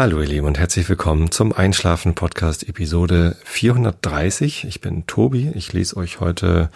Hallo 0.00 0.22
ihr 0.22 0.28
Lieben 0.28 0.46
und 0.46 0.58
herzlich 0.58 0.88
willkommen 0.88 1.30
zum 1.30 1.52
Einschlafen 1.52 2.14
Podcast 2.14 2.66
Episode 2.66 3.36
430. 3.44 4.64
Ich 4.64 4.80
bin 4.80 5.06
Tobi. 5.06 5.52
Ich 5.54 5.74
lese 5.74 5.98
euch 5.98 6.20
heute 6.20 6.70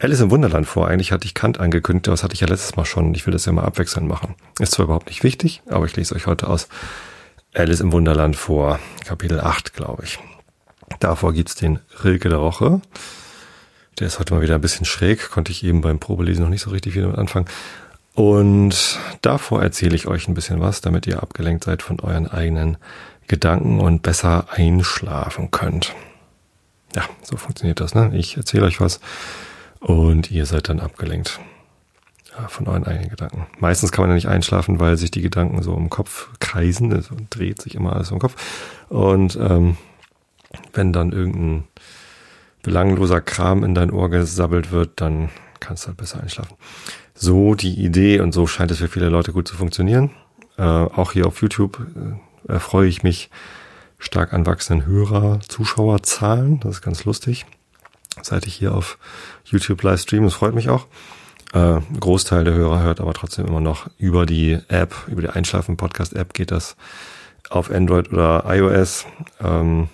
Alice 0.00 0.18
im 0.18 0.32
Wunderland 0.32 0.66
vor. 0.66 0.88
Eigentlich 0.88 1.12
hatte 1.12 1.24
ich 1.24 1.34
Kant 1.34 1.60
angekündigt, 1.60 2.08
aber 2.08 2.14
das 2.14 2.24
hatte 2.24 2.34
ich 2.34 2.40
ja 2.40 2.48
letztes 2.48 2.74
Mal 2.74 2.84
schon. 2.84 3.14
Ich 3.14 3.26
will 3.26 3.32
das 3.32 3.44
ja 3.44 3.52
mal 3.52 3.62
abwechselnd 3.62 4.08
machen. 4.08 4.34
Ist 4.58 4.72
zwar 4.72 4.86
überhaupt 4.86 5.06
nicht 5.06 5.22
wichtig, 5.22 5.62
aber 5.68 5.86
ich 5.86 5.94
lese 5.94 6.16
euch 6.16 6.26
heute 6.26 6.48
aus 6.48 6.66
Alice 7.54 7.78
im 7.78 7.92
Wunderland 7.92 8.34
vor. 8.34 8.80
Kapitel 9.06 9.38
8, 9.38 9.72
glaube 9.74 10.02
ich. 10.02 10.18
Davor 10.98 11.32
gibt's 11.32 11.54
den 11.54 11.78
Rilke 12.02 12.28
der 12.28 12.40
Woche. 12.40 12.80
Der 14.00 14.08
ist 14.08 14.18
heute 14.18 14.34
mal 14.34 14.42
wieder 14.42 14.56
ein 14.56 14.60
bisschen 14.60 14.84
schräg. 14.84 15.30
Konnte 15.30 15.52
ich 15.52 15.62
eben 15.62 15.80
beim 15.80 16.00
Probelesen 16.00 16.42
noch 16.42 16.50
nicht 16.50 16.62
so 16.62 16.70
richtig 16.70 16.96
wieder 16.96 17.06
mit 17.06 17.18
anfangen. 17.18 17.46
Und 18.14 19.00
davor 19.22 19.62
erzähle 19.62 19.96
ich 19.96 20.06
euch 20.06 20.28
ein 20.28 20.34
bisschen 20.34 20.60
was, 20.60 20.80
damit 20.80 21.06
ihr 21.06 21.22
abgelenkt 21.22 21.64
seid 21.64 21.82
von 21.82 21.98
euren 21.98 22.28
eigenen 22.28 22.76
Gedanken 23.26 23.80
und 23.80 24.02
besser 24.02 24.46
einschlafen 24.50 25.50
könnt. 25.50 25.94
Ja, 26.94 27.02
so 27.22 27.36
funktioniert 27.36 27.80
das. 27.80 27.94
Ne? 27.94 28.12
Ich 28.14 28.36
erzähle 28.36 28.66
euch 28.66 28.80
was 28.80 29.00
und 29.80 30.30
ihr 30.30 30.46
seid 30.46 30.68
dann 30.68 30.78
abgelenkt 30.78 31.40
von 32.48 32.68
euren 32.68 32.84
eigenen 32.84 33.10
Gedanken. 33.10 33.46
Meistens 33.58 33.90
kann 33.90 34.02
man 34.02 34.10
ja 34.10 34.14
nicht 34.14 34.28
einschlafen, 34.28 34.78
weil 34.78 34.96
sich 34.96 35.10
die 35.10 35.22
Gedanken 35.22 35.62
so 35.62 35.76
im 35.76 35.90
Kopf 35.90 36.28
kreisen. 36.38 36.92
Es 36.92 37.08
dreht 37.30 37.62
sich 37.62 37.74
immer 37.74 37.94
alles 37.94 38.10
im 38.10 38.18
Kopf. 38.20 38.36
Und 38.88 39.36
ähm, 39.36 39.76
wenn 40.72 40.92
dann 40.92 41.12
irgendein 41.12 41.64
belangloser 42.62 43.20
Kram 43.20 43.64
in 43.64 43.74
dein 43.74 43.90
Ohr 43.90 44.08
gesabbelt 44.08 44.70
wird, 44.70 45.00
dann 45.00 45.30
kannst 45.60 45.84
du 45.84 45.88
halt 45.88 45.96
besser 45.96 46.20
einschlafen 46.20 46.56
so 47.14 47.54
die 47.54 47.74
Idee 47.74 48.20
und 48.20 48.32
so 48.32 48.46
scheint 48.46 48.70
es 48.70 48.78
für 48.78 48.88
viele 48.88 49.08
Leute 49.08 49.32
gut 49.32 49.48
zu 49.48 49.56
funktionieren. 49.56 50.10
Äh, 50.58 50.62
auch 50.62 51.12
hier 51.12 51.26
auf 51.26 51.40
YouTube 51.40 51.80
äh, 52.48 52.52
erfreue 52.52 52.88
ich 52.88 53.02
mich 53.02 53.30
stark 53.98 54.32
an 54.32 54.46
wachsenden 54.46 54.86
Hörer, 54.86 55.40
Zuschauerzahlen. 55.48 56.60
Das 56.60 56.76
ist 56.76 56.82
ganz 56.82 57.04
lustig. 57.04 57.46
Seit 58.22 58.46
ich 58.46 58.54
hier 58.54 58.74
auf 58.74 58.98
YouTube 59.44 59.82
live 59.82 60.00
stream, 60.00 60.24
das 60.24 60.34
freut 60.34 60.54
mich 60.54 60.68
auch. 60.68 60.86
Äh, 61.52 61.80
Großteil 61.98 62.44
der 62.44 62.54
Hörer 62.54 62.82
hört 62.82 63.00
aber 63.00 63.14
trotzdem 63.14 63.46
immer 63.46 63.60
noch 63.60 63.88
über 63.98 64.26
die 64.26 64.58
App, 64.68 64.94
über 65.06 65.22
die 65.22 65.30
Einschlafen-Podcast-App 65.30 66.34
geht 66.34 66.50
das 66.50 66.76
auf 67.50 67.70
Android 67.70 68.12
oder 68.12 68.44
iOS. 68.46 69.06
Ähm, 69.40 69.88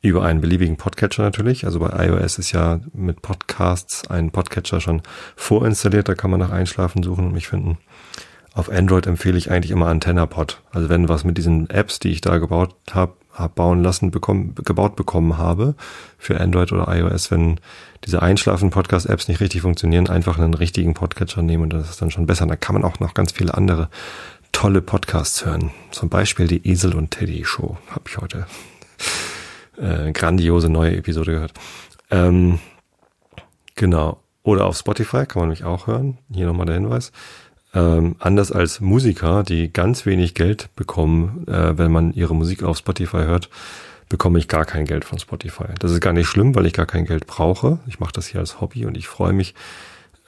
über 0.00 0.22
einen 0.22 0.40
beliebigen 0.40 0.76
Podcatcher 0.76 1.22
natürlich. 1.22 1.64
Also 1.64 1.80
bei 1.80 2.06
iOS 2.06 2.38
ist 2.38 2.52
ja 2.52 2.80
mit 2.92 3.22
Podcasts 3.22 4.06
ein 4.08 4.30
Podcatcher 4.30 4.80
schon 4.80 5.02
vorinstalliert, 5.36 6.08
da 6.08 6.14
kann 6.14 6.30
man 6.30 6.40
nach 6.40 6.50
Einschlafen 6.50 7.02
suchen 7.02 7.26
und 7.26 7.32
mich 7.32 7.48
finden. 7.48 7.78
Auf 8.54 8.70
Android 8.70 9.06
empfehle 9.06 9.38
ich 9.38 9.50
eigentlich 9.50 9.70
immer 9.70 9.86
AntennaPod. 9.88 10.62
Also 10.72 10.88
wenn 10.88 11.08
was 11.08 11.24
mit 11.24 11.38
diesen 11.38 11.70
Apps, 11.70 11.98
die 11.98 12.10
ich 12.10 12.20
da 12.20 12.38
gebaut 12.38 12.74
habe, 12.90 13.12
hab 13.32 13.54
bauen 13.54 13.84
lassen, 13.84 14.10
bekommen, 14.10 14.54
gebaut 14.56 14.96
bekommen 14.96 15.38
habe 15.38 15.74
für 16.18 16.40
Android 16.40 16.72
oder 16.72 16.92
iOS, 16.92 17.30
wenn 17.30 17.60
diese 18.04 18.20
Einschlafen-Podcast-Apps 18.20 19.28
nicht 19.28 19.40
richtig 19.40 19.62
funktionieren, 19.62 20.08
einfach 20.08 20.38
einen 20.38 20.54
richtigen 20.54 20.94
Podcatcher 20.94 21.42
nehmen 21.42 21.64
und 21.64 21.72
das 21.72 21.90
ist 21.90 22.02
dann 22.02 22.10
schon 22.10 22.26
besser. 22.26 22.46
Da 22.46 22.56
kann 22.56 22.74
man 22.74 22.84
auch 22.84 22.98
noch 22.98 23.14
ganz 23.14 23.32
viele 23.32 23.54
andere 23.54 23.90
tolle 24.50 24.82
Podcasts 24.82 25.44
hören. 25.44 25.70
Zum 25.92 26.08
Beispiel 26.08 26.48
die 26.48 26.68
Esel 26.68 26.94
und 26.94 27.12
Teddy 27.12 27.44
Show 27.44 27.76
habe 27.90 28.04
ich 28.08 28.18
heute 28.18 28.46
äh, 29.80 30.12
grandiose 30.12 30.68
neue 30.68 30.96
Episode 30.96 31.32
gehört. 31.32 31.52
Ähm, 32.10 32.58
genau. 33.74 34.20
Oder 34.42 34.66
auf 34.66 34.78
Spotify 34.78 35.26
kann 35.26 35.40
man 35.40 35.48
mich 35.50 35.64
auch 35.64 35.86
hören. 35.86 36.18
Hier 36.32 36.46
nochmal 36.46 36.66
der 36.66 36.76
Hinweis. 36.76 37.12
Ähm, 37.74 38.16
anders 38.18 38.50
als 38.50 38.80
Musiker, 38.80 39.42
die 39.42 39.70
ganz 39.72 40.06
wenig 40.06 40.34
Geld 40.34 40.74
bekommen, 40.74 41.46
äh, 41.48 41.76
wenn 41.76 41.92
man 41.92 42.12
ihre 42.14 42.34
Musik 42.34 42.62
auf 42.62 42.78
Spotify 42.78 43.18
hört, 43.18 43.50
bekomme 44.08 44.38
ich 44.38 44.48
gar 44.48 44.64
kein 44.64 44.86
Geld 44.86 45.04
von 45.04 45.18
Spotify. 45.18 45.66
Das 45.78 45.92
ist 45.92 46.00
gar 46.00 46.14
nicht 46.14 46.28
schlimm, 46.28 46.54
weil 46.54 46.64
ich 46.66 46.72
gar 46.72 46.86
kein 46.86 47.04
Geld 47.04 47.26
brauche. 47.26 47.78
Ich 47.86 48.00
mache 48.00 48.12
das 48.12 48.26
hier 48.26 48.40
als 48.40 48.60
Hobby 48.60 48.86
und 48.86 48.96
ich 48.96 49.06
freue 49.06 49.34
mich, 49.34 49.54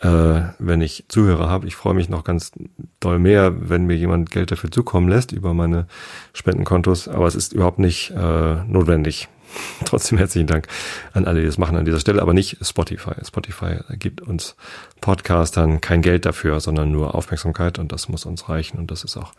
äh, 0.00 0.43
wenn 0.59 0.83
ich 0.83 1.06
Zuhörer 1.09 1.49
habe. 1.49 1.66
Ich 1.66 1.77
freue 1.77 1.94
mich 1.94 2.10
noch 2.10 2.25
ganz 2.25 2.53
doll 3.00 3.19
mehr, 3.19 3.71
wenn 3.71 3.87
mir 3.87 3.97
jemand 3.97 4.31
Geld 4.31 4.50
dafür 4.50 4.71
zukommen 4.71 5.09
lässt 5.09 5.33
über 5.33 5.55
meine 5.55 5.87
Spendenkontos. 6.34 7.09
Aber 7.09 7.27
es 7.27 7.34
ist 7.34 7.55
überhaupt 7.55 7.78
nicht 7.78 8.10
äh, 8.10 8.65
notwendig. 8.65 9.28
Trotzdem 9.84 10.19
herzlichen 10.19 10.47
Dank 10.47 10.66
an 11.12 11.27
alle, 11.27 11.41
die 11.41 11.47
das 11.47 11.59
machen 11.59 11.77
an 11.77 11.84
dieser 11.84 12.00
Stelle, 12.00 12.22
aber 12.22 12.34
nicht 12.34 12.59
Spotify. 12.62 13.12
Spotify 13.25 13.77
gibt 13.91 14.21
uns 14.21 14.56
Podcastern 15.00 15.81
kein 15.81 16.03
Geld 16.03 16.25
dafür, 16.27 16.61
sondern 16.61 16.93
nur 16.93 17.15
Aufmerksamkeit 17.15 17.78
und 17.78 17.93
das 17.93 18.09
muss 18.09 18.27
uns 18.27 18.49
reichen 18.49 18.78
und 18.78 18.91
das 18.91 19.05
ist 19.05 19.16
auch 19.16 19.33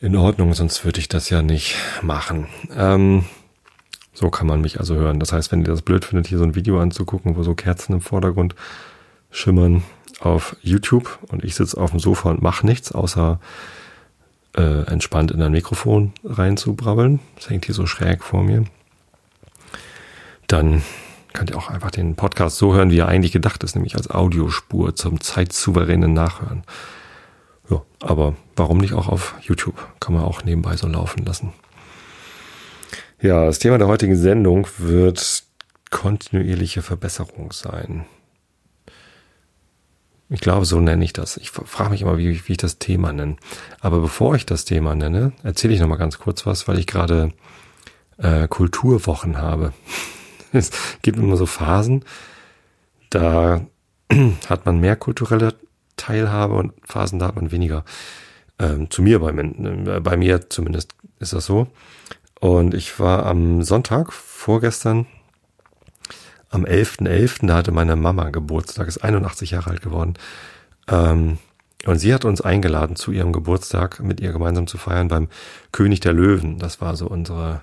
in 0.00 0.16
Ordnung, 0.16 0.52
sonst 0.52 0.84
würde 0.84 0.98
ich 0.98 1.08
das 1.08 1.30
ja 1.30 1.42
nicht 1.42 1.76
machen. 2.02 2.48
Ähm, 2.76 3.24
so 4.12 4.30
kann 4.30 4.46
man 4.46 4.60
mich 4.60 4.80
also 4.80 4.96
hören. 4.96 5.20
Das 5.20 5.32
heißt, 5.32 5.52
wenn 5.52 5.60
ihr 5.60 5.68
das 5.68 5.82
blöd 5.82 6.04
findet, 6.04 6.26
hier 6.26 6.38
so 6.38 6.44
ein 6.44 6.54
Video 6.54 6.80
anzugucken, 6.80 7.36
wo 7.36 7.42
so 7.42 7.54
Kerzen 7.54 7.94
im 7.94 8.00
Vordergrund 8.00 8.54
schimmern 9.30 9.82
auf 10.20 10.56
YouTube 10.60 11.18
und 11.28 11.44
ich 11.44 11.54
sitze 11.54 11.80
auf 11.80 11.90
dem 11.90 12.00
Sofa 12.00 12.30
und 12.30 12.42
mache 12.42 12.66
nichts, 12.66 12.92
außer 12.92 13.40
äh, 14.56 14.86
entspannt 14.86 15.30
in 15.30 15.42
ein 15.42 15.52
Mikrofon 15.52 16.12
reinzubrabbeln. 16.24 17.20
Das 17.36 17.50
hängt 17.50 17.64
hier 17.64 17.74
so 17.74 17.86
schräg 17.86 18.22
vor 18.22 18.42
mir. 18.42 18.64
Dann 20.46 20.82
könnt 21.32 21.50
ihr 21.50 21.56
auch 21.56 21.70
einfach 21.70 21.90
den 21.90 22.14
Podcast 22.14 22.58
so 22.58 22.74
hören, 22.74 22.90
wie 22.90 22.98
er 22.98 23.08
eigentlich 23.08 23.32
gedacht 23.32 23.64
ist, 23.64 23.74
nämlich 23.74 23.96
als 23.96 24.10
Audiospur 24.10 24.94
zum 24.94 25.20
zeitsouveränen 25.20 26.12
Nachhören. 26.12 26.62
Ja, 27.70 27.82
aber 28.00 28.34
warum 28.56 28.78
nicht 28.78 28.92
auch 28.92 29.08
auf 29.08 29.34
YouTube? 29.40 29.86
Kann 30.00 30.14
man 30.14 30.24
auch 30.24 30.44
nebenbei 30.44 30.76
so 30.76 30.86
laufen 30.86 31.24
lassen. 31.24 31.52
Ja, 33.20 33.46
das 33.46 33.60
Thema 33.60 33.78
der 33.78 33.86
heutigen 33.86 34.16
Sendung 34.16 34.66
wird 34.78 35.44
kontinuierliche 35.90 36.82
Verbesserung 36.82 37.52
sein. 37.52 38.04
Ich 40.32 40.40
glaube, 40.40 40.64
so 40.64 40.80
nenne 40.80 41.04
ich 41.04 41.12
das. 41.12 41.36
Ich 41.36 41.50
frage 41.50 41.90
mich 41.90 42.00
immer, 42.00 42.16
wie, 42.16 42.48
wie 42.48 42.52
ich 42.52 42.58
das 42.58 42.78
Thema 42.78 43.12
nenne. 43.12 43.36
Aber 43.80 44.00
bevor 44.00 44.34
ich 44.34 44.46
das 44.46 44.64
Thema 44.64 44.94
nenne, 44.94 45.32
erzähle 45.42 45.74
ich 45.74 45.80
noch 45.80 45.88
mal 45.88 45.96
ganz 45.96 46.18
kurz 46.18 46.46
was, 46.46 46.66
weil 46.66 46.78
ich 46.78 46.86
gerade 46.86 47.32
äh, 48.16 48.48
Kulturwochen 48.48 49.36
habe. 49.36 49.74
es 50.52 50.70
gibt 51.02 51.18
immer 51.18 51.36
so 51.36 51.44
Phasen, 51.44 52.06
da 53.10 53.60
hat 54.48 54.64
man 54.64 54.80
mehr 54.80 54.96
kulturelle 54.96 55.54
Teilhabe 55.98 56.54
und 56.54 56.72
Phasen, 56.82 57.18
da 57.18 57.26
hat 57.26 57.36
man 57.36 57.52
weniger. 57.52 57.84
Ähm, 58.58 58.90
zu 58.90 59.02
mir, 59.02 59.18
bei, 59.18 59.32
äh, 59.32 60.00
bei 60.00 60.16
mir 60.16 60.48
zumindest 60.48 60.94
ist 61.18 61.34
das 61.34 61.44
so. 61.44 61.66
Und 62.40 62.72
ich 62.72 62.98
war 62.98 63.26
am 63.26 63.62
Sonntag 63.62 64.14
vorgestern 64.14 65.06
am 66.52 66.64
11.11., 66.64 67.08
.11., 67.08 67.46
da 67.46 67.56
hatte 67.56 67.72
meine 67.72 67.96
Mama 67.96 68.30
Geburtstag, 68.30 68.86
ist 68.86 69.02
81 69.02 69.50
Jahre 69.52 69.70
alt 69.70 69.82
geworden. 69.82 70.14
Ähm, 70.88 71.38
und 71.86 71.98
sie 71.98 72.14
hat 72.14 72.24
uns 72.24 72.40
eingeladen, 72.40 72.94
zu 72.94 73.10
ihrem 73.10 73.32
Geburtstag 73.32 74.00
mit 74.00 74.20
ihr 74.20 74.32
gemeinsam 74.32 74.66
zu 74.66 74.78
feiern 74.78 75.08
beim 75.08 75.28
König 75.72 76.00
der 76.00 76.12
Löwen. 76.12 76.58
Das 76.58 76.80
war 76.80 76.94
so 76.94 77.08
unsere 77.08 77.62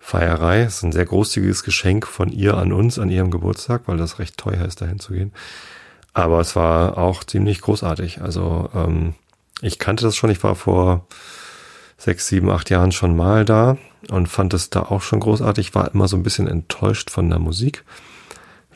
Feierei. 0.00 0.64
Das 0.64 0.78
ist 0.78 0.82
ein 0.82 0.92
sehr 0.92 1.04
großzügiges 1.04 1.62
Geschenk 1.62 2.06
von 2.06 2.32
ihr 2.32 2.56
an 2.56 2.72
uns 2.72 2.98
an 2.98 3.08
ihrem 3.08 3.30
Geburtstag, 3.30 3.82
weil 3.86 3.98
das 3.98 4.18
recht 4.18 4.36
teuer 4.36 4.64
ist, 4.64 4.80
dahin 4.80 4.98
zu 4.98 5.12
gehen. 5.12 5.32
Aber 6.12 6.40
es 6.40 6.56
war 6.56 6.98
auch 6.98 7.22
ziemlich 7.22 7.60
großartig. 7.60 8.20
Also 8.20 8.68
ähm, 8.74 9.14
ich 9.60 9.78
kannte 9.78 10.04
das 10.04 10.16
schon. 10.16 10.30
Ich 10.30 10.42
war 10.42 10.56
vor 10.56 11.06
sechs, 11.96 12.26
sieben, 12.26 12.50
acht 12.50 12.68
Jahren 12.68 12.90
schon 12.90 13.14
mal 13.14 13.44
da 13.44 13.76
und 14.10 14.26
fand 14.26 14.54
es 14.54 14.70
da 14.70 14.80
auch 14.80 15.02
schon 15.02 15.20
großartig. 15.20 15.74
War 15.74 15.94
immer 15.94 16.08
so 16.08 16.16
ein 16.16 16.24
bisschen 16.24 16.48
enttäuscht 16.48 17.10
von 17.10 17.30
der 17.30 17.38
Musik 17.38 17.84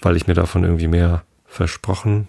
weil 0.00 0.16
ich 0.16 0.26
mir 0.26 0.34
davon 0.34 0.64
irgendwie 0.64 0.88
mehr 0.88 1.24
versprochen 1.44 2.28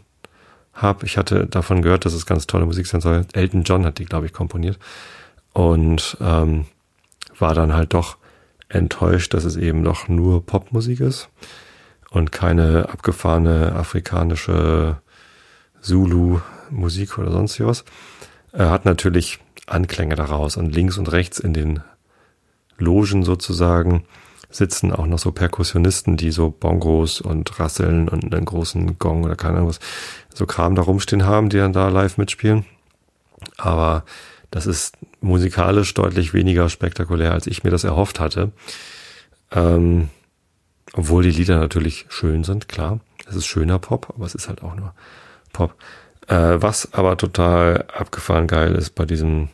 habe. 0.74 1.06
Ich 1.06 1.18
hatte 1.18 1.48
davon 1.48 1.82
gehört, 1.82 2.06
dass 2.06 2.14
es 2.14 2.26
ganz 2.26 2.48
tolle 2.48 2.66
Musik 2.66 2.88
sein 2.88 3.02
soll. 3.02 3.26
Elton 3.34 3.64
John 3.64 3.86
hat 3.86 3.98
die, 3.98 4.06
glaube 4.06 4.26
ich, 4.26 4.34
komponiert. 4.34 4.80
Und 5.54 6.18
ähm, 6.22 6.66
war 7.38 7.54
dann 7.54 7.74
halt 7.74 7.94
doch 7.94 8.18
enttäuscht, 8.70 9.34
dass 9.34 9.44
es 9.44 9.56
eben 9.56 9.84
doch 9.84 10.08
nur 10.08 10.46
Popmusik 10.46 11.00
ist 11.00 11.30
und 12.12 12.32
keine 12.32 12.90
abgefahrene 12.90 13.74
afrikanische 13.74 14.98
Zulu-Musik 15.82 17.18
oder 17.18 17.32
sonst 17.32 17.60
was. 17.60 17.86
Er 18.52 18.72
hat 18.72 18.86
natürlich 18.86 19.40
Anklänge 19.68 20.16
daraus 20.16 20.58
und 20.58 20.74
links 20.74 20.98
und 20.98 21.12
rechts 21.12 21.40
in 21.40 21.54
den 21.54 21.82
Logen 22.78 23.24
sozusagen 23.24 24.06
sitzen 24.50 24.94
auch 24.94 25.06
noch 25.06 25.20
so 25.20 25.32
Perkussionisten, 25.32 26.18
die 26.18 26.32
so 26.32 26.50
Bongos 26.50 27.22
und 27.22 27.60
Rasseln 27.60 28.08
und 28.08 28.34
einen 28.34 28.46
großen 28.46 28.98
Gong 28.98 29.24
oder 29.24 29.36
keine 29.36 29.58
Ahnung 29.58 29.70
was, 29.70 29.80
so 30.34 30.46
Kram 30.46 30.76
da 30.76 30.82
rumstehen 30.82 31.26
haben, 31.26 31.50
die 31.50 31.58
dann 31.58 31.74
da 31.74 31.90
live 31.90 32.18
mitspielen. 32.18 32.66
Aber 33.58 34.04
das 34.52 34.66
ist 34.66 34.98
musikalisch 35.20 35.94
deutlich 35.94 36.34
weniger 36.34 36.70
spektakulär, 36.70 37.34
als 37.34 37.48
ich 37.48 37.64
mir 37.64 37.72
das 37.72 37.84
erhofft 37.84 38.20
hatte. 38.20 38.52
Ähm, 39.52 40.10
obwohl 40.94 41.24
die 41.24 41.32
Lieder 41.32 41.60
natürlich 41.60 42.06
schön 42.10 42.44
sind, 42.44 42.68
klar. 42.68 43.00
Es 43.30 43.36
ist 43.36 43.46
schöner 43.46 43.78
Pop, 43.78 44.14
aber 44.16 44.26
es 44.26 44.36
ist 44.36 44.48
halt 44.48 44.64
auch 44.64 44.76
nur 44.76 44.94
Pop. 45.52 45.76
Äh, 46.28 46.62
was 46.62 46.94
aber 46.94 47.18
total 47.18 47.86
abgefahren 47.94 48.48
geil 48.48 48.74
ist 48.76 48.96
bei 48.96 49.06
diesem 49.06 49.50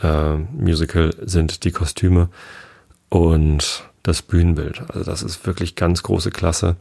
äh, 0.00 0.34
Musical 0.34 1.14
sind 1.22 1.64
die 1.64 1.70
Kostüme 1.70 2.28
und 3.08 3.84
das 4.08 4.22
Bühnenbild. 4.22 4.82
Also 4.88 5.04
das 5.04 5.22
ist 5.22 5.46
wirklich 5.46 5.74
ganz 5.74 6.02
große 6.02 6.30
Klasse. 6.30 6.76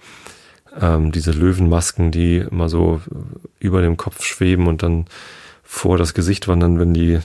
Ähm, 0.79 1.11
diese 1.11 1.31
Löwenmasken, 1.31 2.11
die 2.11 2.37
immer 2.37 2.69
so 2.69 3.01
über 3.59 3.81
dem 3.81 3.97
Kopf 3.97 4.23
schweben 4.23 4.67
und 4.67 4.83
dann 4.83 5.05
vor 5.63 5.97
das 5.97 6.13
Gesicht 6.13 6.47
wandern, 6.47 6.79
wenn 6.79 6.93
die 6.93 7.19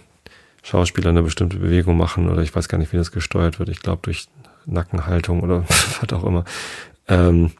Schauspieler 0.62 1.10
eine 1.10 1.22
bestimmte 1.22 1.58
Bewegung 1.58 1.96
machen 1.96 2.28
oder 2.28 2.42
ich 2.42 2.54
weiß 2.54 2.68
gar 2.68 2.78
nicht, 2.78 2.92
wie 2.92 2.96
das 2.96 3.12
gesteuert 3.12 3.58
wird. 3.58 3.68
Ich 3.68 3.80
glaube 3.80 4.00
durch 4.02 4.28
Nackenhaltung 4.66 5.40
oder 5.40 5.64
was 6.00 6.12
auch 6.12 6.24
immer. 6.24 6.44
Ähm, 7.08 7.52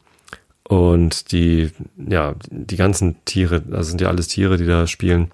und 0.63 1.31
die, 1.31 1.71
ja, 1.97 2.35
die 2.49 2.77
ganzen 2.77 3.23
Tiere, 3.25 3.61
das 3.61 3.87
sind 3.87 4.01
ja 4.01 4.07
alles 4.07 4.27
Tiere, 4.29 4.57
die 4.57 4.65
da 4.65 4.87
spielen, 4.87 5.31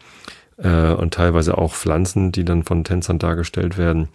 äh, 0.57 0.91
und 0.91 1.13
teilweise 1.13 1.57
auch 1.57 1.73
Pflanzen, 1.73 2.31
die 2.31 2.43
dann 2.43 2.63
von 2.63 2.83
Tänzern 2.83 3.19
dargestellt 3.19 3.77
werden. 3.77 4.09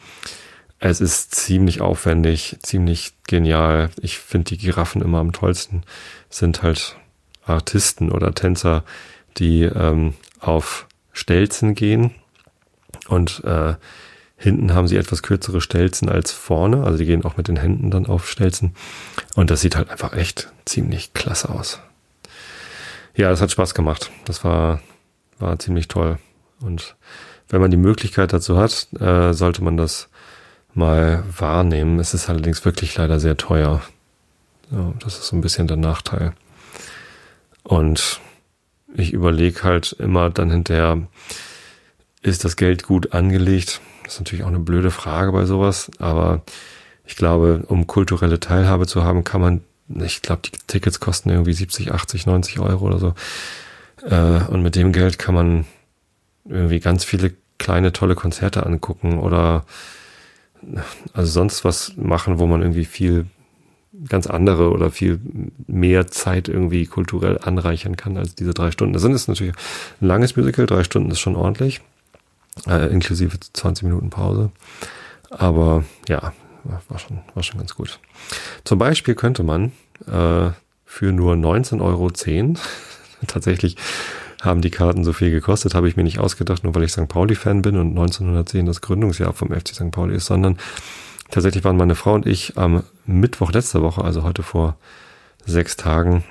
Es 0.86 1.00
ist 1.00 1.34
ziemlich 1.34 1.81
aufwendig, 1.81 2.58
ziemlich 2.62 3.14
genial. 3.26 3.88
Ich 4.02 4.19
finde 4.19 4.50
die 4.50 4.58
Giraffen 4.58 5.00
immer 5.00 5.19
am 5.19 5.32
tollsten. 5.32 5.82
Sind 6.28 6.62
halt 6.62 6.98
Artisten 7.46 8.12
oder 8.12 8.34
Tänzer, 8.34 8.84
die 9.38 9.62
ähm, 9.62 10.12
auf 10.40 10.86
Stelzen 11.14 11.75
gehen 11.75 12.10
und 13.08 13.42
äh, 13.44 13.76
hinten 14.36 14.75
haben 14.75 14.86
sie 14.86 14.98
etwas 14.98 15.22
kürzere 15.22 15.62
Stelzen 15.62 16.10
als 16.10 16.32
vorne. 16.32 16.84
Also 16.84 16.98
die 16.98 17.06
gehen 17.06 17.25
auch 17.25 17.38
mit 17.38 17.48
den 17.48 17.56
Händen 17.56 17.90
dann 17.90 18.04
auf 18.04 18.28
Stelzen. 18.28 18.75
Und 19.36 19.50
das 19.50 19.62
sieht 19.62 19.76
halt 19.76 19.88
einfach 19.88 20.12
echt 20.12 20.52
ziemlich 20.66 21.14
klasse 21.14 21.48
aus. 21.48 21.81
Ja, 23.14 23.31
das 23.31 23.40
hat 23.40 23.50
Spaß 23.50 23.72
gemacht. 23.72 24.10
Das 24.26 24.44
war, 24.44 24.82
war 25.38 25.58
ziemlich 25.58 25.88
toll. 25.88 26.19
Und 26.60 26.94
wenn 27.48 27.62
man 27.62 27.70
die 27.70 27.78
Möglichkeit 27.78 28.34
dazu 28.34 28.58
hat, 28.58 28.88
äh, 29.00 29.32
sollte 29.32 29.64
man 29.64 29.78
das 29.78 30.10
mal 30.76 31.25
wahrnehmen. 31.37 31.99
Es 31.99 32.15
ist 32.15 32.29
allerdings 32.29 32.65
wirklich 32.65 32.97
leider 32.97 33.21
sehr 33.21 33.37
teuer. 33.37 33.82
Ja, 34.71 34.93
das 35.00 35.19
ist 35.19 35.29
so 35.29 35.37
ein 35.37 35.41
bisschen 35.41 35.67
der 35.67 35.76
Nachteil. 35.76 36.32
Und 37.62 38.21
ich 38.94 39.12
überlege 39.12 39.62
halt 39.62 39.93
immer 39.99 40.31
dann 40.31 40.50
hinterher, 40.50 41.03
ist 42.23 42.44
das 42.44 42.56
Geld 42.56 42.85
gut 42.85 43.12
angelegt? 43.12 43.81
Das 44.05 44.15
ist 44.15 44.21
natürlich 44.21 44.44
auch 44.44 44.49
eine 44.49 44.59
blöde 44.59 44.91
Frage 44.91 45.32
bei 45.32 45.44
sowas, 45.44 45.91
aber 45.99 46.43
ich 47.06 47.17
glaube, 47.17 47.65
um 47.69 47.87
kulturelle 47.87 48.41
Teilhabe 48.41 48.87
zu 48.87 49.05
haben, 49.05 49.25
kann 49.25 49.41
man, 49.41 49.61
ich 49.88 50.23
glaube, 50.23 50.43
die 50.43 50.53
Tickets 50.67 51.00
kosten 51.00 51.31
irgendwie 51.31 51.53
70, 51.53 51.93
80, 51.93 52.27
90 52.27 52.61
Euro 52.61 52.87
oder 52.87 52.99
so. 52.99 53.15
Äh, 54.03 54.44
und 54.50 54.62
mit 54.62 54.77
dem 54.77 54.93
Geld 54.93 55.19
kann 55.19 55.35
man 55.35 55.67
irgendwie 56.47 56.81
ganz 56.81 57.05
viele 57.05 57.35
kleine 57.59 57.93
tolle 57.93 58.15
Konzerte 58.15 58.65
angucken 58.65 59.19
oder 59.19 59.65
also 61.12 61.31
sonst 61.31 61.64
was 61.64 61.94
machen, 61.96 62.38
wo 62.38 62.46
man 62.46 62.62
irgendwie 62.62 62.84
viel 62.84 63.26
ganz 64.08 64.26
andere 64.26 64.70
oder 64.70 64.90
viel 64.90 65.20
mehr 65.66 66.08
Zeit 66.08 66.49
irgendwie 66.49 66.87
kulturell 66.87 67.38
anreichern 67.43 67.96
kann 67.96 68.16
als 68.16 68.34
diese 68.34 68.52
drei 68.52 68.70
Stunden. 68.70 68.93
Das 68.93 69.05
ist 69.05 69.28
natürlich 69.28 69.55
ein 70.00 70.06
langes 70.06 70.37
Musical, 70.37 70.66
drei 70.66 70.84
Stunden 70.84 71.11
ist 71.11 71.20
schon 71.20 71.37
ordentlich, 71.37 71.81
äh, 72.66 72.93
inklusive 72.93 73.38
20 73.38 73.84
Minuten 73.84 74.11
Pause. 74.11 74.50
Aber 75.31 75.84
ja, 76.08 76.32
war 76.88 76.99
schon, 76.99 77.20
war 77.34 77.43
schon 77.43 77.58
ganz 77.58 77.75
gut. 77.75 77.99
Zum 78.64 78.78
Beispiel 78.78 79.14
könnte 79.14 79.43
man 79.43 79.72
äh, 80.06 80.50
für 80.84 81.12
nur 81.12 81.34
19,10 81.34 81.81
Euro 81.81 82.10
tatsächlich 83.26 83.76
haben 84.44 84.61
die 84.61 84.70
Karten 84.70 85.05
so 85.05 85.12
viel 85.12 85.31
gekostet, 85.31 85.75
habe 85.75 85.88
ich 85.88 85.96
mir 85.96 86.05
nicht 86.05 86.19
ausgedacht, 86.19 86.64
nur 86.64 86.75
weil 86.75 86.85
ich 86.85 86.93
St. 86.93 87.08
Pauli-Fan 87.08 87.62
bin 87.62 87.76
und 87.76 87.91
1910 87.91 88.67
das 88.67 88.81
Gründungsjahr 88.81 89.32
vom 89.32 89.50
FC 89.50 89.69
St. 89.69 89.91
Pauli 89.91 90.14
ist, 90.17 90.26
sondern 90.26 90.58
tatsächlich 91.31 91.64
waren 91.64 91.76
meine 91.76 91.94
Frau 91.94 92.14
und 92.14 92.26
ich 92.26 92.56
am 92.56 92.85
Mittwoch 93.06 93.52
letzter 93.52 93.82
Woche, 93.82 94.02
also 94.02 94.23
heute 94.23 94.43
vor 94.43 94.76
sechs 95.44 95.76
Tagen, 95.76 96.25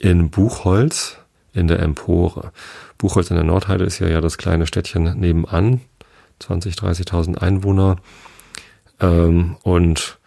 in 0.00 0.30
Buchholz 0.30 1.18
in 1.52 1.68
der 1.68 1.80
Empore. 1.80 2.52
Buchholz 2.98 3.30
in 3.30 3.36
der 3.36 3.44
Nordheide 3.44 3.84
ist 3.84 3.98
ja, 3.98 4.08
ja 4.08 4.20
das 4.20 4.38
kleine 4.38 4.66
Städtchen 4.66 5.18
nebenan, 5.18 5.80
20, 6.40 6.74
30.000 6.74 7.38
Einwohner. 7.38 7.96
Ähm, 9.00 9.56
und 9.62 10.18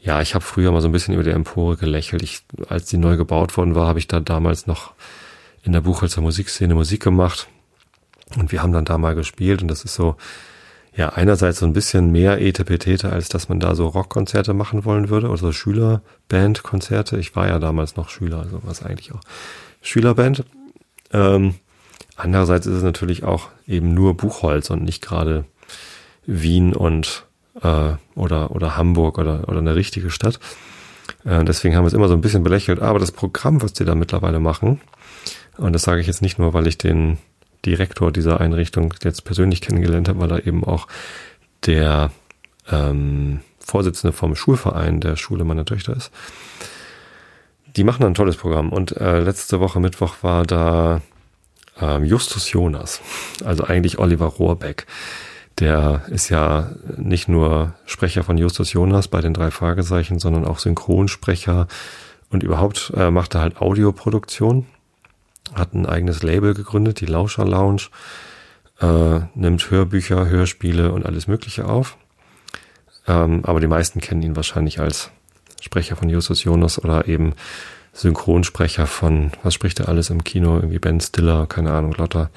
ja, 0.00 0.20
ich 0.20 0.34
habe 0.34 0.44
früher 0.44 0.70
mal 0.70 0.80
so 0.80 0.88
ein 0.88 0.92
bisschen 0.92 1.14
über 1.14 1.24
die 1.24 1.30
Empore 1.30 1.76
gelächelt. 1.76 2.22
Ich, 2.22 2.42
als 2.68 2.86
die 2.86 2.98
neu 2.98 3.16
gebaut 3.16 3.56
worden 3.56 3.74
war, 3.74 3.86
habe 3.86 3.98
ich 3.98 4.08
da 4.08 4.20
damals 4.20 4.66
noch 4.66 4.92
in 5.68 5.72
der 5.72 5.82
Buchholzer 5.82 6.22
Musikszene 6.22 6.74
Musik 6.74 7.02
gemacht. 7.02 7.46
Und 8.36 8.52
wir 8.52 8.62
haben 8.62 8.72
dann 8.72 8.86
da 8.86 8.96
mal 8.96 9.14
gespielt 9.14 9.60
und 9.60 9.68
das 9.68 9.84
ist 9.84 9.94
so, 9.94 10.16
ja, 10.96 11.10
einerseits 11.10 11.58
so 11.58 11.66
ein 11.66 11.74
bisschen 11.74 12.10
mehr 12.10 12.40
Etepetete, 12.40 13.10
als 13.12 13.28
dass 13.28 13.50
man 13.50 13.60
da 13.60 13.74
so 13.74 13.86
Rockkonzerte 13.86 14.54
machen 14.54 14.86
wollen 14.86 15.10
würde 15.10 15.28
oder 15.28 15.36
so 15.36 15.52
Schülerbandkonzerte. 15.52 17.18
Ich 17.18 17.36
war 17.36 17.48
ja 17.48 17.58
damals 17.58 17.96
noch 17.96 18.08
Schüler, 18.08 18.40
also 18.40 18.60
was 18.64 18.82
eigentlich 18.82 19.12
auch 19.12 19.20
Schülerband. 19.82 20.44
Ähm, 21.12 21.54
andererseits 22.16 22.66
ist 22.66 22.76
es 22.76 22.82
natürlich 22.82 23.24
auch 23.24 23.48
eben 23.66 23.92
nur 23.92 24.16
Buchholz 24.16 24.70
und 24.70 24.82
nicht 24.82 25.02
gerade 25.02 25.44
Wien 26.24 26.74
und 26.74 27.26
äh, 27.62 27.92
oder 28.14 28.52
oder 28.52 28.76
Hamburg 28.76 29.18
oder 29.18 29.48
oder 29.48 29.58
eine 29.58 29.74
richtige 29.74 30.10
Stadt. 30.10 30.40
Äh, 31.26 31.44
deswegen 31.44 31.76
haben 31.76 31.84
wir 31.84 31.88
es 31.88 31.94
immer 31.94 32.08
so 32.08 32.14
ein 32.14 32.22
bisschen 32.22 32.42
belächelt. 32.42 32.80
Aber 32.80 32.98
das 32.98 33.12
Programm, 33.12 33.62
was 33.62 33.74
die 33.74 33.84
da 33.84 33.94
mittlerweile 33.94 34.40
machen, 34.40 34.80
und 35.58 35.72
das 35.72 35.82
sage 35.82 36.00
ich 36.00 36.06
jetzt 36.06 36.22
nicht 36.22 36.38
nur, 36.38 36.54
weil 36.54 36.66
ich 36.66 36.78
den 36.78 37.18
Direktor 37.66 38.12
dieser 38.12 38.40
Einrichtung 38.40 38.94
jetzt 39.02 39.24
persönlich 39.24 39.60
kennengelernt 39.60 40.08
habe, 40.08 40.20
weil 40.20 40.30
er 40.30 40.46
eben 40.46 40.64
auch 40.64 40.86
der 41.66 42.10
ähm, 42.70 43.40
Vorsitzende 43.58 44.12
vom 44.12 44.36
Schulverein 44.36 45.00
der 45.00 45.16
Schule 45.16 45.44
meiner 45.44 45.64
Töchter 45.64 45.96
ist. 45.96 46.10
Die 47.76 47.84
machen 47.84 48.04
ein 48.04 48.14
tolles 48.14 48.36
Programm. 48.36 48.70
Und 48.70 48.96
äh, 48.96 49.20
letzte 49.20 49.60
Woche 49.60 49.80
Mittwoch 49.80 50.16
war 50.22 50.44
da 50.44 51.02
ähm, 51.80 52.04
Justus 52.04 52.50
Jonas, 52.50 53.00
also 53.44 53.64
eigentlich 53.64 53.98
Oliver 53.98 54.26
Rohrbeck. 54.26 54.86
Der 55.58 56.02
ist 56.08 56.28
ja 56.28 56.70
nicht 56.96 57.28
nur 57.28 57.74
Sprecher 57.84 58.22
von 58.22 58.38
Justus 58.38 58.72
Jonas 58.72 59.08
bei 59.08 59.20
den 59.20 59.34
drei 59.34 59.50
Fragezeichen, 59.50 60.20
sondern 60.20 60.44
auch 60.44 60.60
Synchronsprecher 60.60 61.66
und 62.30 62.44
überhaupt 62.44 62.92
äh, 62.96 63.10
macht 63.10 63.34
er 63.34 63.40
halt 63.40 63.60
Audioproduktion 63.60 64.66
hat 65.54 65.74
ein 65.74 65.86
eigenes 65.86 66.22
Label 66.22 66.54
gegründet, 66.54 67.00
die 67.00 67.06
Lauscher 67.06 67.44
Lounge, 67.44 67.88
äh, 68.80 69.20
nimmt 69.34 69.70
Hörbücher, 69.70 70.26
Hörspiele 70.26 70.92
und 70.92 71.06
alles 71.06 71.26
Mögliche 71.26 71.66
auf. 71.66 71.96
Ähm, 73.06 73.40
aber 73.44 73.60
die 73.60 73.66
meisten 73.66 74.00
kennen 74.00 74.22
ihn 74.22 74.36
wahrscheinlich 74.36 74.80
als 74.80 75.10
Sprecher 75.60 75.96
von 75.96 76.08
Justus 76.08 76.44
Jonas 76.44 76.82
oder 76.82 77.08
eben 77.08 77.34
Synchronsprecher 77.92 78.86
von, 78.86 79.32
was 79.42 79.54
spricht 79.54 79.80
er 79.80 79.88
alles 79.88 80.10
im 80.10 80.22
Kino, 80.22 80.56
irgendwie 80.56 80.78
Ben 80.78 81.00
Stiller, 81.00 81.46
keine 81.46 81.72
Ahnung, 81.72 81.94
lauter 81.96 82.30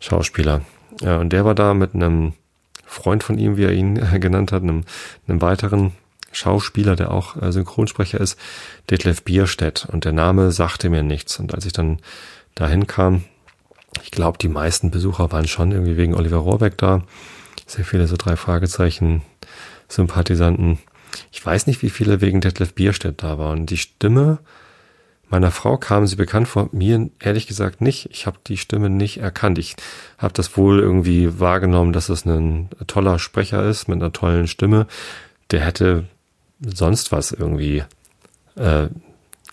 Schauspieler. 0.00 0.62
Ja, 1.00 1.18
und 1.18 1.32
der 1.32 1.44
war 1.44 1.54
da 1.54 1.74
mit 1.74 1.94
einem 1.94 2.32
Freund 2.84 3.22
von 3.22 3.38
ihm, 3.38 3.56
wie 3.56 3.64
er 3.64 3.72
ihn 3.72 3.96
äh, 3.96 4.18
genannt 4.20 4.52
hat, 4.52 4.62
einem, 4.62 4.84
einem 5.28 5.40
weiteren 5.42 5.92
Schauspieler, 6.32 6.96
der 6.96 7.12
auch 7.12 7.40
äh, 7.40 7.52
Synchronsprecher 7.52 8.20
ist, 8.20 8.38
Detlef 8.90 9.22
Bierstedt. 9.22 9.86
Und 9.90 10.04
der 10.04 10.12
Name 10.12 10.52
sagte 10.52 10.90
mir 10.90 11.02
nichts. 11.02 11.38
Und 11.38 11.54
als 11.54 11.66
ich 11.66 11.72
dann 11.72 11.98
dahin 12.56 12.88
kam. 12.88 13.22
Ich 14.02 14.10
glaube, 14.10 14.38
die 14.38 14.48
meisten 14.48 14.90
Besucher 14.90 15.30
waren 15.30 15.46
schon 15.46 15.70
irgendwie 15.70 15.96
wegen 15.96 16.14
Oliver 16.14 16.38
Rohrbeck 16.38 16.76
da. 16.76 17.02
Sehr 17.66 17.84
viele 17.84 18.08
so 18.08 18.16
drei 18.16 18.34
Fragezeichen 18.34 19.22
Sympathisanten. 19.88 20.78
Ich 21.30 21.44
weiß 21.44 21.68
nicht, 21.68 21.82
wie 21.82 21.90
viele 21.90 22.20
wegen 22.20 22.40
Detlef 22.40 22.74
Bierstedt 22.74 23.22
da 23.22 23.38
waren. 23.38 23.66
Die 23.66 23.76
Stimme 23.76 24.38
meiner 25.28 25.50
Frau 25.50 25.76
kam 25.76 26.06
sie 26.06 26.16
bekannt 26.16 26.46
vor 26.48 26.68
mir, 26.72 27.10
ehrlich 27.18 27.46
gesagt 27.46 27.80
nicht. 27.80 28.08
Ich 28.10 28.26
habe 28.26 28.38
die 28.46 28.56
Stimme 28.56 28.90
nicht 28.90 29.18
erkannt. 29.18 29.58
Ich 29.58 29.74
habe 30.18 30.32
das 30.32 30.56
wohl 30.56 30.78
irgendwie 30.78 31.40
wahrgenommen, 31.40 31.92
dass 31.92 32.08
es 32.08 32.24
ein 32.24 32.68
toller 32.86 33.18
Sprecher 33.18 33.64
ist 33.64 33.88
mit 33.88 34.00
einer 34.00 34.12
tollen 34.12 34.46
Stimme. 34.46 34.86
Der 35.50 35.60
hätte 35.60 36.04
sonst 36.60 37.12
was 37.12 37.32
irgendwie 37.32 37.82
äh, 38.56 38.88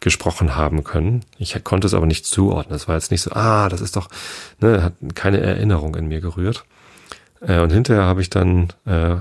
gesprochen 0.04 0.56
haben 0.56 0.84
können. 0.84 1.24
Ich 1.38 1.62
konnte 1.64 1.88
es 1.88 1.94
aber 1.94 2.06
nicht 2.06 2.26
zuordnen. 2.26 2.76
Es 2.76 2.88
war 2.88 2.96
jetzt 2.96 3.10
nicht 3.10 3.22
so, 3.22 3.32
ah, 3.32 3.70
das 3.70 3.82
ist 3.82 3.96
doch, 3.96 4.10
ne, 4.60 4.84
hat 4.84 4.94
keine 5.16 5.40
Erinnerung 5.40 5.96
in 5.96 6.08
mir 6.08 6.20
gerührt. 6.20 6.66
Äh, 7.40 7.60
und 7.62 7.72
hinterher 7.72 8.04
habe 8.04 8.22
ich 8.22 8.30
dann 8.30 8.74
äh, 8.86 9.16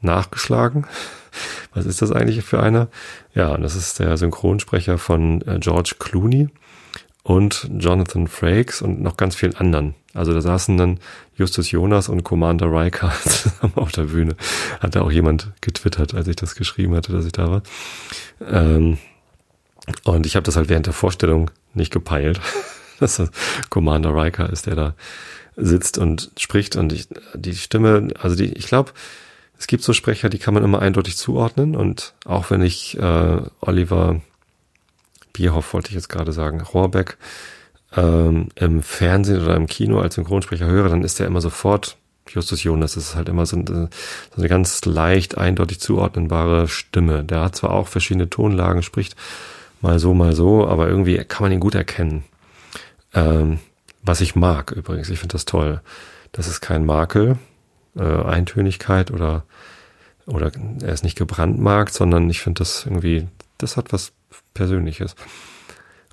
nachgeschlagen. 0.00 0.86
Was 1.74 1.86
ist 1.86 2.02
das 2.02 2.12
eigentlich 2.12 2.44
für 2.44 2.62
einer? 2.62 2.88
Ja, 3.34 3.56
das 3.58 3.74
ist 3.74 3.98
der 3.98 4.16
Synchronsprecher 4.16 4.96
von 4.96 5.42
äh, 5.42 5.58
George 5.58 5.96
Clooney 5.98 6.48
und 7.24 7.68
Jonathan 7.76 8.28
Frakes 8.28 8.80
und 8.80 9.02
noch 9.02 9.16
ganz 9.16 9.34
vielen 9.34 9.56
anderen. 9.56 9.96
Also 10.14 10.32
da 10.32 10.40
saßen 10.40 10.76
dann 10.78 11.00
Justus 11.34 11.70
Jonas 11.72 12.08
und 12.08 12.22
Commander 12.22 12.66
Riker 12.72 13.12
zusammen 13.24 13.72
auf 13.74 13.90
der 13.90 14.04
Bühne. 14.04 14.36
Hat 14.80 14.94
da 14.94 15.02
auch 15.02 15.10
jemand 15.10 15.50
getwittert, 15.60 16.14
als 16.14 16.28
ich 16.28 16.36
das 16.36 16.54
geschrieben 16.54 16.94
hatte, 16.94 17.12
dass 17.12 17.24
ich 17.24 17.32
da 17.32 17.50
war. 17.50 17.62
Ähm, 18.40 18.98
und 20.04 20.26
ich 20.26 20.36
habe 20.36 20.44
das 20.44 20.56
halt 20.56 20.68
während 20.68 20.86
der 20.86 20.92
Vorstellung 20.92 21.50
nicht 21.74 21.92
gepeilt, 21.92 22.40
dass 23.00 23.16
das 23.16 23.30
Commander 23.70 24.14
Riker 24.14 24.50
ist, 24.50 24.66
der 24.66 24.74
da 24.74 24.94
sitzt 25.56 25.98
und 25.98 26.30
spricht 26.38 26.76
und 26.76 26.92
ich, 26.92 27.08
die 27.34 27.54
Stimme, 27.54 28.08
also 28.20 28.36
die, 28.36 28.52
ich 28.52 28.66
glaube, 28.66 28.92
es 29.58 29.66
gibt 29.66 29.82
so 29.82 29.92
Sprecher, 29.92 30.28
die 30.28 30.38
kann 30.38 30.54
man 30.54 30.62
immer 30.62 30.80
eindeutig 30.80 31.16
zuordnen 31.16 31.74
und 31.74 32.14
auch 32.24 32.50
wenn 32.50 32.62
ich 32.62 32.96
äh, 32.98 33.40
Oliver 33.60 34.20
Bierhoff 35.32 35.74
wollte 35.74 35.88
ich 35.88 35.94
jetzt 35.94 36.08
gerade 36.08 36.32
sagen, 36.32 36.60
Rohrbeck 36.60 37.16
ähm, 37.96 38.48
im 38.54 38.82
Fernsehen 38.82 39.42
oder 39.42 39.56
im 39.56 39.66
Kino 39.66 40.00
als 40.00 40.14
Synchronsprecher 40.14 40.66
höre, 40.66 40.88
dann 40.88 41.02
ist 41.02 41.18
er 41.20 41.26
immer 41.26 41.40
sofort 41.40 41.96
Justus 42.28 42.62
Jonas. 42.62 42.94
Das 42.94 43.04
ist 43.04 43.14
halt 43.14 43.28
immer 43.28 43.46
so 43.46 43.56
eine, 43.56 43.88
so 44.34 44.36
eine 44.36 44.48
ganz 44.48 44.84
leicht 44.84 45.38
eindeutig 45.38 45.80
zuordnenbare 45.80 46.68
Stimme. 46.68 47.24
Der 47.24 47.40
hat 47.40 47.56
zwar 47.56 47.70
auch 47.70 47.88
verschiedene 47.88 48.28
Tonlagen, 48.28 48.82
spricht 48.82 49.16
mal 49.80 49.98
so, 49.98 50.14
mal 50.14 50.34
so, 50.34 50.66
aber 50.66 50.88
irgendwie 50.88 51.16
kann 51.24 51.44
man 51.44 51.52
ihn 51.52 51.60
gut 51.60 51.74
erkennen. 51.74 52.24
Ähm, 53.14 53.58
was 54.02 54.20
ich 54.20 54.34
mag 54.34 54.72
übrigens, 54.72 55.08
ich 55.10 55.18
finde 55.18 55.32
das 55.32 55.44
toll. 55.44 55.80
Das 56.32 56.46
ist 56.46 56.60
kein 56.60 56.84
Makel, 56.84 57.38
äh, 57.96 58.02
Eintönigkeit 58.02 59.10
oder, 59.10 59.44
oder 60.26 60.52
er 60.82 60.92
ist 60.92 61.04
nicht 61.04 61.18
gebrandmarkt, 61.18 61.92
sondern 61.92 62.28
ich 62.30 62.40
finde 62.40 62.60
das 62.60 62.84
irgendwie, 62.84 63.28
das 63.58 63.76
hat 63.76 63.92
was 63.92 64.12
Persönliches. 64.54 65.14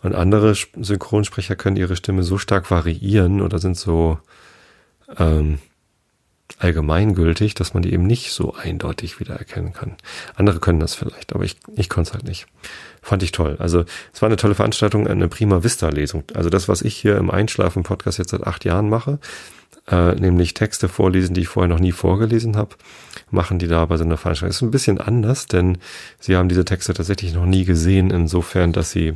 Und 0.01 0.13
andere 0.15 0.53
Synchronsprecher 0.53 1.55
können 1.55 1.77
ihre 1.77 1.95
Stimme 1.95 2.23
so 2.23 2.37
stark 2.37 2.69
variieren 2.69 3.41
oder 3.41 3.59
sind 3.59 3.77
so 3.77 4.19
ähm, 5.17 5.59
allgemeingültig, 6.59 7.53
dass 7.53 7.73
man 7.73 7.83
die 7.83 7.93
eben 7.93 8.05
nicht 8.07 8.31
so 8.31 8.53
eindeutig 8.53 9.19
wiedererkennen 9.19 9.73
kann. 9.73 9.95
Andere 10.35 10.59
können 10.59 10.79
das 10.79 10.95
vielleicht, 10.95 11.33
aber 11.33 11.43
ich, 11.43 11.57
ich 11.75 11.89
konnte 11.89 12.09
es 12.09 12.13
halt 12.13 12.23
nicht. 12.25 12.47
Fand 13.01 13.23
ich 13.23 13.31
toll. 13.31 13.57
Also 13.59 13.83
es 14.13 14.21
war 14.21 14.27
eine 14.27 14.37
tolle 14.37 14.55
Veranstaltung, 14.55 15.07
eine 15.07 15.27
prima 15.27 15.63
Vista-Lesung. 15.63 16.23
Also 16.33 16.49
das, 16.49 16.67
was 16.67 16.81
ich 16.81 16.95
hier 16.95 17.17
im 17.17 17.29
Einschlafen-Podcast 17.29 18.17
jetzt 18.19 18.31
seit 18.31 18.47
acht 18.47 18.63
Jahren 18.63 18.89
mache, 18.89 19.19
äh, 19.87 20.15
nämlich 20.15 20.53
Texte 20.53 20.87
vorlesen, 20.87 21.33
die 21.33 21.41
ich 21.41 21.47
vorher 21.47 21.69
noch 21.69 21.79
nie 21.79 21.91
vorgelesen 21.91 22.55
habe, 22.55 22.75
machen 23.29 23.59
die 23.59 23.67
da 23.67 23.85
bei 23.85 23.97
so 23.97 24.03
einer 24.03 24.17
Veranstaltung. 24.17 24.51
Ist 24.51 24.61
ein 24.61 24.71
bisschen 24.71 24.99
anders, 24.99 25.47
denn 25.47 25.77
sie 26.19 26.35
haben 26.35 26.49
diese 26.49 26.65
Texte 26.65 26.93
tatsächlich 26.93 27.33
noch 27.33 27.45
nie 27.45 27.65
gesehen, 27.65 28.11
insofern, 28.11 28.71
dass 28.71 28.91
sie 28.91 29.15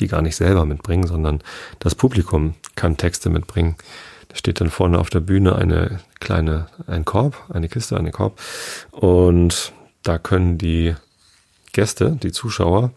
die 0.00 0.08
gar 0.08 0.22
nicht 0.22 0.36
selber 0.36 0.64
mitbringen, 0.64 1.06
sondern 1.06 1.42
das 1.78 1.94
Publikum 1.94 2.54
kann 2.74 2.96
Texte 2.96 3.30
mitbringen. 3.30 3.76
Steht 4.36 4.60
dann 4.60 4.70
vorne 4.70 4.98
auf 4.98 5.10
der 5.10 5.20
Bühne 5.20 5.56
eine 5.56 6.00
kleine, 6.20 6.66
ein 6.86 7.04
Korb, 7.04 7.44
eine 7.48 7.68
Kiste, 7.68 7.96
eine 7.96 8.10
Korb. 8.10 8.38
Und 8.92 9.72
da 10.02 10.18
können 10.18 10.58
die 10.58 10.94
Gäste, 11.72 12.18
die 12.22 12.32
Zuschauer, 12.32 12.92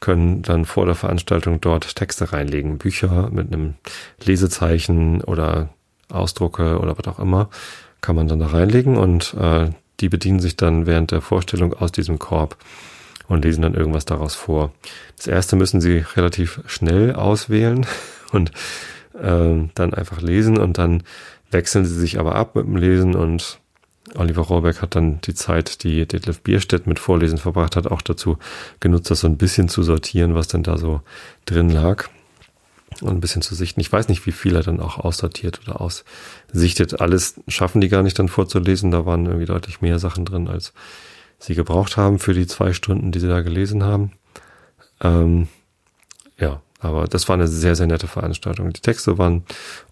können 0.00 0.42
dann 0.42 0.64
vor 0.64 0.86
der 0.86 0.94
Veranstaltung 0.94 1.60
dort 1.60 1.94
Texte 1.94 2.32
reinlegen, 2.32 2.78
Bücher 2.78 3.30
mit 3.30 3.52
einem 3.52 3.74
Lesezeichen 4.24 5.22
oder 5.22 5.70
Ausdrucke 6.10 6.78
oder 6.78 6.96
was 6.96 7.06
auch 7.06 7.18
immer, 7.18 7.48
kann 8.00 8.16
man 8.16 8.28
dann 8.28 8.38
da 8.38 8.46
reinlegen 8.46 8.96
und 8.96 9.34
äh, 9.34 9.70
die 10.00 10.08
bedienen 10.08 10.40
sich 10.40 10.56
dann 10.56 10.86
während 10.86 11.10
der 11.10 11.20
Vorstellung 11.20 11.74
aus 11.74 11.92
diesem 11.92 12.18
Korb 12.18 12.56
und 13.26 13.44
lesen 13.44 13.62
dann 13.62 13.74
irgendwas 13.74 14.04
daraus 14.04 14.34
vor. 14.34 14.72
Das 15.16 15.26
erste 15.26 15.56
müssen 15.56 15.80
sie 15.80 16.04
relativ 16.16 16.60
schnell 16.66 17.14
auswählen 17.14 17.86
und 18.32 18.52
äh, 19.20 19.68
dann 19.74 19.94
einfach 19.94 20.20
lesen 20.20 20.58
und 20.58 20.78
dann 20.78 21.02
wechseln 21.50 21.84
sie 21.84 21.98
sich 21.98 22.18
aber 22.18 22.34
ab 22.34 22.54
mit 22.54 22.66
dem 22.66 22.76
Lesen 22.76 23.14
und 23.14 23.60
Oliver 24.14 24.42
Rohrbeck 24.42 24.80
hat 24.80 24.94
dann 24.94 25.20
die 25.22 25.34
Zeit, 25.34 25.82
die 25.84 26.06
Detlef 26.06 26.40
Bierstedt 26.40 26.86
mit 26.86 26.98
Vorlesen 26.98 27.38
verbracht 27.38 27.76
hat, 27.76 27.86
auch 27.86 28.02
dazu 28.02 28.38
genutzt, 28.80 29.10
das 29.10 29.20
so 29.20 29.26
ein 29.26 29.36
bisschen 29.36 29.68
zu 29.68 29.82
sortieren, 29.82 30.34
was 30.34 30.48
denn 30.48 30.62
da 30.62 30.78
so 30.78 31.02
drin 31.44 31.68
lag 31.68 32.08
und 33.00 33.10
ein 33.10 33.20
bisschen 33.20 33.42
zu 33.42 33.54
sichten. 33.54 33.80
Ich 33.80 33.92
weiß 33.92 34.08
nicht, 34.08 34.26
wie 34.26 34.32
viel 34.32 34.56
er 34.56 34.62
dann 34.62 34.80
auch 34.80 34.98
aussortiert 34.98 35.60
oder 35.66 35.80
aussichtet. 35.80 37.00
Alles 37.00 37.40
schaffen 37.48 37.80
die 37.80 37.88
gar 37.88 38.02
nicht 38.02 38.18
dann 38.18 38.28
vorzulesen. 38.28 38.90
Da 38.90 39.06
waren 39.06 39.26
irgendwie 39.26 39.46
deutlich 39.46 39.80
mehr 39.80 39.98
Sachen 39.98 40.24
drin, 40.24 40.48
als 40.48 40.72
sie 41.38 41.54
gebraucht 41.54 41.96
haben 41.96 42.18
für 42.18 42.34
die 42.34 42.46
zwei 42.46 42.72
Stunden, 42.72 43.12
die 43.12 43.20
sie 43.20 43.28
da 43.28 43.42
gelesen 43.42 43.84
haben. 43.84 44.12
Ähm, 45.00 45.48
ja, 46.38 46.62
aber 46.80 47.06
das 47.08 47.28
war 47.28 47.34
eine 47.34 47.48
sehr, 47.48 47.74
sehr 47.74 47.86
nette 47.86 48.06
Veranstaltung. 48.06 48.72
Die 48.72 48.80
Texte 48.80 49.18
waren 49.18 49.42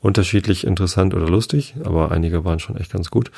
unterschiedlich 0.01 0.67
interessant 0.67 1.15
oder 1.15 1.29
lustig, 1.29 1.75
aber 1.85 2.13
einige 2.13 2.45
waren 2.45 2.61
schon 2.61 2.77
echt 2.77 2.93
ganz 2.93 3.11
gut. 3.11 3.31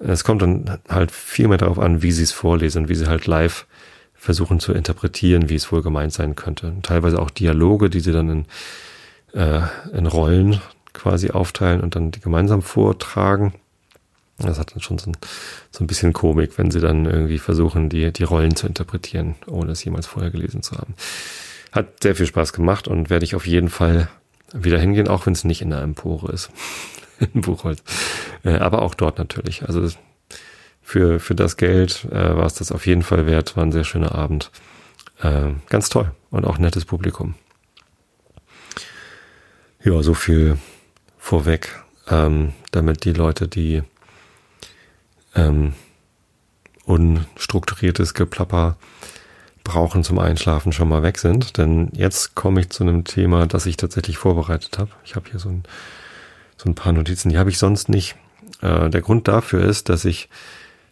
Es 0.00 0.24
kommt 0.24 0.42
dann 0.42 0.78
halt 0.88 1.12
viel 1.12 1.48
mehr 1.48 1.58
darauf 1.58 1.78
an, 1.78 2.02
wie 2.02 2.12
sie 2.12 2.22
es 2.22 2.32
vorlesen, 2.32 2.88
wie 2.88 2.94
sie 2.94 3.06
halt 3.06 3.26
live 3.26 3.66
versuchen 4.14 4.60
zu 4.60 4.72
interpretieren, 4.72 5.48
wie 5.48 5.54
es 5.54 5.70
wohl 5.72 5.82
gemeint 5.82 6.12
sein 6.12 6.36
könnte. 6.36 6.74
teilweise 6.82 7.20
auch 7.20 7.30
Dialoge, 7.30 7.88
die 7.90 8.00
sie 8.00 8.12
dann 8.12 8.28
in, 9.34 9.40
äh, 9.40 9.62
in 9.92 10.06
Rollen 10.06 10.60
quasi 10.92 11.30
aufteilen 11.30 11.80
und 11.80 11.94
dann 11.96 12.10
die 12.10 12.20
gemeinsam 12.20 12.62
vortragen. 12.62 13.54
Das 14.38 14.58
hat 14.58 14.72
dann 14.72 14.80
schon 14.80 14.98
so 14.98 15.10
ein, 15.10 15.16
so 15.70 15.84
ein 15.84 15.86
bisschen 15.86 16.12
Komik, 16.12 16.58
wenn 16.58 16.70
sie 16.70 16.80
dann 16.80 17.06
irgendwie 17.06 17.38
versuchen, 17.38 17.88
die, 17.88 18.12
die 18.12 18.24
Rollen 18.24 18.56
zu 18.56 18.66
interpretieren, 18.66 19.36
ohne 19.46 19.72
es 19.72 19.84
jemals 19.84 20.06
vorher 20.06 20.30
gelesen 20.30 20.62
zu 20.62 20.76
haben. 20.76 20.94
Hat 21.72 22.02
sehr 22.02 22.16
viel 22.16 22.26
Spaß 22.26 22.52
gemacht 22.52 22.88
und 22.88 23.10
werde 23.10 23.24
ich 23.24 23.34
auf 23.34 23.46
jeden 23.46 23.68
Fall 23.68 24.08
wieder 24.52 24.78
hingehen, 24.78 25.08
auch 25.08 25.26
wenn 25.26 25.32
es 25.32 25.44
nicht 25.44 25.62
in 25.62 25.70
der 25.70 25.82
Empore 25.82 26.32
ist. 26.32 26.50
in 27.34 27.40
Buchholz. 27.42 27.82
Äh, 28.44 28.56
aber 28.56 28.82
auch 28.82 28.94
dort 28.94 29.18
natürlich. 29.18 29.62
Also 29.66 29.88
für, 30.82 31.20
für 31.20 31.34
das 31.34 31.56
Geld 31.56 32.06
äh, 32.10 32.36
war 32.36 32.46
es 32.46 32.54
das 32.54 32.72
auf 32.72 32.86
jeden 32.86 33.02
Fall 33.02 33.26
wert. 33.26 33.56
War 33.56 33.64
ein 33.64 33.72
sehr 33.72 33.84
schöner 33.84 34.14
Abend. 34.14 34.50
Äh, 35.20 35.50
ganz 35.68 35.88
toll 35.88 36.10
und 36.30 36.44
auch 36.44 36.58
nettes 36.58 36.84
Publikum. 36.84 37.34
Ja, 39.82 40.02
so 40.02 40.14
viel 40.14 40.58
vorweg, 41.18 41.80
ähm, 42.08 42.52
damit 42.70 43.04
die 43.04 43.12
Leute, 43.12 43.48
die 43.48 43.82
ähm, 45.34 45.74
unstrukturiertes 46.84 48.14
Geplapper 48.14 48.76
brauchen 49.64 50.04
zum 50.04 50.18
Einschlafen 50.18 50.72
schon 50.72 50.88
mal 50.88 51.02
weg 51.02 51.18
sind. 51.18 51.56
Denn 51.58 51.90
jetzt 51.92 52.34
komme 52.34 52.60
ich 52.60 52.70
zu 52.70 52.84
einem 52.84 53.04
Thema, 53.04 53.46
das 53.46 53.66
ich 53.66 53.76
tatsächlich 53.76 54.18
vorbereitet 54.18 54.78
habe. 54.78 54.90
Ich 55.04 55.16
habe 55.16 55.30
hier 55.30 55.40
so 55.40 55.48
ein, 55.48 55.62
so 56.56 56.68
ein 56.68 56.74
paar 56.74 56.92
Notizen, 56.92 57.28
die 57.28 57.38
habe 57.38 57.50
ich 57.50 57.58
sonst 57.58 57.88
nicht. 57.88 58.16
Äh, 58.62 58.90
der 58.90 59.00
Grund 59.00 59.28
dafür 59.28 59.64
ist, 59.64 59.88
dass 59.88 60.04
ich 60.04 60.28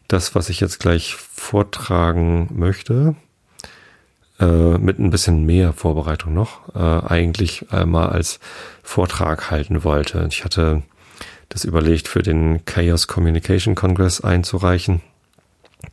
das, 0.07 0.35
was 0.35 0.49
ich 0.49 0.61
jetzt 0.61 0.81
gleich 0.81 1.15
vortragen 1.15 2.49
möchte, 2.53 3.15
äh, 4.41 4.79
mit 4.79 4.99
ein 4.99 5.11
bisschen 5.11 5.45
mehr 5.45 5.73
Vorbereitung 5.73 6.33
noch, 6.33 6.75
äh, 6.75 6.79
eigentlich 7.07 7.67
mal 7.71 8.09
als 8.09 8.41
Vortrag 8.83 9.51
halten 9.51 9.85
wollte. 9.85 10.27
Ich 10.31 10.45
hatte 10.45 10.83
das 11.49 11.65
überlegt, 11.65 12.09
für 12.09 12.23
den 12.23 12.65
Chaos 12.65 13.07
Communication 13.07 13.75
Congress 13.75 14.21
einzureichen. 14.21 15.03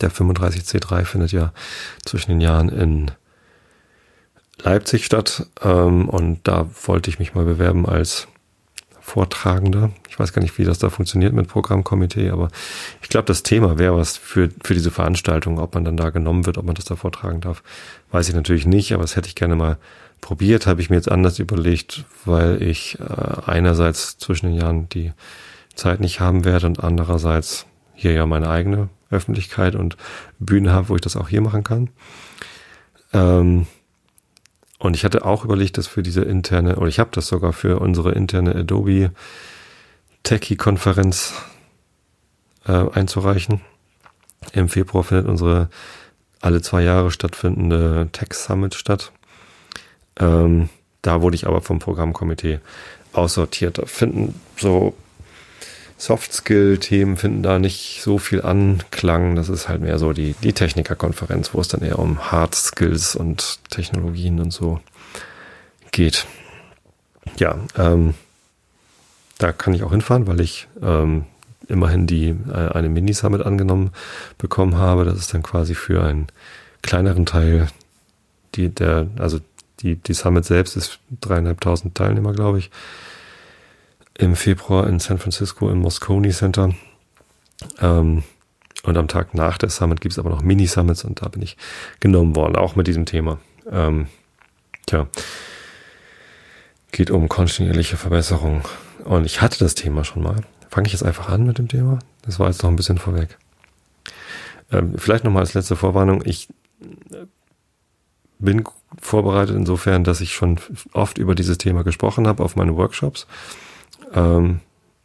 Der 0.02 0.12
35C3 0.12 1.06
findet 1.06 1.32
ja 1.32 1.54
zwischen 2.06 2.32
den 2.32 2.42
Jahren 2.42 2.70
in 2.70 3.12
Leipzig 4.62 5.06
statt. 5.06 5.48
Ähm, 5.62 6.10
und 6.10 6.40
da 6.44 6.70
wollte 6.86 7.10
ich 7.10 7.20
mich 7.20 7.34
mal 7.34 7.46
bewerben 7.46 7.86
als 7.86 8.28
Vortragender. 9.00 9.92
Ich 10.10 10.18
weiß 10.18 10.34
gar 10.34 10.42
nicht, 10.42 10.58
wie 10.58 10.64
das 10.64 10.80
da 10.80 10.90
funktioniert 10.90 11.32
mit 11.32 11.48
Programmkomitee, 11.48 12.32
aber 12.32 12.48
ich 13.04 13.10
glaube, 13.10 13.28
das 13.28 13.44
Thema 13.44 13.78
wäre 13.78 13.96
was 13.96 14.18
für, 14.18 14.50
für 14.64 14.74
diese 14.74 14.90
Veranstaltung. 14.90 15.60
Ob 15.60 15.76
man 15.76 15.86
dann 15.86 15.96
da 15.96 16.10
genommen 16.10 16.48
wird, 16.48 16.58
ob 16.58 16.66
man 16.66 16.74
das 16.74 16.86
da 16.86 16.96
vortragen 16.96 17.40
darf, 17.40 17.62
weiß 18.12 18.30
ich 18.30 18.36
natürlich 18.36 18.66
nicht, 18.66 18.94
aber 18.94 19.04
das 19.04 19.16
hätte 19.16 19.28
ich 19.28 19.36
gerne 19.36 19.56
mal 19.56 19.78
probiert. 20.22 20.66
Habe 20.66 20.82
ich 20.82 20.90
mir 20.90 20.96
jetzt 20.96 21.12
anders 21.12 21.38
überlegt, 21.38 22.06
weil 22.26 22.64
ich 22.64 22.98
äh, 23.00 23.42
einerseits 23.46 24.18
zwischen 24.18 24.48
den 24.48 24.56
Jahren 24.56 24.90
die 24.90 25.14
Zeit 25.76 26.00
nicht 26.00 26.20
haben 26.20 26.44
werde 26.44 26.66
und 26.66 26.84
andererseits 26.84 27.68
hier 27.94 28.14
ja 28.14 28.26
meine 28.26 28.50
eigene 28.50 28.90
Öffentlichkeit 29.16 29.76
und 29.76 29.98
Bühne 30.40 30.72
habe, 30.72 30.90
wo 30.90 30.96
ich 30.96 31.02
das 31.02 31.16
auch 31.16 31.30
hier 31.30 31.42
machen 31.42 31.64
kann. 31.64 31.90
Ähm, 33.14 33.68
und 34.78 34.96
ich 34.96 35.06
hatte 35.06 35.26
auch 35.26 35.46
überlegt, 35.46 35.78
das 35.78 35.88
für 35.88 36.04
diese 36.04 36.22
interne, 36.22 36.76
oder 36.76 36.88
ich 36.88 37.00
habe 37.00 37.10
das 37.14 37.28
sogar 37.28 37.54
für 37.54 37.80
unsere 37.80 38.12
interne 38.12 38.56
Adobe 38.56 39.12
Techie-Konferenz 40.24 41.34
äh, 42.68 42.90
einzureichen. 42.92 43.62
Im 44.54 44.70
Februar 44.70 45.04
findet 45.04 45.28
unsere 45.28 45.70
alle 46.42 46.62
zwei 46.62 46.84
Jahre 46.84 47.12
stattfindende 47.12 48.10
Tech 48.12 48.34
Summit 48.34 48.76
statt. 48.76 49.12
Ähm, 50.20 50.70
da 51.02 51.22
wurde 51.22 51.36
ich 51.36 51.48
aber 51.48 51.62
vom 51.62 51.80
Programmkomitee 51.80 52.60
aussortiert. 53.14 53.78
Da 53.78 53.86
finden 53.86 54.40
so 54.58 54.96
Soft-Skill-Themen 55.98 57.18
finden 57.18 57.44
da 57.44 57.60
nicht 57.60 58.02
so 58.02 58.18
viel 58.18 58.42
Anklang. 58.42 59.36
Das 59.36 59.50
ist 59.50 59.70
halt 59.70 59.82
mehr 59.82 59.98
so 59.98 60.14
die, 60.14 60.36
die 60.44 60.54
Technikerkonferenz, 60.54 61.54
wo 61.54 61.62
es 61.62 61.68
dann 61.68 61.82
eher 61.82 62.00
um 62.00 62.32
Hard 62.32 62.54
Skills 62.54 63.16
und 63.16 63.60
Technologien 63.70 64.40
und 64.40 64.52
so 64.52 64.82
geht. 65.92 66.26
Ja, 67.40 67.58
ähm, 67.78 68.14
da 69.38 69.52
kann 69.52 69.74
ich 69.74 69.84
auch 69.84 69.92
hinfahren, 69.92 70.28
weil 70.28 70.42
ich 70.42 70.68
ähm, 70.82 71.26
immerhin 71.68 72.08
die 72.08 72.36
äh, 72.52 72.72
eine 72.74 72.90
Mini-Summit 72.90 73.46
angenommen 73.46 73.92
bekommen 74.38 74.78
habe. 74.78 75.06
Das 75.06 75.18
ist 75.18 75.34
dann 75.34 75.44
quasi 75.44 75.76
für 75.76 76.04
einen 76.04 76.28
kleineren 76.82 77.26
Teil 77.26 77.70
die 78.56 78.70
der, 78.70 79.08
also 79.18 79.40
die, 79.82 79.96
die 79.96 80.14
Summit 80.14 80.46
selbst 80.46 80.76
ist 80.78 81.00
dreieinhalbtausend 81.22 81.96
Teilnehmer, 81.96 82.34
glaube 82.34 82.60
ich. 82.60 82.72
Im 84.18 84.36
Februar 84.36 84.88
in 84.88 85.00
San 85.00 85.18
Francisco 85.18 85.70
im 85.70 85.80
Moscone 85.80 86.30
Center. 86.30 86.74
Ähm, 87.80 88.24
und 88.84 88.98
am 88.98 89.08
Tag 89.08 89.34
nach 89.34 89.58
der 89.58 89.70
Summit 89.70 90.00
gibt 90.02 90.14
es 90.14 90.20
aber 90.20 90.30
noch 90.30 90.44
Mini-Summits 90.44 91.04
und 91.04 91.22
da 91.22 91.28
bin 91.28 91.42
ich 91.42 91.58
genommen 92.00 92.36
worden, 92.36 92.56
auch 92.56 92.76
mit 92.76 92.88
diesem 92.88 93.06
Thema. 93.06 93.40
Ähm, 93.70 94.08
tja, 94.86 95.08
geht 96.92 97.10
um 97.10 97.28
kontinuierliche 97.28 97.98
Verbesserung. 97.98 98.62
Und 99.04 99.26
ich 99.26 99.42
hatte 99.42 99.60
das 99.60 99.76
Thema 99.76 100.04
schon 100.04 100.24
mal. 100.24 100.36
Fange 100.70 100.88
ich 100.88 100.94
jetzt 100.94 101.04
einfach 101.04 101.30
an 101.30 101.46
mit 101.46 101.58
dem 101.58 101.68
Thema? 101.68 102.00
Das 102.22 102.40
war 102.40 102.48
jetzt 102.48 102.64
noch 102.64 102.70
ein 102.70 102.76
bisschen 102.76 102.98
vorweg. 102.98 103.38
Ähm, 104.72 104.94
vielleicht 104.98 105.24
nochmal 105.24 105.42
als 105.42 105.54
letzte 105.54 105.76
Vorwarnung. 105.76 106.22
Ich 106.26 106.48
äh, 107.12 107.26
bin 108.40 108.64
vorbereitet 109.02 109.56
insofern, 109.56 110.04
dass 110.04 110.22
ich 110.22 110.34
schon 110.34 110.60
oft 110.94 111.18
über 111.18 111.36
dieses 111.36 111.58
Thema 111.58 111.84
gesprochen 111.84 112.28
habe 112.28 112.44
auf 112.44 112.56
meinen 112.56 112.76
Workshops 112.76 113.28
ähm, 114.14 114.60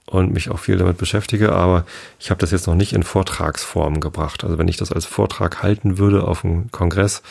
und 0.06 0.32
mich 0.32 0.50
auch 0.50 0.58
viel 0.58 0.76
damit 0.76 0.98
beschäftige, 0.98 1.52
aber 1.52 1.84
ich 2.18 2.30
habe 2.30 2.40
das 2.40 2.50
jetzt 2.50 2.66
noch 2.66 2.74
nicht 2.74 2.92
in 2.92 3.04
Vortragsform 3.04 4.00
gebracht. 4.00 4.42
Also 4.42 4.58
wenn 4.58 4.68
ich 4.68 4.76
das 4.76 4.92
als 4.92 5.04
Vortrag 5.04 5.62
halten 5.62 5.98
würde 5.98 6.26
auf 6.26 6.44
einem 6.44 6.70
Kongress 6.72 7.22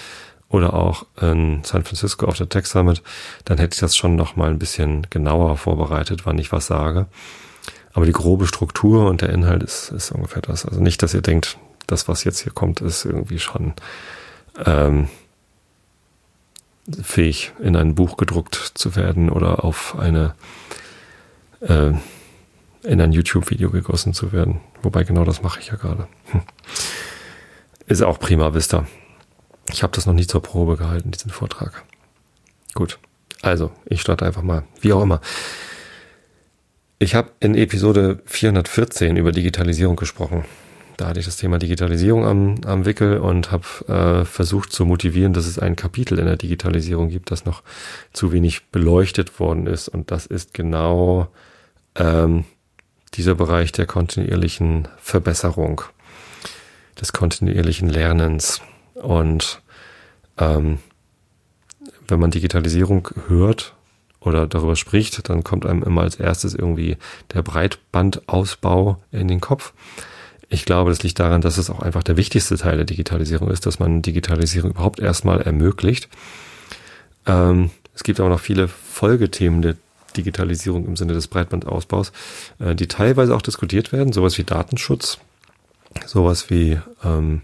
oder 0.48 0.74
auch 0.74 1.06
in 1.22 1.62
San 1.64 1.84
Francisco 1.84 2.26
auf 2.26 2.38
der 2.38 2.50
Tech 2.50 2.66
Summit, 2.66 3.04
dann 3.46 3.58
hätte 3.58 3.76
ich 3.76 3.80
das 3.82 3.96
schon 3.96 4.16
noch 4.16 4.36
mal 4.36 4.50
ein 4.50 4.60
bisschen 4.60 5.08
genauer 5.10 5.58
vorbereitet, 5.58 6.26
wann 6.26 6.40
ich 6.40 6.52
was 6.52 6.68
sage. 6.68 7.08
Aber 7.94 8.06
die 8.06 8.14
grobe 8.14 8.48
Struktur 8.48 9.08
und 9.08 9.22
der 9.22 9.30
Inhalt 9.30 9.62
ist, 9.62 9.92
ist 9.92 10.12
ungefähr 10.12 10.42
das. 10.42 10.66
Also 10.66 10.80
nicht, 10.80 11.04
dass 11.04 11.14
ihr 11.14 11.22
denkt, 11.22 11.58
das, 11.86 12.08
was 12.08 12.24
jetzt 12.24 12.40
hier 12.40 12.54
kommt, 12.54 12.82
ist 12.82 13.04
irgendwie 13.04 13.40
schon 13.40 13.74
ähm, 14.66 15.10
fähig, 17.04 17.52
in 17.60 17.76
ein 17.76 17.96
Buch 17.96 18.18
gedruckt 18.18 18.56
zu 18.74 18.96
werden 18.96 19.30
oder 19.30 19.64
auf 19.64 19.98
eine 20.00 20.34
äh, 21.62 21.92
in 22.84 23.02
ein 23.02 23.12
YouTube-Video 23.12 23.70
gegossen 23.70 24.14
zu 24.14 24.32
werden. 24.32 24.62
Wobei 24.82 25.04
genau 25.04 25.26
das 25.26 25.42
mache 25.42 25.60
ich 25.60 25.68
ja 25.68 25.76
gerade. 25.76 26.08
Hm. 26.32 26.42
Ist 27.88 28.04
auch 28.04 28.20
prima 28.20 28.54
Vista. 28.54 28.88
Ich 29.72 29.84
habe 29.84 29.94
das 29.96 30.06
noch 30.06 30.14
nie 30.14 30.28
zur 30.28 30.42
Probe 30.42 30.78
gehalten, 30.78 31.12
diesen 31.12 31.32
Vortrag. 31.32 31.84
Gut. 32.74 33.00
Also, 33.42 33.72
ich 33.86 34.02
starte 34.02 34.26
einfach 34.26 34.42
mal. 34.42 34.64
Wie 34.82 34.94
auch 34.94 35.02
immer. 35.02 35.22
Ich 37.00 37.16
habe 37.16 37.32
in 37.40 37.56
Episode 37.56 38.22
414 38.26 39.16
über 39.16 39.32
Digitalisierung 39.32 39.96
gesprochen. 39.96 40.44
Da 40.98 41.08
hatte 41.08 41.22
ich 41.22 41.26
das 41.26 41.38
Thema 41.38 41.60
Digitalisierung 41.60 42.26
am, 42.26 42.56
am 42.66 42.86
Wickel 42.86 43.20
und 43.20 43.52
habe 43.52 43.64
äh, 43.88 44.26
versucht 44.26 44.74
zu 44.74 44.86
motivieren, 44.86 45.32
dass 45.32 45.48
es 45.48 45.58
ein 45.58 45.78
Kapitel 45.78 46.20
in 46.20 46.26
der 46.26 46.36
Digitalisierung 46.36 47.08
gibt, 47.08 47.32
das 47.32 47.46
noch 47.46 47.64
zu 48.12 48.34
wenig 48.34 48.66
beleuchtet 48.72 49.40
worden 49.40 49.66
ist. 49.66 49.88
Und 49.88 50.12
das 50.12 50.26
ist 50.26 50.54
genau 50.54 51.30
ähm, 51.96 52.46
dieser 53.14 53.36
Bereich 53.36 53.72
der 53.72 53.86
kontinuierlichen 53.86 54.88
Verbesserung, 55.00 55.82
des 57.00 57.14
kontinuierlichen 57.14 57.90
Lernens. 57.90 58.62
Und 58.96 59.62
ähm, 60.38 60.80
wenn 62.08 62.20
man 62.20 62.32
Digitalisierung 62.32 63.10
hört, 63.28 63.74
oder 64.22 64.48
darüber 64.48 64.76
spricht, 64.76 65.30
dann 65.30 65.44
kommt 65.44 65.66
einem 65.66 65.84
immer 65.84 66.02
als 66.02 66.18
erstes 66.18 66.54
irgendwie 66.54 66.98
der 67.34 67.42
Breitbandausbau 67.42 68.98
in 69.12 69.28
den 69.28 69.40
Kopf. 69.40 69.74
Ich 70.50 70.66
glaube, 70.66 70.90
das 70.90 71.04
liegt 71.04 71.20
daran, 71.20 71.42
dass 71.42 71.58
es 71.58 71.70
auch 71.70 71.80
einfach 71.80 72.04
der 72.04 72.18
wichtigste 72.18 72.58
Teil 72.58 72.78
der 72.78 72.86
Digitalisierung 72.86 73.50
ist, 73.50 73.66
dass 73.66 73.80
man 73.80 74.02
Digitalisierung 74.02 74.72
überhaupt 74.72 75.00
erstmal 75.00 75.42
ermöglicht. 75.42 76.10
Ähm, 77.26 77.70
es 77.94 78.04
gibt 78.04 78.20
aber 78.20 78.30
noch 78.30 78.40
viele 78.40 78.68
Folgethemen 78.68 79.62
der 79.62 79.76
Digitalisierung 80.14 80.86
im 80.86 80.96
Sinne 80.96 81.14
des 81.14 81.28
Breitbandausbaus, 81.28 82.12
äh, 82.60 82.76
die 82.76 82.88
teilweise 82.88 83.36
auch 83.36 83.42
diskutiert 83.42 83.92
werden, 83.92 84.14
sowas 84.14 84.38
wie 84.38 84.44
Datenschutz, 84.44 85.20
sowas 86.06 86.50
wie 86.50 86.80
ähm, 87.04 87.42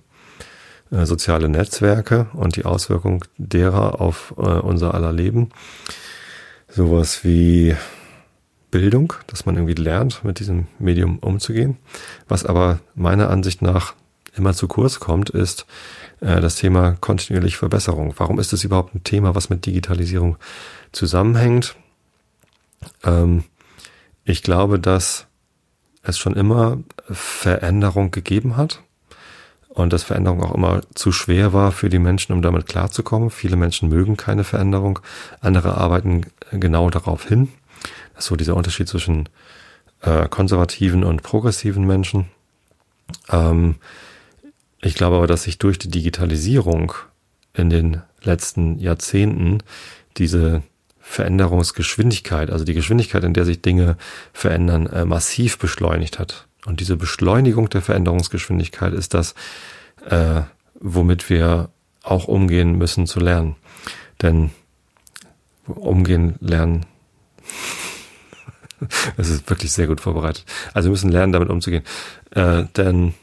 äh, 0.91 1.06
soziale 1.06 1.49
Netzwerke 1.49 2.28
und 2.34 2.56
die 2.56 2.65
Auswirkung 2.65 3.25
derer 3.38 4.01
auf 4.01 4.34
äh, 4.38 4.41
unser 4.41 4.93
aller 4.93 5.12
Leben, 5.12 5.49
sowas 6.69 7.23
wie 7.23 7.75
Bildung, 8.71 9.13
dass 9.28 9.45
man 9.45 9.56
irgendwie 9.56 9.82
lernt, 9.82 10.23
mit 10.23 10.39
diesem 10.39 10.67
Medium 10.80 11.19
umzugehen. 11.19 11.78
Was 12.28 12.45
aber 12.45 12.80
meiner 12.93 13.30
Ansicht 13.30 13.62
nach 13.62 13.93
immer 14.36 14.54
zu 14.54 14.67
kurz 14.67 14.99
kommt, 14.99 15.30
ist 15.30 15.65
äh, 16.21 16.41
das 16.41 16.56
Thema 16.56 16.97
kontinuierliche 16.99 17.58
Verbesserung. 17.58 18.13
Warum 18.17 18.39
ist 18.39 18.54
es 18.54 18.63
überhaupt 18.63 18.93
ein 18.93 19.04
Thema, 19.04 19.34
was 19.34 19.49
mit 19.49 19.65
Digitalisierung 19.65 20.38
zusammenhängt? 20.91 21.75
Ähm, 23.04 23.43
ich 24.24 24.43
glaube, 24.43 24.80
dass 24.80 25.28
es 26.04 26.17
schon 26.17 26.36
immer 26.36 26.80
Veränderung 27.10 28.12
gegeben 28.12 28.58
hat 28.58 28.82
und 29.69 29.91
dass 29.91 30.04
Veränderung 30.04 30.43
auch 30.43 30.54
immer 30.54 30.82
zu 30.93 31.12
schwer 31.12 31.54
war 31.54 31.71
für 31.71 31.89
die 31.89 32.00
Menschen, 32.00 32.34
um 32.34 32.41
damit 32.41 32.67
klarzukommen. 32.67 33.30
Viele 33.30 33.56
Menschen 33.56 33.89
mögen 33.89 34.17
keine 34.17 34.43
Veränderung, 34.43 35.00
andere 35.41 35.78
arbeiten 35.78 36.26
genau 36.52 36.89
darauf 36.89 37.28
hin 37.28 37.50
so 38.17 38.36
dieser 38.36 38.56
Unterschied 38.56 38.88
zwischen 38.88 39.30
äh, 40.02 40.28
konservativen 40.30 41.04
und 41.04 41.24
progressiven 41.24 41.86
Menschen. 41.86 42.26
Ähm, 43.30 43.76
ich 44.82 44.95
glaube 44.95 45.17
aber, 45.17 45.28
dass 45.28 45.43
sich 45.43 45.58
durch 45.58 45.80
die 45.80 45.89
Digitalisierung 45.89 46.93
in 47.54 47.69
den 47.69 48.02
letzten 48.21 48.80
Jahrzehnten 48.80 49.60
diese 50.17 50.63
Veränderungsgeschwindigkeit, 51.08 52.50
also 52.50 52.65
die 52.65 52.74
Geschwindigkeit, 52.74 53.24
in 53.24 53.34
der 53.34 53.46
sich 53.46 53.62
Dinge 53.62 53.96
verändern, 54.34 54.88
äh, 54.88 55.06
massiv 55.06 55.58
beschleunigt 55.58 56.20
hat. 56.20 56.48
Und 56.65 56.80
diese 56.80 56.98
Beschleunigung 56.98 57.70
der 57.70 57.82
Veränderungsgeschwindigkeit 57.82 58.94
ist 58.94 59.13
das, 59.13 59.36
äh, 60.10 60.41
womit 60.80 61.30
wir 61.30 61.70
auch 62.04 62.28
umgehen 62.28 62.78
müssen 62.78 63.08
zu 63.08 63.20
lernen. 63.20 63.56
Denn 64.22 64.52
umgehen 65.68 66.36
lernen 66.39 66.86
Es 69.18 69.30
ist 69.30 69.50
wirklich 69.50 69.72
sehr 69.72 69.88
gut 69.88 70.02
vorbereitet. 70.02 70.46
Also 70.74 70.88
wir 70.88 70.91
müssen 70.91 71.12
lernen, 71.12 71.34
damit 71.34 71.50
umzugehen. 71.50 71.84
Äh, 72.32 72.63
denn 72.76 73.13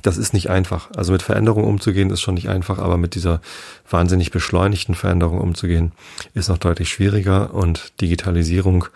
das 0.00 0.16
ist 0.16 0.32
nicht 0.32 0.48
einfach. 0.48 0.90
Also 0.96 1.12
mit 1.12 1.22
Veränderung 1.22 1.64
umzugehen 1.64 2.10
ist 2.10 2.20
schon 2.20 2.34
nicht 2.34 2.48
einfach, 2.48 2.78
aber 2.78 2.96
mit 2.96 3.14
dieser 3.14 3.40
wahnsinnig 3.88 4.30
beschleunigten 4.30 4.94
Veränderung 4.94 5.40
umzugehen 5.40 5.92
ist 6.34 6.48
noch 6.48 6.58
deutlich 6.58 6.88
schwieriger 6.88 7.52
und 7.52 8.00
Digitalisierung 8.00 8.86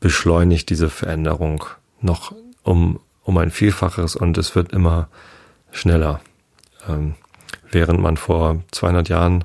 beschleunigt 0.00 0.70
diese 0.70 0.90
Veränderung 0.90 1.64
noch 2.00 2.34
um, 2.62 3.00
um 3.22 3.38
ein 3.38 3.50
Vielfaches 3.50 4.16
und 4.16 4.36
es 4.36 4.54
wird 4.54 4.72
immer 4.72 5.08
schneller. 5.70 6.20
Ähm, 6.88 7.14
während 7.70 8.00
man 8.00 8.16
vor 8.16 8.62
200 8.72 9.08
Jahren 9.08 9.44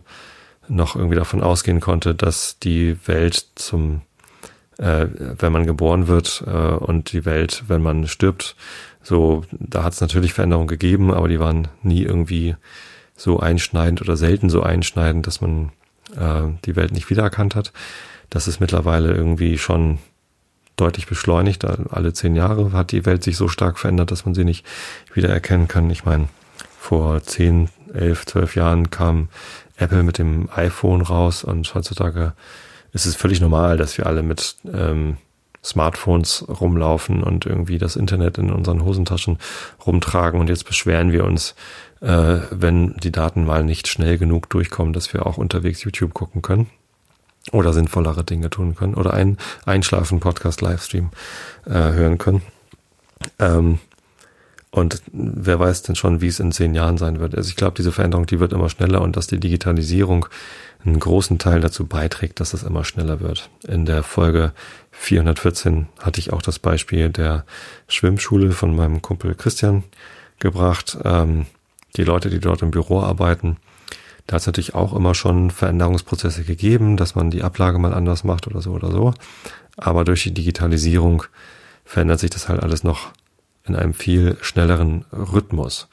noch 0.67 0.95
irgendwie 0.95 1.15
davon 1.15 1.41
ausgehen 1.41 1.80
konnte, 1.80 2.13
dass 2.13 2.60
die 2.60 2.97
Welt 3.08 3.47
zum 3.56 4.02
äh, 4.80 5.08
wenn 5.12 5.52
man 5.52 5.65
geboren 5.65 6.08
wird 6.08 6.43
äh, 6.47 6.52
und 6.52 7.12
die 7.12 7.25
Welt, 7.25 7.65
wenn 7.67 7.82
man 7.82 8.08
stirbt. 8.08 8.56
So, 9.02 9.44
da 9.52 9.84
hat 9.84 9.94
es 9.94 10.02
natürlich 10.02 10.34
Veränderungen 10.34 10.68
gegeben, 10.68 11.14
aber 11.14 11.28
die 11.28 11.40
waren 11.40 11.68
nie 11.84 12.04
irgendwie 12.04 12.56
so 13.16 13.40
einschneidend 13.40 14.02
oder 14.02 14.18
selten 14.18 14.50
so 14.50 14.62
einschneidend, 14.62 15.28
dass 15.28 15.42
man 15.42 15.72
äh, 16.16 16.44
die 16.66 16.76
Welt 16.76 16.92
nicht 16.92 17.10
wiedererkannt 17.10 17.56
hat. 17.56 17.72
Das 18.30 18.48
ist 18.48 18.60
mittlerweile 18.60 19.14
irgendwie 19.14 19.58
schon 19.58 20.00
deutlich 20.76 21.08
beschleunigt. 21.08 21.66
Alle 21.66 22.14
zehn 22.14 22.36
Jahre 22.36 22.72
hat 22.72 22.92
die 22.92 23.06
Welt 23.06 23.24
sich 23.24 23.36
so 23.36 23.48
stark 23.48 23.80
verändert, 23.80 24.12
dass 24.12 24.26
man 24.26 24.36
sie 24.36 24.46
nicht 24.46 24.66
wiedererkennen 25.14 25.68
kann. 25.68 25.90
Ich 25.90 26.06
meine, 26.06 26.30
vor 26.80 27.22
zehn, 27.24 27.70
elf, 27.94 28.26
zwölf 28.26 28.56
Jahren 28.56 28.90
kam 28.90 29.28
Apple 29.78 30.04
mit 30.04 30.18
dem 30.18 30.50
iPhone 30.56 31.02
raus 31.02 31.44
und 31.44 31.74
heutzutage 31.74 32.34
es 32.92 33.06
ist 33.06 33.18
völlig 33.18 33.40
normal, 33.40 33.78
dass 33.78 33.98
wir 33.98 34.08
alle 34.08 34.24
mit 34.24 34.56
ähm, 34.74 35.18
Smartphones 35.63 36.45
rumlaufen 36.48 37.24
und 37.24 37.45
irgendwie 37.45 37.78
das 37.78 37.95
Internet 37.95 38.38
in 38.38 38.52
unseren 38.52 38.84
Hosentaschen 38.84 39.38
rumtragen. 39.86 40.39
Und 40.39 40.50
jetzt 40.50 40.65
beschweren 40.65 41.12
wir 41.12 41.26
uns, 41.26 41.56
äh, 42.02 42.38
wenn 42.52 42.95
die 42.98 43.12
Daten 43.12 43.45
mal 43.45 43.63
nicht 43.63 43.88
schnell 43.88 44.17
genug 44.17 44.50
durchkommen, 44.50 44.93
dass 44.93 45.13
wir 45.13 45.26
auch 45.26 45.38
unterwegs 45.38 45.84
YouTube 45.84 46.13
gucken 46.13 46.41
können 46.41 46.69
oder 47.52 47.74
sinnvollere 47.74 48.24
Dinge 48.24 48.50
tun 48.50 48.76
können 48.76 48.95
oder 48.95 49.13
einen 49.13 49.38
Einschlafen 49.65 50.19
Podcast 50.19 50.62
Livestream 50.62 51.10
äh, 51.65 51.72
hören 51.72 52.17
können. 52.17 52.41
Ähm, 53.38 53.80
und 54.71 55.01
wer 55.12 55.60
weiß 55.60 55.82
denn 55.82 55.95
schon, 55.95 56.21
wie 56.21 56.27
es 56.27 56.39
in 56.39 56.51
zehn 56.51 56.75
Jahren 56.75 56.97
sein 56.97 57.19
wird. 57.19 57.36
Also 57.36 57.49
ich 57.49 57.55
glaube, 57.55 57.73
diese 57.75 57.91
Veränderung, 57.91 58.27
die 58.27 58.39
wird 58.39 58.53
immer 58.53 58.69
schneller 58.69 59.01
und 59.01 59.17
dass 59.17 59.25
die 59.25 59.39
Digitalisierung 59.39 60.27
einen 60.86 60.99
großen 60.99 61.39
Teil 61.39 61.60
dazu 61.60 61.88
beiträgt, 61.88 62.39
dass 62.39 62.53
es 62.53 62.63
immer 62.63 62.84
schneller 62.84 63.19
wird. 63.19 63.49
In 63.67 63.86
der 63.86 64.03
Folge 64.03 64.53
414 64.91 65.88
hatte 65.99 66.19
ich 66.19 66.32
auch 66.32 66.43
das 66.43 66.60
Beispiel 66.60 67.10
der 67.10 67.45
Schwimmschule 67.88 68.51
von 68.51 68.75
meinem 68.75 69.01
Kumpel 69.01 69.34
Christian 69.34 69.84
gebracht. 70.38 70.97
Ähm, 71.03 71.47
die 71.97 72.03
Leute, 72.03 72.29
die 72.29 72.39
dort 72.39 72.62
im 72.62 72.71
Büro 72.71 73.01
arbeiten, 73.01 73.58
Da 74.27 74.36
hat 74.36 74.41
es 74.41 74.47
natürlich 74.47 74.75
auch 74.75 74.93
immer 74.93 75.15
schon 75.15 75.49
Veränderungsprozesse 75.49 76.43
gegeben, 76.43 76.97
dass 76.97 77.15
man 77.15 77.32
die 77.32 77.41
Ablage 77.41 77.79
mal 77.79 77.95
anders 77.95 78.23
macht 78.23 78.45
oder 78.45 78.62
so 78.62 78.73
oder 78.73 78.91
so. 78.91 79.15
Aber 79.75 80.03
durch 80.03 80.21
die 80.21 80.34
Digitalisierung 80.34 81.23
verändert 81.84 82.19
sich 82.19 82.29
das 82.29 82.47
halt 82.47 82.62
alles 82.62 82.84
noch 82.84 83.12
in 83.69 83.75
einem 83.75 83.93
viel 83.93 84.38
schnelleren 84.41 85.05
Rhythmus. 85.12 85.88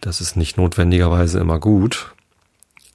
Das 0.00 0.20
ist 0.20 0.36
nicht 0.36 0.56
notwendigerweise 0.56 1.38
immer 1.40 1.58
gut, 1.58 2.14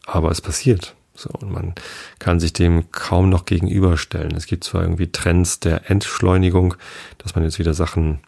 aber 0.06 0.32
es 0.32 0.41
passiert. 0.41 0.95
So, 1.15 1.30
und 1.30 1.52
man 1.52 1.76
kann 2.19 2.39
sich 2.39 2.54
dem 2.54 2.91
kaum 2.91 3.30
noch 3.30 3.45
gegenüberstellen. 3.45 4.36
Es 4.36 4.47
gibt 4.47 4.63
zwar 4.63 4.82
irgendwie 4.82 5.12
Trends 5.12 5.60
der 5.60 5.89
Entschleunigung, 5.91 6.76
dass 7.19 7.36
man 7.36 7.43
jetzt 7.43 7.60
wieder 7.60 7.73
Sachen, 7.73 8.19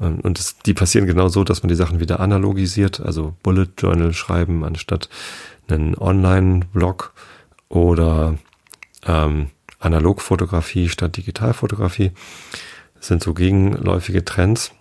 ähm, 0.00 0.20
und 0.20 0.38
es, 0.38 0.56
die 0.58 0.74
passieren 0.74 1.06
genau 1.06 1.28
so, 1.28 1.44
dass 1.44 1.62
man 1.62 1.68
die 1.68 1.74
Sachen 1.74 2.00
wieder 2.00 2.20
analogisiert, 2.20 3.00
also 3.00 3.34
Bullet 3.42 3.68
Journal 3.76 4.14
schreiben 4.14 4.64
anstatt 4.64 5.08
einen 5.68 5.96
Online-Blog 5.96 7.12
oder 7.68 8.38
ähm, 9.06 9.50
Analogfotografie 9.78 10.88
statt 10.88 11.16
Digitalfotografie. 11.16 12.12
Das 12.94 13.08
sind 13.08 13.22
so 13.22 13.34
gegenläufige 13.34 14.24
Trends, 14.24 14.72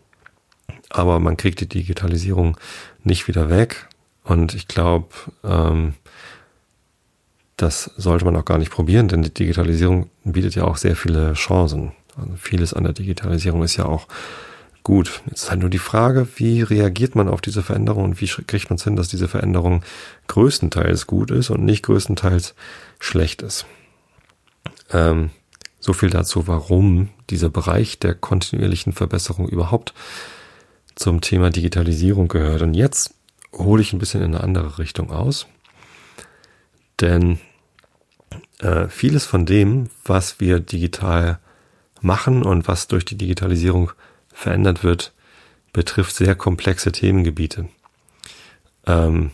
aber 0.94 1.20
man 1.20 1.38
kriegt 1.38 1.62
die 1.62 1.70
Digitalisierung 1.70 2.58
nicht 3.04 3.28
wieder 3.28 3.50
weg. 3.50 3.88
Und 4.24 4.54
ich 4.54 4.68
glaube, 4.68 5.08
ähm, 5.44 5.94
das 7.58 7.92
sollte 7.98 8.26
man 8.26 8.36
auch 8.36 8.46
gar 8.46 8.58
nicht 8.58 8.72
probieren, 8.72 9.08
denn 9.08 9.24
die 9.24 9.34
Digitalisierung 9.34 10.10
bietet 10.24 10.56
ja 10.56 10.64
auch 10.64 10.78
sehr 10.78 10.96
viele 10.96 11.34
Chancen. 11.34 11.92
Also 12.18 12.34
vieles 12.36 12.74
an 12.74 12.84
der 12.84 12.94
Digitalisierung 12.94 13.64
ist 13.64 13.78
ja 13.78 13.86
auch 13.86 14.08
gut. 14.84 15.22
Jetzt 15.28 15.44
ist 15.44 15.50
halt 15.52 15.62
nur 15.62 15.70
die 15.70 15.78
Frage, 15.78 16.28
wie 16.36 16.62
reagiert 16.62 17.16
man 17.16 17.30
auf 17.30 17.42
diese 17.42 17.62
Veränderung 17.62 18.04
und 18.04 18.22
wie 18.22 18.28
kriegt 18.28 18.70
man 18.70 18.78
es 18.78 18.84
hin, 18.84 18.96
dass 18.96 19.10
diese 19.10 19.28
Veränderung 19.28 19.84
größtenteils 20.28 21.08
gut 21.08 21.32
ist 21.32 21.50
und 21.50 21.64
nicht 21.64 21.84
größtenteils 21.84 22.56
schlecht 23.00 23.42
ist. 23.42 23.66
Ähm, 24.92 25.30
so 25.80 25.94
viel 25.94 26.10
dazu, 26.10 26.48
warum 26.48 27.10
dieser 27.30 27.50
Bereich 27.50 28.00
der 28.00 28.14
kontinuierlichen 28.14 28.94
Verbesserung 28.94 29.48
überhaupt 29.48 29.94
zum 30.96 31.22
Thema 31.22 31.50
Digitalisierung 31.50 32.28
gehört. 32.28 32.62
Und 32.62 32.74
jetzt 32.74 33.14
hole 33.54 33.82
ich 33.82 33.94
ein 33.94 34.00
bisschen 34.00 34.22
in 34.22 34.36
eine 34.36 34.44
andere 34.44 34.78
Richtung 34.78 35.12
aus. 35.12 35.48
Denn 37.00 37.40
äh, 38.60 38.88
vieles 38.88 39.26
von 39.26 39.46
dem, 39.46 39.90
was 40.06 40.40
wir 40.40 40.60
digital 40.60 41.40
machen 42.02 42.44
und 42.44 42.68
was 42.68 42.88
durch 42.88 43.06
die 43.06 43.18
Digitalisierung 43.18 43.92
verändert 44.34 44.84
wird, 44.84 45.14
betrifft 45.74 46.16
sehr 46.16 46.36
komplexe 46.36 46.92
Themengebiete. 46.92 47.70
Ähm, 48.86 49.32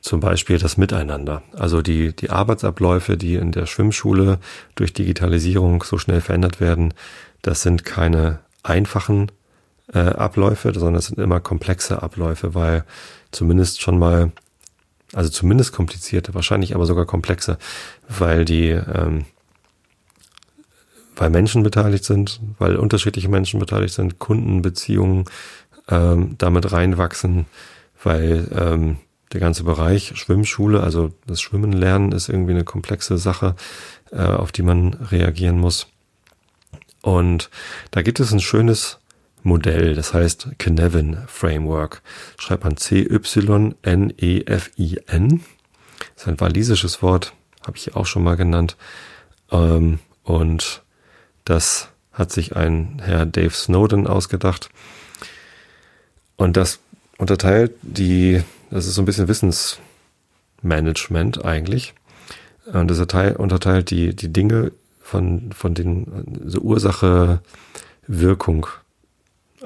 zum 0.00 0.18
Beispiel 0.18 0.58
das 0.58 0.76
Miteinander. 0.76 1.42
Also 1.52 1.80
die, 1.80 2.14
die 2.14 2.30
Arbeitsabläufe, 2.30 3.16
die 3.16 3.36
in 3.36 3.52
der 3.52 3.66
Schwimmschule 3.66 4.40
durch 4.74 4.92
Digitalisierung 4.92 5.82
so 5.84 5.96
schnell 5.96 6.20
verändert 6.20 6.60
werden, 6.60 6.92
das 7.40 7.62
sind 7.62 7.84
keine 7.84 8.40
einfachen 8.62 9.30
äh, 9.94 9.98
Abläufe, 9.98 10.72
sondern 10.74 10.96
es 10.96 11.06
sind 11.06 11.18
immer 11.18 11.40
komplexe 11.40 12.02
Abläufe, 12.02 12.54
weil 12.54 12.84
zumindest 13.30 13.80
schon 13.80 13.98
mal 13.98 14.32
also 15.12 15.28
zumindest 15.28 15.72
komplizierte, 15.72 16.34
wahrscheinlich 16.34 16.74
aber 16.74 16.86
sogar 16.86 17.06
komplexe, 17.06 17.58
weil 18.08 18.44
die, 18.44 18.70
ähm, 18.70 19.26
weil 21.16 21.30
Menschen 21.30 21.62
beteiligt 21.62 22.04
sind, 22.04 22.40
weil 22.58 22.76
unterschiedliche 22.76 23.28
Menschen 23.28 23.60
beteiligt 23.60 23.94
sind, 23.94 24.18
Kundenbeziehungen 24.18 25.26
ähm, 25.88 26.36
damit 26.38 26.72
reinwachsen, 26.72 27.46
weil 28.02 28.48
ähm, 28.58 28.96
der 29.32 29.40
ganze 29.40 29.64
Bereich 29.64 30.12
Schwimmschule, 30.14 30.82
also 30.82 31.12
das 31.26 31.40
Schwimmen 31.40 31.72
lernen, 31.72 32.12
ist 32.12 32.28
irgendwie 32.28 32.52
eine 32.52 32.64
komplexe 32.64 33.18
Sache, 33.18 33.54
äh, 34.10 34.22
auf 34.22 34.52
die 34.52 34.62
man 34.62 34.94
reagieren 34.94 35.58
muss. 35.58 35.88
Und 37.02 37.50
da 37.90 38.02
gibt 38.02 38.20
es 38.20 38.32
ein 38.32 38.40
schönes 38.40 38.98
Modell, 39.42 39.94
das 39.94 40.14
heißt 40.14 40.48
Cynefin 40.60 41.18
Framework. 41.26 42.02
Schreibt 42.38 42.64
man 42.64 42.76
C-Y-N-E-F-I-N. 42.76 43.70
Das 46.14 46.22
ist 46.22 46.28
ein 46.28 46.40
walisisches 46.40 47.02
Wort, 47.02 47.32
habe 47.66 47.76
ich 47.76 47.96
auch 47.96 48.06
schon 48.06 48.24
mal 48.24 48.36
genannt. 48.36 48.76
Ähm, 49.50 49.98
und 50.22 50.82
das 51.44 51.88
hat 52.12 52.30
sich 52.30 52.54
ein 52.56 53.02
Herr 53.02 53.26
Dave 53.26 53.54
Snowden 53.54 54.06
ausgedacht. 54.06 54.70
Und 56.36 56.56
das 56.56 56.78
unterteilt 57.18 57.72
die, 57.82 58.42
das 58.70 58.86
ist 58.86 58.94
so 58.94 59.02
ein 59.02 59.06
bisschen 59.06 59.26
Wissensmanagement 59.28 61.44
eigentlich. 61.44 61.92
Und 62.66 62.88
das 62.88 62.98
unterteilt 62.98 63.90
die, 63.90 64.14
die 64.14 64.32
Dinge 64.32 64.70
von, 65.00 65.50
von 65.52 65.74
den 65.74 66.42
so 66.46 66.60
Ursache, 66.60 67.40
Wirkung 68.06 68.68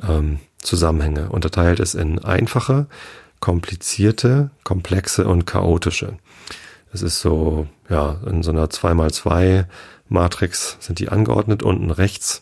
ähm, 0.02 0.40
Zusammenhänge, 0.58 1.28
unterteilt 1.28 1.80
es 1.80 1.94
in 1.94 2.18
einfache, 2.18 2.86
komplizierte, 3.40 4.50
komplexe 4.64 5.26
und 5.26 5.46
chaotische. 5.46 6.18
Es 6.92 7.02
ist 7.02 7.20
so, 7.20 7.66
ja, 7.88 8.16
in 8.26 8.42
so 8.42 8.50
einer 8.50 8.66
2x2 8.66 9.66
Matrix 10.08 10.76
sind 10.80 10.98
die 10.98 11.08
angeordnet. 11.08 11.62
Unten 11.62 11.90
rechts 11.90 12.40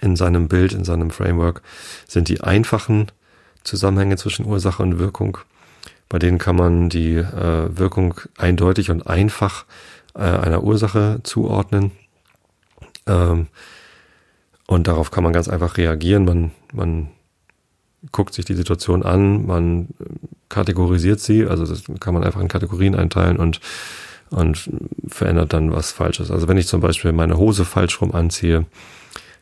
in 0.00 0.16
seinem 0.16 0.48
Bild, 0.48 0.72
in 0.72 0.84
seinem 0.84 1.10
Framework 1.10 1.62
sind 2.06 2.28
die 2.28 2.40
einfachen 2.40 3.08
Zusammenhänge 3.64 4.16
zwischen 4.16 4.46
Ursache 4.46 4.82
und 4.82 4.98
Wirkung. 4.98 5.38
Bei 6.08 6.18
denen 6.18 6.38
kann 6.38 6.56
man 6.56 6.88
die 6.88 7.16
äh, 7.16 7.76
Wirkung 7.76 8.14
eindeutig 8.38 8.90
und 8.90 9.06
einfach 9.06 9.66
äh, 10.14 10.20
einer 10.20 10.62
Ursache 10.62 11.20
zuordnen. 11.22 11.92
Ähm, 13.06 13.48
und 14.68 14.86
darauf 14.86 15.10
kann 15.10 15.24
man 15.24 15.32
ganz 15.32 15.48
einfach 15.48 15.78
reagieren. 15.78 16.26
Man, 16.26 16.50
man 16.74 17.08
guckt 18.12 18.34
sich 18.34 18.44
die 18.44 18.54
Situation 18.54 19.02
an, 19.02 19.46
man 19.46 19.88
kategorisiert 20.50 21.20
sie, 21.20 21.46
also 21.46 21.66
das 21.66 21.84
kann 22.00 22.12
man 22.12 22.22
einfach 22.22 22.42
in 22.42 22.48
Kategorien 22.48 22.94
einteilen 22.94 23.38
und, 23.38 23.60
und 24.28 24.70
verändert 25.08 25.54
dann 25.54 25.72
was 25.72 25.90
Falsches. 25.90 26.30
Also 26.30 26.48
wenn 26.48 26.58
ich 26.58 26.68
zum 26.68 26.82
Beispiel 26.82 27.12
meine 27.12 27.38
Hose 27.38 27.64
falsch 27.64 28.00
rum 28.02 28.14
anziehe, 28.14 28.66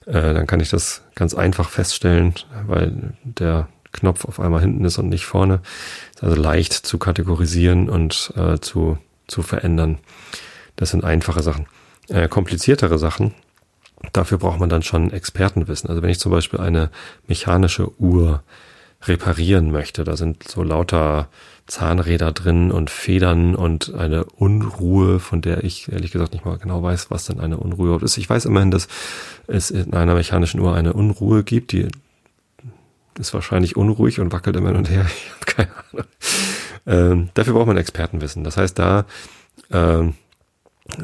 äh, 0.07 0.33
dann 0.33 0.47
kann 0.47 0.61
ich 0.61 0.71
das 0.71 1.03
ganz 1.17 1.35
einfach 1.35 1.71
feststellen, 1.71 2.35
weil 2.69 3.15
der 3.25 3.69
Knopf 3.91 4.27
auf 4.27 4.39
einmal 4.39 4.61
hinten 4.61 4.85
ist 4.85 4.99
und 4.99 5.09
nicht 5.09 5.27
vorne. 5.27 5.61
Ist 6.15 6.23
also 6.23 6.41
leicht 6.41 6.73
zu 6.73 6.99
kategorisieren 6.99 7.89
und 7.91 8.33
äh, 8.37 8.61
zu, 8.61 8.97
zu 9.27 9.43
verändern. 9.43 9.99
Das 10.77 10.91
sind 10.91 11.03
einfache 11.03 11.43
Sachen. 11.43 11.67
Äh, 12.09 12.29
kompliziertere 12.29 12.99
Sachen, 12.99 13.35
Dafür 14.13 14.39
braucht 14.39 14.61
man 14.61 14.69
dann 14.69 14.83
schon 14.83 15.11
Expertenwissen. 15.11 15.89
Also 15.89 16.03
wenn 16.03 16.11
ich 16.11 16.21
zum 16.21 16.33
Beispiel 16.33 16.61
eine 16.61 16.91
mechanische 17.27 17.99
Uhr 18.01 18.43
reparieren 19.03 19.71
möchte, 19.71 20.05
da 20.05 20.17
sind 20.17 20.47
so 20.49 20.63
lauter 20.63 21.29
Zahnräder 21.67 22.33
drin 22.33 22.71
und 22.71 22.91
Federn 22.91 23.57
und 23.57 23.95
eine 23.95 24.25
Unruhe, 24.25 25.19
von 25.19 25.43
der 25.43 25.65
ich 25.65 25.91
ehrlich 25.91 26.13
gesagt 26.13 26.33
nicht 26.33 26.45
mal 26.45 26.59
genau 26.59 26.83
weiß, 26.83 27.11
was 27.11 27.27
denn 27.27 27.41
eine 27.41 27.57
Unruhe 27.57 28.01
ist. 28.03 28.17
Ich 28.19 28.31
weiß 28.31 28.45
immerhin, 28.45 28.71
dass 28.71 28.87
es 29.47 29.71
in 29.71 29.93
einer 29.93 30.15
mechanischen 30.15 30.61
Uhr 30.61 30.75
eine 30.75 30.93
Unruhe 30.93 31.43
gibt, 31.43 31.73
die 31.73 31.89
ist 33.19 33.35
wahrscheinlich 33.35 33.77
unruhig 33.77 34.21
und 34.21 34.33
wackelt 34.33 34.57
immer 34.57 34.69
hin 34.69 34.79
und 34.79 34.91
her. 34.91 35.07
Ich 35.17 35.31
habe 35.33 35.47
keine 35.47 35.71
Ahnung. 35.93 36.07
Ähm, 36.87 37.29
dafür 37.35 37.55
braucht 37.55 37.67
man 37.67 37.77
Expertenwissen. 37.77 38.45
Das 38.45 38.57
heißt, 38.57 38.79
da 38.79 39.07
ähm, 39.73 40.15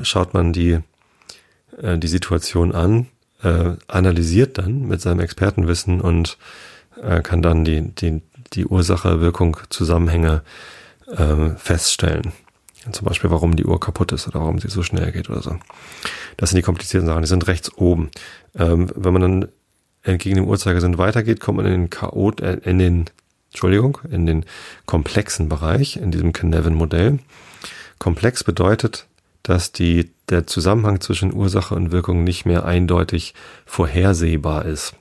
schaut 0.02 0.34
man 0.34 0.52
die 0.52 0.78
äh, 1.80 1.98
die 1.98 2.08
Situation 2.08 2.72
an, 2.72 3.06
äh, 3.42 3.72
analysiert 3.88 4.58
dann 4.58 4.86
mit 4.86 5.00
seinem 5.00 5.20
Expertenwissen 5.20 6.00
und 6.00 6.38
äh, 7.02 7.22
kann 7.22 7.42
dann 7.42 7.64
die, 7.64 7.82
die, 7.94 8.22
die 8.52 8.66
Ursache, 8.66 9.20
Wirkung, 9.20 9.56
Zusammenhänge 9.70 10.42
äh, 11.06 11.50
feststellen. 11.56 12.32
Zum 12.90 13.06
Beispiel, 13.06 13.30
warum 13.30 13.54
die 13.54 13.64
Uhr 13.64 13.78
kaputt 13.78 14.10
ist 14.10 14.26
oder 14.26 14.40
warum 14.40 14.58
sie 14.58 14.68
so 14.68 14.82
schnell 14.82 15.12
geht 15.12 15.30
oder 15.30 15.40
so. 15.40 15.56
Das 16.36 16.50
sind 16.50 16.56
die 16.56 16.62
komplizierten 16.62 17.06
Sachen, 17.06 17.22
die 17.22 17.28
sind 17.28 17.46
rechts 17.46 17.72
oben. 17.76 18.10
Ähm, 18.58 18.90
wenn 18.96 19.12
man 19.12 19.22
dann 19.22 19.48
entgegen 20.02 20.36
dem 20.36 20.48
Uhrzeigersinn 20.48 20.98
weitergeht, 20.98 21.38
kommt 21.38 21.58
man 21.58 21.66
in 21.66 21.72
den 21.72 21.90
Chaot, 21.90 22.40
äh, 22.40 22.54
in 22.64 22.80
den, 22.80 23.04
Entschuldigung, 23.50 23.98
in 24.10 24.26
den 24.26 24.44
komplexen 24.84 25.48
Bereich, 25.48 25.96
in 25.96 26.10
diesem 26.10 26.34
Cynefin-Modell. 26.34 27.20
Komplex 27.98 28.42
bedeutet, 28.42 29.06
dass 29.44 29.70
die, 29.70 30.10
der 30.32 30.46
Zusammenhang 30.46 31.00
zwischen 31.00 31.32
Ursache 31.32 31.74
und 31.74 31.92
Wirkung 31.92 32.24
nicht 32.24 32.44
mehr 32.46 32.64
eindeutig 32.64 33.34
vorhersehbar 33.66 34.64
ist. 34.64 34.94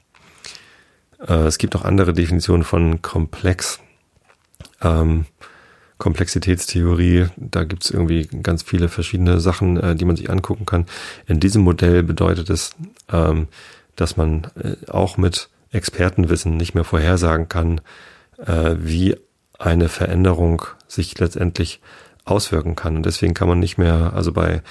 Äh, 1.27 1.45
es 1.45 1.57
gibt 1.57 1.75
auch 1.75 1.85
andere 1.85 2.13
Definitionen 2.13 2.63
von 2.63 3.01
komplex. 3.01 3.79
Ähm, 4.81 5.25
Komplexitätstheorie, 5.97 7.27
da 7.37 7.63
gibt 7.63 7.83
es 7.83 7.91
irgendwie 7.91 8.27
ganz 8.41 8.63
viele 8.63 8.89
verschiedene 8.89 9.39
Sachen, 9.39 9.77
äh, 9.77 9.95
die 9.95 10.05
man 10.05 10.15
sich 10.15 10.31
angucken 10.31 10.65
kann. 10.65 10.87
In 11.27 11.39
diesem 11.39 11.61
Modell 11.61 12.01
bedeutet 12.01 12.49
es, 12.49 12.71
ähm, 13.11 13.47
dass 13.95 14.17
man 14.17 14.47
äh, 14.55 14.89
auch 14.89 15.17
mit 15.17 15.49
Expertenwissen 15.71 16.57
nicht 16.57 16.73
mehr 16.73 16.83
vorhersagen 16.85 17.49
kann, 17.49 17.81
äh, 18.39 18.75
wie 18.79 19.15
eine 19.59 19.89
Veränderung 19.89 20.63
sich 20.87 21.19
letztendlich 21.19 21.81
auswirken 22.25 22.75
kann. 22.75 22.97
Und 22.97 23.05
deswegen 23.05 23.35
kann 23.35 23.47
man 23.47 23.59
nicht 23.59 23.77
mehr, 23.77 24.13
also 24.15 24.31
bei, 24.31 24.63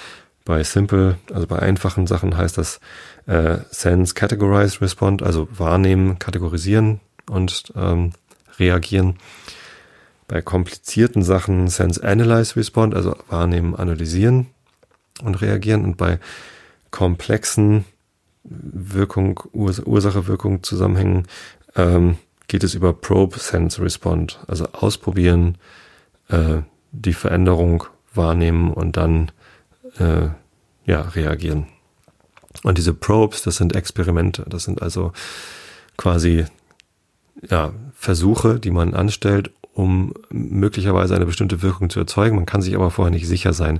bei 0.45 0.63
simple, 0.63 1.17
also 1.33 1.47
bei 1.47 1.59
einfachen 1.59 2.07
Sachen 2.07 2.35
heißt 2.35 2.57
das 2.57 2.79
äh, 3.27 3.57
sense, 3.69 4.13
categorize, 4.13 4.81
respond, 4.81 5.21
also 5.21 5.47
wahrnehmen, 5.51 6.19
kategorisieren 6.19 6.99
und 7.29 7.71
ähm, 7.75 8.11
reagieren. 8.57 9.17
Bei 10.27 10.41
komplizierten 10.41 11.23
Sachen 11.23 11.67
sense, 11.67 12.03
analyze, 12.03 12.55
respond, 12.55 12.95
also 12.95 13.15
wahrnehmen, 13.29 13.75
analysieren 13.75 14.47
und 15.23 15.41
reagieren. 15.41 15.83
Und 15.83 15.97
bei 15.97 16.19
komplexen 16.89 17.85
Wirkung, 18.43 19.39
Ursache, 19.53 20.27
Wirkung, 20.27 20.63
Zusammenhängen 20.63 21.27
ähm, 21.75 22.17
geht 22.47 22.63
es 22.63 22.73
über 22.73 22.93
Probe, 22.93 23.39
Sense, 23.39 23.81
Respond. 23.81 24.39
Also 24.47 24.67
ausprobieren, 24.71 25.57
äh, 26.29 26.61
die 26.91 27.13
Veränderung 27.13 27.85
wahrnehmen 28.13 28.73
und 28.73 28.97
dann 28.97 29.31
äh, 29.97 30.29
ja 30.85 31.01
reagieren. 31.01 31.67
Und 32.63 32.77
diese 32.77 32.93
Probes, 32.93 33.43
das 33.43 33.55
sind 33.55 33.75
Experimente, 33.75 34.45
das 34.47 34.63
sind 34.63 34.81
also 34.81 35.13
quasi 35.97 36.45
ja, 37.49 37.73
Versuche, 37.93 38.59
die 38.59 38.71
man 38.71 38.93
anstellt, 38.93 39.51
um 39.73 40.13
möglicherweise 40.29 41.15
eine 41.15 41.25
bestimmte 41.25 41.61
Wirkung 41.61 41.89
zu 41.89 41.99
erzeugen. 41.99 42.35
Man 42.35 42.45
kann 42.45 42.61
sich 42.61 42.75
aber 42.75 42.91
vorher 42.91 43.11
nicht 43.11 43.27
sicher 43.27 43.53
sein, 43.53 43.79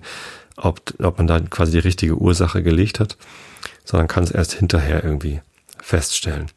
ob, 0.55 0.93
ob 0.99 1.17
man 1.17 1.27
da 1.27 1.39
quasi 1.39 1.73
die 1.73 1.79
richtige 1.79 2.15
Ursache 2.15 2.63
gelegt 2.63 2.99
hat, 2.99 3.17
sondern 3.83 4.07
kann 4.07 4.23
es 4.23 4.31
erst 4.31 4.53
hinterher 4.53 5.03
irgendwie 5.03 5.41
feststellen. 5.81 6.47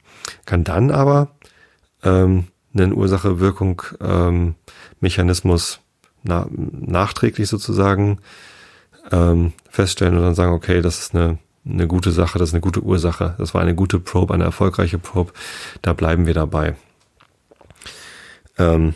Kann 0.46 0.64
dann 0.64 0.90
aber 0.90 1.28
ähm, 2.02 2.46
einen 2.74 2.92
Ursache-Wirkung-Mechanismus 2.92 5.74
ähm, 5.74 5.80
na, 6.22 6.46
nachträglich 6.50 7.48
sozusagen 7.48 8.18
ähm, 9.10 9.52
feststellen 9.70 10.16
und 10.16 10.22
dann 10.22 10.34
sagen, 10.34 10.52
okay, 10.52 10.82
das 10.82 10.98
ist 10.98 11.14
eine, 11.14 11.38
eine 11.66 11.86
gute 11.86 12.10
Sache, 12.10 12.38
das 12.38 12.50
ist 12.50 12.54
eine 12.54 12.60
gute 12.60 12.82
Ursache, 12.82 13.34
das 13.38 13.54
war 13.54 13.60
eine 13.60 13.74
gute 13.74 13.98
Probe, 14.00 14.34
eine 14.34 14.44
erfolgreiche 14.44 14.98
Probe, 14.98 15.32
da 15.82 15.92
bleiben 15.92 16.26
wir 16.26 16.34
dabei. 16.34 16.76
Ähm, 18.58 18.94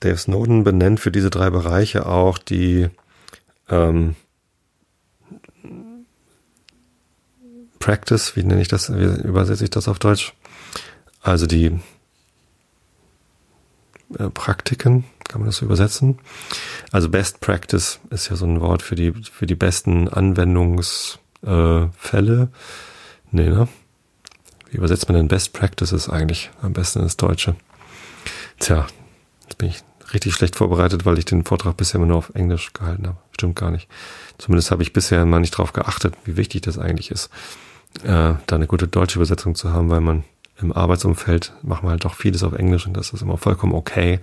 Dave 0.00 0.18
Snowden 0.18 0.64
benennt 0.64 1.00
für 1.00 1.10
diese 1.10 1.30
drei 1.30 1.50
Bereiche 1.50 2.06
auch 2.06 2.38
die 2.38 2.88
ähm, 3.68 4.14
Practice, 7.78 8.36
wie 8.36 8.42
nenne 8.42 8.60
ich 8.60 8.68
das, 8.68 8.92
wie 8.92 9.04
übersetze 9.26 9.64
ich 9.64 9.70
das 9.70 9.88
auf 9.88 9.98
Deutsch? 9.98 10.34
Also 11.22 11.46
die 11.46 11.78
äh, 14.18 14.28
Praktiken, 14.30 15.04
kann 15.28 15.40
man 15.40 15.48
das 15.48 15.56
so 15.56 15.66
übersetzen? 15.66 16.18
Also 16.92 17.08
Best 17.08 17.40
Practice 17.40 17.98
ist 18.10 18.28
ja 18.28 18.36
so 18.36 18.46
ein 18.46 18.60
Wort 18.60 18.82
für 18.82 18.94
die, 18.94 19.12
für 19.12 19.46
die 19.46 19.54
besten 19.54 20.08
Anwendungsfälle. 20.08 21.18
Äh, 21.42 22.48
nee, 23.30 23.48
ne? 23.48 23.68
Wie 24.70 24.76
übersetzt 24.78 25.08
man 25.08 25.16
denn 25.16 25.28
Best 25.28 25.52
Practices 25.52 26.08
eigentlich 26.08 26.50
am 26.62 26.72
besten 26.72 27.00
ins 27.00 27.16
Deutsche? 27.16 27.56
Tja, 28.58 28.86
jetzt 29.44 29.58
bin 29.58 29.68
ich 29.68 29.82
richtig 30.12 30.34
schlecht 30.34 30.56
vorbereitet, 30.56 31.04
weil 31.04 31.18
ich 31.18 31.24
den 31.24 31.44
Vortrag 31.44 31.76
bisher 31.76 31.98
immer 31.98 32.06
nur 32.06 32.18
auf 32.18 32.30
Englisch 32.34 32.72
gehalten 32.72 33.06
habe. 33.06 33.18
Stimmt 33.32 33.56
gar 33.56 33.70
nicht. 33.70 33.88
Zumindest 34.38 34.70
habe 34.70 34.82
ich 34.82 34.92
bisher 34.92 35.24
mal 35.24 35.40
nicht 35.40 35.52
drauf 35.52 35.72
geachtet, 35.72 36.14
wie 36.24 36.36
wichtig 36.36 36.62
das 36.62 36.78
eigentlich 36.78 37.10
ist, 37.10 37.30
äh, 38.02 38.34
da 38.46 38.56
eine 38.56 38.66
gute 38.66 38.88
deutsche 38.88 39.18
Übersetzung 39.18 39.54
zu 39.54 39.72
haben, 39.72 39.90
weil 39.90 40.00
man 40.00 40.24
im 40.60 40.72
Arbeitsumfeld 40.72 41.52
machen 41.62 41.86
wir 41.86 41.90
halt 41.90 42.04
doch 42.04 42.14
vieles 42.14 42.42
auf 42.42 42.54
Englisch 42.54 42.86
und 42.86 42.96
das 42.96 43.12
ist 43.12 43.22
immer 43.22 43.36
vollkommen 43.36 43.74
okay. 43.74 44.20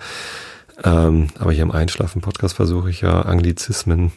Ähm, 0.84 1.28
aber 1.38 1.52
hier 1.52 1.64
im 1.64 1.72
Einschlafen-Podcast 1.72 2.56
versuche 2.56 2.90
ich 2.90 3.02
ja 3.02 3.22
Anglizismen 3.22 4.12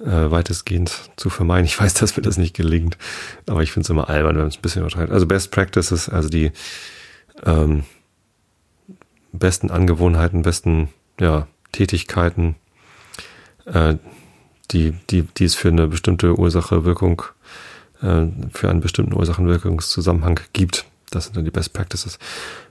äh, 0.00 0.30
weitestgehend 0.30 1.10
zu 1.16 1.28
vermeiden. 1.30 1.66
Ich 1.66 1.78
weiß, 1.78 1.94
dass 1.94 2.16
mir 2.16 2.22
das 2.22 2.38
nicht 2.38 2.56
gelingt, 2.56 2.96
aber 3.46 3.62
ich 3.62 3.72
finde 3.72 3.84
es 3.84 3.90
immer 3.90 4.08
albern, 4.08 4.36
wenn 4.36 4.42
man 4.42 4.48
es 4.48 4.56
ein 4.56 4.62
bisschen 4.62 4.82
übertreibt. 4.82 5.12
Also 5.12 5.26
Best 5.26 5.50
Practices, 5.50 6.08
also 6.08 6.28
die 6.28 6.52
ähm, 7.44 7.84
besten 9.32 9.70
Angewohnheiten, 9.70 10.42
besten 10.42 10.88
ja, 11.20 11.46
Tätigkeiten, 11.72 12.56
äh, 13.66 13.96
die, 14.70 14.92
die, 15.10 15.22
die 15.22 15.44
es 15.44 15.54
für 15.54 15.68
eine 15.68 15.86
bestimmte 15.86 16.38
Ursache, 16.38 16.84
Wirkung, 16.84 17.22
äh, 18.02 18.26
für 18.52 18.70
einen 18.70 18.80
bestimmten 18.80 19.14
Ursachen-Wirkungszusammenhang 19.14 20.40
gibt. 20.52 20.86
Das 21.10 21.24
sind 21.24 21.36
dann 21.36 21.44
die 21.44 21.50
Best 21.50 21.72
Practices. 21.72 22.18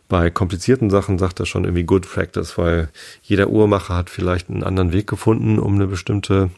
Bei 0.07 0.29
komplizierten 0.29 0.89
Sachen 0.89 1.17
sagt 1.17 1.39
er 1.39 1.45
schon 1.45 1.65
irgendwie 1.65 1.83
Good 1.83 2.09
Practice, 2.09 2.57
weil 2.57 2.89
jeder 3.21 3.49
Uhrmacher 3.49 3.95
hat 3.95 4.09
vielleicht 4.09 4.49
einen 4.49 4.63
anderen 4.63 4.93
Weg 4.93 5.07
gefunden, 5.07 5.59
um 5.59 5.75
eine 5.75 5.87
bestimmte 5.87 6.49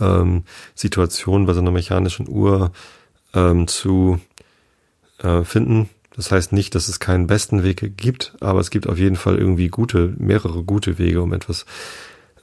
ähm, 0.00 0.44
Situation 0.74 1.46
bei 1.46 1.52
so 1.52 1.60
einer 1.60 1.70
mechanischen 1.70 2.28
Uhr 2.28 2.72
ähm, 3.34 3.68
zu 3.68 4.20
äh, 5.18 5.44
finden. 5.44 5.88
Das 6.16 6.32
heißt 6.32 6.52
nicht, 6.52 6.74
dass 6.74 6.88
es 6.88 6.98
keinen 6.98 7.28
besten 7.28 7.62
Weg 7.62 7.96
gibt, 7.96 8.34
aber 8.40 8.60
es 8.60 8.70
gibt 8.70 8.88
auf 8.88 8.98
jeden 8.98 9.16
Fall 9.16 9.38
irgendwie 9.38 9.68
gute, 9.68 10.12
mehrere 10.18 10.64
gute 10.64 10.98
Wege, 10.98 11.22
um 11.22 11.32
etwas 11.32 11.66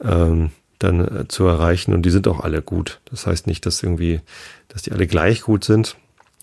ähm, 0.01 0.51
dann 0.79 0.99
äh, 0.99 1.27
zu 1.27 1.45
erreichen. 1.45 1.93
Und 1.93 2.03
die 2.03 2.09
sind 2.09 2.27
auch 2.27 2.39
alle 2.39 2.61
gut. 2.61 3.01
Das 3.05 3.27
heißt 3.27 3.45
nicht, 3.45 3.65
dass 3.65 3.83
irgendwie, 3.83 4.21
dass 4.69 4.83
die 4.83 4.93
alle 4.93 5.07
gleich 5.07 5.41
gut 5.41 5.65
sind. 5.65 5.97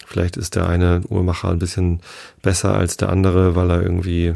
Vielleicht 0.07 0.37
ist 0.37 0.55
der 0.55 0.69
eine 0.69 1.01
Uhrmacher 1.09 1.49
ein 1.49 1.59
bisschen 1.59 2.01
besser 2.43 2.75
als 2.75 2.97
der 2.97 3.09
andere, 3.09 3.57
weil 3.57 3.71
er 3.71 3.83
irgendwie 3.83 4.35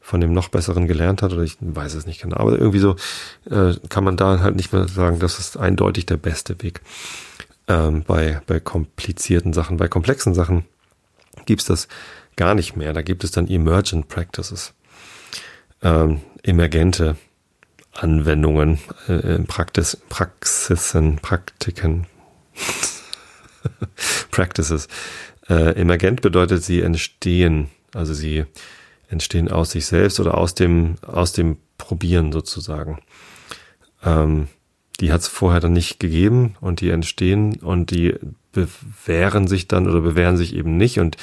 von 0.00 0.20
dem 0.20 0.32
noch 0.32 0.48
besseren 0.48 0.88
gelernt 0.88 1.22
hat 1.22 1.32
oder 1.32 1.42
ich 1.42 1.56
weiß 1.60 1.94
es 1.94 2.06
nicht 2.06 2.20
genau. 2.20 2.36
Aber 2.36 2.58
irgendwie 2.58 2.80
so 2.80 2.96
äh, 3.48 3.74
kann 3.88 4.04
man 4.04 4.16
da 4.16 4.40
halt 4.40 4.56
nicht 4.56 4.72
mehr 4.72 4.88
sagen, 4.88 5.20
das 5.20 5.38
ist 5.38 5.56
eindeutig 5.56 6.06
der 6.06 6.16
beste 6.16 6.60
Weg. 6.62 6.80
Ähm, 7.68 8.02
bei, 8.06 8.40
bei 8.46 8.58
komplizierten 8.58 9.52
Sachen, 9.52 9.76
bei 9.76 9.88
komplexen 9.88 10.34
Sachen 10.34 10.64
gibt's 11.46 11.66
das 11.66 11.86
gar 12.36 12.54
nicht 12.54 12.76
mehr. 12.76 12.92
Da 12.92 13.02
gibt 13.02 13.22
es 13.22 13.30
dann 13.30 13.48
Emergent 13.48 14.08
Practices, 14.08 14.74
ähm, 15.82 16.20
emergente 16.42 17.16
Anwendungen, 17.92 18.78
äh, 19.06 19.38
Praxis, 19.40 19.96
Praxisen, 20.08 21.16
Praktiken. 21.16 22.06
Practices. 24.30 24.88
Äh, 25.48 25.80
emergent 25.80 26.22
bedeutet, 26.22 26.62
sie 26.62 26.80
entstehen, 26.80 27.68
also 27.94 28.14
sie 28.14 28.44
entstehen 29.08 29.50
aus 29.50 29.72
sich 29.72 29.86
selbst 29.86 30.20
oder 30.20 30.38
aus 30.38 30.54
dem, 30.54 30.96
aus 31.02 31.32
dem 31.32 31.58
Probieren 31.78 32.32
sozusagen. 32.32 33.00
Ähm, 34.04 34.48
die 35.00 35.12
hat 35.12 35.20
es 35.20 35.28
vorher 35.28 35.60
dann 35.60 35.72
nicht 35.72 35.98
gegeben 35.98 36.54
und 36.60 36.80
die 36.80 36.90
entstehen 36.90 37.56
und 37.56 37.90
die 37.90 38.14
bewähren 38.52 39.48
sich 39.48 39.68
dann 39.68 39.88
oder 39.88 40.00
bewähren 40.00 40.36
sich 40.36 40.54
eben 40.54 40.76
nicht 40.76 40.98
und 41.00 41.16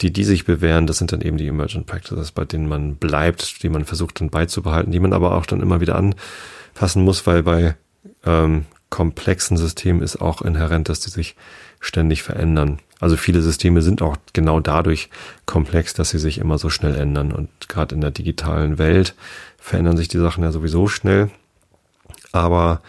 die, 0.00 0.12
die 0.12 0.24
sich 0.24 0.44
bewähren, 0.44 0.86
das 0.86 0.98
sind 0.98 1.12
dann 1.12 1.22
eben 1.22 1.38
die 1.38 1.46
Emergent 1.46 1.86
Practices, 1.86 2.32
bei 2.32 2.44
denen 2.44 2.68
man 2.68 2.96
bleibt, 2.96 3.62
die 3.62 3.68
man 3.68 3.84
versucht 3.84 4.20
dann 4.20 4.30
beizubehalten, 4.30 4.92
die 4.92 5.00
man 5.00 5.12
aber 5.12 5.34
auch 5.34 5.46
dann 5.46 5.62
immer 5.62 5.80
wieder 5.80 5.96
anpassen 5.96 7.02
muss, 7.02 7.26
weil 7.26 7.42
bei 7.42 7.76
ähm, 8.24 8.66
komplexen 8.96 9.58
Systemen 9.58 10.00
ist 10.00 10.22
auch 10.22 10.40
inhärent, 10.40 10.88
dass 10.88 11.00
die 11.00 11.10
sich 11.10 11.36
ständig 11.80 12.22
verändern. 12.22 12.78
Also 12.98 13.18
viele 13.18 13.42
Systeme 13.42 13.82
sind 13.82 14.00
auch 14.00 14.16
genau 14.32 14.58
dadurch 14.58 15.10
komplex, 15.44 15.92
dass 15.92 16.08
sie 16.08 16.18
sich 16.18 16.38
immer 16.38 16.56
so 16.56 16.70
schnell 16.70 16.94
ändern. 16.94 17.30
Und 17.30 17.50
gerade 17.68 17.94
in 17.94 18.00
der 18.00 18.10
digitalen 18.10 18.78
Welt 18.78 19.14
verändern 19.58 19.98
sich 19.98 20.08
die 20.08 20.16
Sachen 20.16 20.44
ja 20.44 20.50
sowieso 20.50 20.88
schnell. 20.88 21.30
Aber 22.32 22.80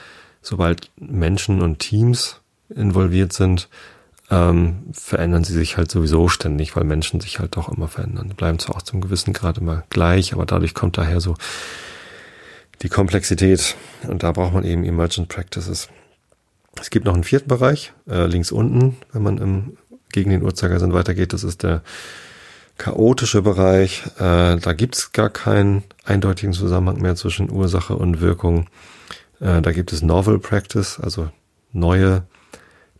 sobald 0.41 0.91
Menschen 0.95 1.61
und 1.61 1.79
Teams 1.79 2.39
involviert 2.69 3.33
sind, 3.33 3.67
ähm, 4.31 4.83
verändern 4.93 5.43
sie 5.43 5.53
sich 5.53 5.75
halt 5.75 5.91
sowieso 5.91 6.29
ständig, 6.29 6.77
weil 6.77 6.85
Menschen 6.85 7.19
sich 7.19 7.39
halt 7.39 7.57
auch 7.57 7.67
immer 7.67 7.89
verändern. 7.89 8.29
Bleiben 8.29 8.59
zwar 8.59 8.77
auch 8.77 8.81
zum 8.81 9.01
gewissen 9.01 9.33
Grad 9.33 9.57
immer 9.57 9.83
gleich, 9.89 10.31
aber 10.31 10.45
dadurch 10.45 10.73
kommt 10.73 10.97
daher 10.97 11.19
so 11.19 11.35
die 12.81 12.89
Komplexität. 12.89 13.75
Und 14.07 14.23
da 14.23 14.31
braucht 14.31 14.53
man 14.53 14.63
eben 14.63 14.83
Emergent 14.83 15.29
Practices. 15.29 15.89
Es 16.79 16.89
gibt 16.89 17.05
noch 17.05 17.13
einen 17.13 17.23
vierten 17.23 17.47
Bereich, 17.47 17.93
äh, 18.07 18.27
links 18.27 18.51
unten, 18.51 18.97
wenn 19.11 19.23
man 19.23 19.37
im, 19.39 19.77
gegen 20.11 20.29
den 20.29 20.43
Uhrzeigersinn 20.43 20.93
weitergeht. 20.93 21.33
Das 21.33 21.43
ist 21.43 21.63
der 21.63 21.81
chaotische 22.77 23.41
Bereich. 23.41 24.03
Äh, 24.17 24.57
da 24.57 24.73
gibt's 24.73 25.11
gar 25.11 25.29
keinen 25.29 25.83
eindeutigen 26.05 26.53
Zusammenhang 26.53 27.01
mehr 27.01 27.15
zwischen 27.15 27.49
Ursache 27.49 27.95
und 27.95 28.21
Wirkung. 28.21 28.67
Äh, 29.39 29.61
da 29.61 29.71
gibt 29.71 29.91
es 29.91 30.01
Novel 30.01 30.39
Practice, 30.39 30.99
also 30.99 31.29
neue 31.73 32.23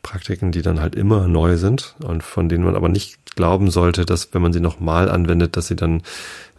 Praktiken, 0.02 0.52
die 0.52 0.62
dann 0.62 0.80
halt 0.80 0.96
immer 0.96 1.28
neu 1.28 1.58
sind 1.58 1.96
und 2.04 2.24
von 2.24 2.50
denen 2.50 2.64
man 2.64 2.76
aber 2.76 2.90
nicht 2.90 3.36
glauben 3.36 3.70
sollte, 3.70 4.06
dass 4.06 4.34
wenn 4.34 4.42
man 4.42 4.54
sie 4.54 4.60
nochmal 4.60 5.10
anwendet, 5.10 5.56
dass 5.58 5.68
sie 5.68 5.76
dann 5.76 6.02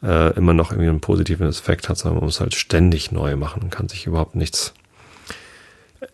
äh, 0.02 0.34
immer 0.36 0.54
noch 0.54 0.70
irgendwie 0.70 0.90
einen 0.90 1.00
positiven 1.00 1.48
Effekt 1.48 1.88
hat, 1.88 1.98
sondern 1.98 2.16
man 2.16 2.24
muss 2.24 2.40
halt 2.40 2.54
ständig 2.54 3.12
neu 3.12 3.36
machen 3.36 3.62
und 3.62 3.70
kann 3.70 3.88
sich 3.88 4.06
überhaupt 4.06 4.34
nichts 4.34 4.74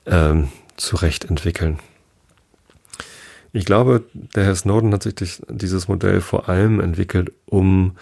ähm, 0.06 0.48
zurecht 0.76 1.24
entwickeln. 1.24 1.78
Ich 3.52 3.64
glaube, 3.64 4.02
der 4.12 4.44
Herr 4.44 4.56
Snowden 4.56 4.92
hat 4.92 5.04
sich 5.04 5.42
dieses 5.48 5.86
Modell 5.86 6.20
vor 6.20 6.48
allem 6.48 6.80
entwickelt, 6.80 7.32
um 7.46 7.96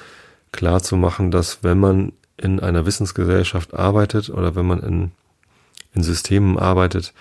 klarzumachen, 0.53 1.31
dass 1.31 1.63
wenn 1.63 1.79
man 1.79 2.13
in 2.39 2.61
einer 2.61 2.87
Wissensgesellschaft 2.87 3.75
arbeitet 3.75 4.31
oder 4.31 4.57
wenn 4.57 4.67
man 4.67 4.81
in 4.81 5.13
in 5.95 6.03
Systemen 6.03 6.59
arbeitet, 6.59 7.13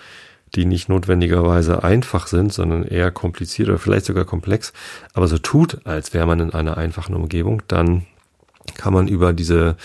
die 0.54 0.64
nicht 0.66 0.88
notwendigerweise 0.88 1.82
einfach 1.82 2.26
sind, 2.26 2.52
sondern 2.52 2.84
eher 2.84 3.10
kompliziert 3.10 3.68
oder 3.68 3.78
vielleicht 3.78 4.04
sogar 4.04 4.24
komplex, 4.24 4.72
aber 5.14 5.28
so 5.28 5.38
tut, 5.38 5.86
als 5.86 6.12
wäre 6.12 6.26
man 6.26 6.40
in 6.40 6.52
einer 6.52 6.76
einfachen 6.76 7.14
Umgebung, 7.14 7.62
dann 7.68 8.06
kann 8.76 8.92
man 8.92 9.08
über 9.08 9.32
diese 9.32 9.76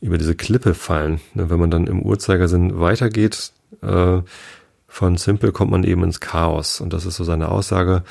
über 0.00 0.18
diese 0.18 0.34
Klippe 0.34 0.74
fallen. 0.74 1.20
Ne, 1.34 1.48
wenn 1.48 1.60
man 1.60 1.70
dann 1.70 1.86
im 1.86 2.02
Uhrzeigersinn 2.02 2.80
weitergeht, 2.80 3.52
äh, 3.82 4.20
von 4.88 5.16
Simple 5.16 5.52
kommt 5.52 5.70
man 5.70 5.84
eben 5.84 6.02
ins 6.02 6.20
Chaos. 6.20 6.80
Und 6.80 6.92
das 6.92 7.06
ist 7.06 7.16
so 7.16 7.24
seine 7.24 7.48
Aussage, 7.48 8.02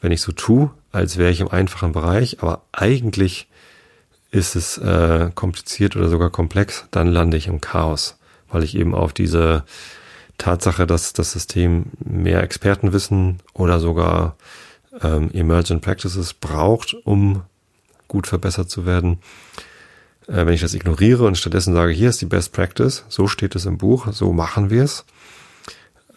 wenn 0.00 0.12
ich 0.12 0.20
so 0.20 0.32
tue, 0.32 0.70
als 0.92 1.16
wäre 1.16 1.30
ich 1.30 1.40
im 1.40 1.50
einfachen 1.50 1.92
Bereich, 1.92 2.42
aber 2.42 2.62
eigentlich 2.72 3.48
ist 4.30 4.56
es 4.56 4.76
äh, 4.76 5.30
kompliziert 5.34 5.96
oder 5.96 6.08
sogar 6.08 6.30
komplex, 6.30 6.86
dann 6.90 7.08
lande 7.08 7.36
ich 7.36 7.46
im 7.46 7.60
Chaos, 7.60 8.18
weil 8.50 8.64
ich 8.64 8.76
eben 8.76 8.94
auf 8.94 9.12
diese 9.12 9.64
Tatsache, 10.36 10.86
dass 10.86 11.12
das 11.12 11.32
System 11.32 11.86
mehr 12.04 12.42
Expertenwissen 12.42 13.38
oder 13.54 13.80
sogar 13.80 14.36
ähm, 15.00 15.30
Emergent 15.32 15.80
Practices 15.80 16.34
braucht, 16.34 16.94
um 17.04 17.42
gut 18.08 18.26
verbessert 18.26 18.70
zu 18.70 18.86
werden. 18.86 19.18
Äh, 20.26 20.46
wenn 20.46 20.54
ich 20.54 20.60
das 20.60 20.74
ignoriere 20.74 21.24
und 21.24 21.38
stattdessen 21.38 21.74
sage, 21.74 21.92
hier 21.92 22.10
ist 22.10 22.20
die 22.20 22.26
Best 22.26 22.52
Practice, 22.52 23.04
so 23.08 23.28
steht 23.28 23.54
es 23.54 23.66
im 23.66 23.78
Buch, 23.78 24.12
so 24.12 24.32
machen 24.32 24.70
wir 24.70 24.84
es, 24.84 25.04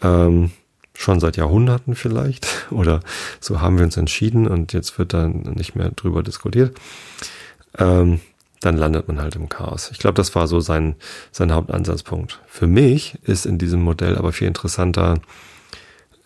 ähm, 0.02 0.50
schon 0.94 1.20
seit 1.20 1.36
Jahrhunderten 1.36 1.94
vielleicht, 1.94 2.46
oder 2.70 3.00
so 3.40 3.60
haben 3.60 3.78
wir 3.78 3.84
uns 3.84 3.96
entschieden 3.96 4.46
und 4.46 4.72
jetzt 4.72 4.98
wird 4.98 5.12
dann 5.14 5.42
nicht 5.54 5.74
mehr 5.74 5.90
drüber 5.90 6.22
diskutiert, 6.22 6.76
ähm, 7.78 8.20
dann 8.60 8.76
landet 8.76 9.08
man 9.08 9.20
halt 9.20 9.36
im 9.36 9.48
Chaos. 9.48 9.90
Ich 9.90 9.98
glaube, 9.98 10.16
das 10.16 10.34
war 10.34 10.46
so 10.46 10.60
sein, 10.60 10.96
sein 11.32 11.52
Hauptansatzpunkt. 11.52 12.40
Für 12.46 12.66
mich 12.66 13.18
ist 13.22 13.46
in 13.46 13.56
diesem 13.56 13.82
Modell 13.82 14.18
aber 14.18 14.32
viel 14.32 14.48
interessanter, 14.48 15.18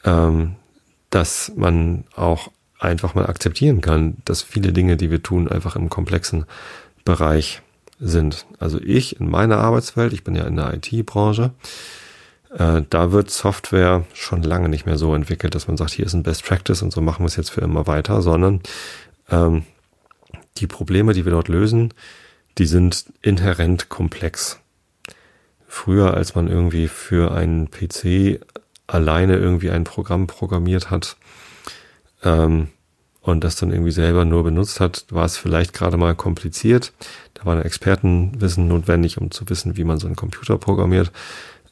ähm, 0.05 0.57
dass 1.11 1.53
man 1.55 2.05
auch 2.17 2.51
einfach 2.85 3.15
mal 3.15 3.27
akzeptieren 3.27 3.81
kann, 3.81 4.17
dass 4.25 4.43
viele 4.43 4.73
Dinge, 4.73 4.97
die 4.97 5.11
wir 5.11 5.23
tun, 5.23 5.49
einfach 5.49 5.77
im 5.77 5.91
komplexen 5.91 6.45
Bereich 7.05 7.63
sind. 7.99 8.47
Also 8.59 8.81
ich 8.81 9.21
in 9.21 9.31
meiner 9.31 9.59
Arbeitswelt, 9.59 10.13
ich 10.13 10.25
bin 10.25 10.35
ja 10.35 10.45
in 10.45 10.57
der 10.57 10.73
IT-Branche, 10.75 11.53
äh, 12.57 12.83
da 12.89 13.13
wird 13.13 13.31
Software 13.31 14.05
schon 14.13 14.43
lange 14.43 14.69
nicht 14.69 14.87
mehr 14.87 14.99
so 14.99 15.15
entwickelt, 15.15 15.55
dass 15.55 15.69
man 15.69 15.77
sagt, 15.77 15.93
hier 15.93 16.07
ist 16.07 16.15
ein 16.15 16.23
Best 16.23 16.45
Practice 16.45 16.83
und 16.83 16.93
so 16.93 17.01
machen 17.01 17.23
wir 17.23 17.27
es 17.27 17.37
jetzt 17.37 17.51
für 17.51 17.61
immer 17.61 17.87
weiter, 17.87 18.23
sondern 18.23 18.61
ähm, 19.31 19.65
die 20.59 20.67
Probleme, 20.67 21.13
die 21.13 21.25
wir 21.25 21.33
dort 21.33 21.49
lösen, 21.49 21.93
die 22.59 22.67
sind 22.67 23.07
inhärent 23.23 23.89
komplex. 23.89 24.61
Früher, 25.67 26.15
als 26.15 26.37
man 26.37 26.47
irgendwie 26.47 26.87
für 26.87 27.33
einen 27.33 27.71
PC 27.71 28.41
alleine 28.87 29.37
irgendwie 29.37 29.71
ein 29.71 29.85
Programm 29.85 30.27
programmiert 30.27 30.91
hat 30.91 31.17
ähm, 32.25 32.69
und 33.25 33.43
das 33.43 33.57
dann 33.57 33.73
irgendwie 33.73 33.91
selber 33.91 34.27
nur 34.27 34.45
benutzt 34.45 34.81
hat, 34.81 35.07
war 35.09 35.25
es 35.25 35.39
vielleicht 35.39 35.73
gerade 35.73 35.97
mal 35.97 36.15
kompliziert. 36.15 36.93
Da 37.33 37.47
war 37.47 37.57
ein 37.57 37.63
Expertenwissen 37.63 38.69
notwendig, 38.69 39.19
um 39.19 39.31
zu 39.31 39.49
wissen, 39.49 39.79
wie 39.79 39.85
man 39.85 39.99
so 39.99 40.07
einen 40.07 40.15
Computer 40.15 40.59
programmiert. 40.59 41.11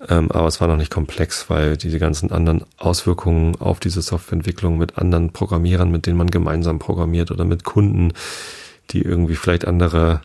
Ähm, 0.08 0.30
aber 0.32 0.48
es 0.48 0.62
war 0.62 0.68
noch 0.68 0.78
nicht 0.78 0.90
komplex, 0.90 1.50
weil 1.50 1.76
diese 1.76 1.98
ganzen 1.98 2.32
anderen 2.32 2.64
Auswirkungen 2.78 3.54
auf 3.60 3.80
diese 3.80 4.00
Softwareentwicklung 4.00 4.78
mit 4.78 4.96
anderen 4.96 5.32
Programmierern, 5.32 5.90
mit 5.90 6.06
denen 6.06 6.16
man 6.16 6.30
gemeinsam 6.30 6.78
programmiert 6.78 7.30
oder 7.30 7.44
mit 7.44 7.64
Kunden, 7.64 8.14
die 8.90 9.02
irgendwie 9.02 9.36
vielleicht 9.36 9.66
andere 9.66 10.22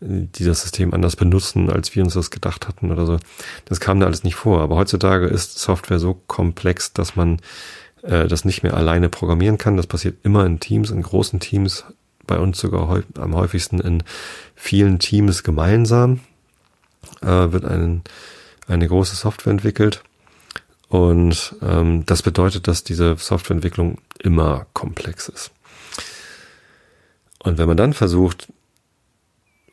die 0.00 0.44
das 0.44 0.62
System 0.62 0.92
anders 0.92 1.16
benutzen, 1.16 1.70
als 1.70 1.94
wir 1.94 2.02
uns 2.02 2.12
das 2.12 2.30
gedacht 2.30 2.68
hatten 2.68 2.90
oder 2.90 3.06
so. 3.06 3.18
Das 3.64 3.80
kam 3.80 4.00
da 4.00 4.06
alles 4.06 4.22
nicht 4.22 4.34
vor. 4.34 4.60
Aber 4.60 4.76
heutzutage 4.76 5.26
ist 5.26 5.58
Software 5.58 5.98
so 5.98 6.20
komplex, 6.26 6.92
dass 6.92 7.16
man 7.16 7.38
äh, 8.04 8.28
das 8.28 8.44
nicht 8.44 8.62
mehr 8.62 8.74
alleine 8.74 9.08
programmieren 9.08 9.58
kann. 9.58 9.76
Das 9.76 9.86
passiert 9.86 10.16
immer 10.22 10.46
in 10.46 10.60
Teams, 10.60 10.90
in 10.90 11.02
großen 11.02 11.40
Teams, 11.40 11.84
bei 12.26 12.38
uns 12.38 12.58
sogar 12.58 13.02
am 13.18 13.34
häufigsten 13.34 13.80
in 13.80 14.02
vielen 14.54 14.98
Teams 14.98 15.42
gemeinsam 15.42 16.20
äh, 17.22 17.26
wird 17.26 17.64
ein, 17.64 18.02
eine 18.66 18.88
große 18.88 19.16
Software 19.16 19.52
entwickelt. 19.52 20.02
Und 20.88 21.56
ähm, 21.60 22.06
das 22.06 22.22
bedeutet, 22.22 22.68
dass 22.68 22.84
diese 22.84 23.16
Softwareentwicklung 23.16 23.98
immer 24.18 24.66
komplex 24.74 25.28
ist. 25.28 25.50
Und 27.40 27.58
wenn 27.58 27.66
man 27.66 27.76
dann 27.76 27.92
versucht, 27.92 28.48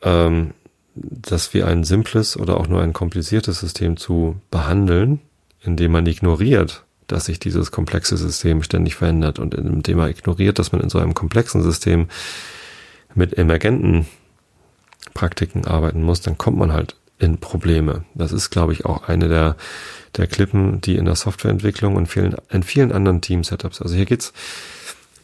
ähm, 0.02 0.52
das 0.94 1.54
wie 1.54 1.62
ein 1.62 1.84
simples 1.84 2.36
oder 2.36 2.58
auch 2.58 2.66
nur 2.66 2.82
ein 2.82 2.92
kompliziertes 2.92 3.60
System 3.60 3.96
zu 3.96 4.40
behandeln, 4.50 5.20
indem 5.62 5.92
man 5.92 6.06
ignoriert, 6.06 6.84
dass 7.06 7.26
sich 7.26 7.38
dieses 7.38 7.70
komplexe 7.70 8.16
System 8.16 8.62
ständig 8.62 8.96
verändert 8.96 9.38
und 9.38 9.54
indem 9.54 9.98
man 9.98 10.10
ignoriert, 10.10 10.58
dass 10.58 10.72
man 10.72 10.80
in 10.80 10.90
so 10.90 10.98
einem 10.98 11.14
komplexen 11.14 11.62
System 11.62 12.08
mit 13.14 13.36
emergenten 13.36 14.06
Praktiken 15.14 15.66
arbeiten 15.66 16.02
muss, 16.02 16.20
dann 16.20 16.38
kommt 16.38 16.58
man 16.58 16.72
halt 16.72 16.96
in 17.18 17.38
Probleme. 17.38 18.04
Das 18.14 18.32
ist, 18.32 18.50
glaube 18.50 18.72
ich, 18.72 18.84
auch 18.84 19.08
eine 19.08 19.28
der, 19.28 19.56
der 20.16 20.26
Klippen, 20.26 20.80
die 20.80 20.96
in 20.96 21.04
der 21.04 21.14
Softwareentwicklung 21.14 21.96
und 21.96 22.06
vielen, 22.06 22.34
in 22.50 22.62
vielen 22.62 22.92
anderen 22.92 23.20
Team-Setups, 23.20 23.80
also 23.82 23.94
hier 23.94 24.06
geht's, 24.06 24.32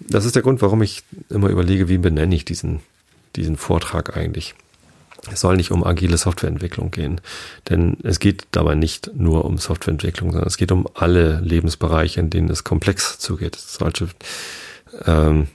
das 0.00 0.24
ist 0.24 0.36
der 0.36 0.42
Grund, 0.42 0.62
warum 0.62 0.82
ich 0.82 1.02
immer 1.28 1.48
überlege, 1.48 1.88
wie 1.88 1.98
benenne 1.98 2.34
ich 2.34 2.44
diesen, 2.44 2.80
diesen 3.34 3.56
Vortrag 3.56 4.16
eigentlich. 4.16 4.54
Es 5.30 5.40
soll 5.40 5.56
nicht 5.56 5.72
um 5.72 5.84
agile 5.84 6.16
Softwareentwicklung 6.16 6.90
gehen, 6.90 7.20
denn 7.68 7.96
es 8.02 8.20
geht 8.20 8.46
dabei 8.52 8.74
nicht 8.74 9.10
nur 9.14 9.44
um 9.44 9.58
Softwareentwicklung, 9.58 10.30
sondern 10.30 10.46
es 10.46 10.56
geht 10.56 10.72
um 10.72 10.86
alle 10.94 11.40
Lebensbereiche, 11.40 12.20
in 12.20 12.30
denen 12.30 12.48
es 12.48 12.64
komplex 12.64 13.18
zugeht. 13.18 13.56
Es 13.56 13.74
sollte 13.74 14.08
ähm, 15.04 15.48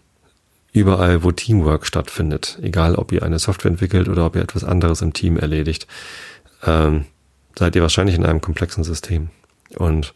überall, 0.73 1.23
wo 1.23 1.31
Teamwork 1.31 1.85
stattfindet, 1.85 2.59
egal 2.61 2.95
ob 2.95 3.11
ihr 3.11 3.23
eine 3.23 3.39
Software 3.39 3.71
entwickelt 3.71 4.09
oder 4.09 4.25
ob 4.25 4.35
ihr 4.35 4.41
etwas 4.41 4.63
anderes 4.63 5.01
im 5.01 5.13
Team 5.13 5.37
erledigt, 5.37 5.87
ähm, 6.65 7.05
seid 7.57 7.75
ihr 7.75 7.81
wahrscheinlich 7.81 8.15
in 8.15 8.25
einem 8.25 8.41
komplexen 8.41 8.83
System. 8.83 9.29
Und 9.77 10.13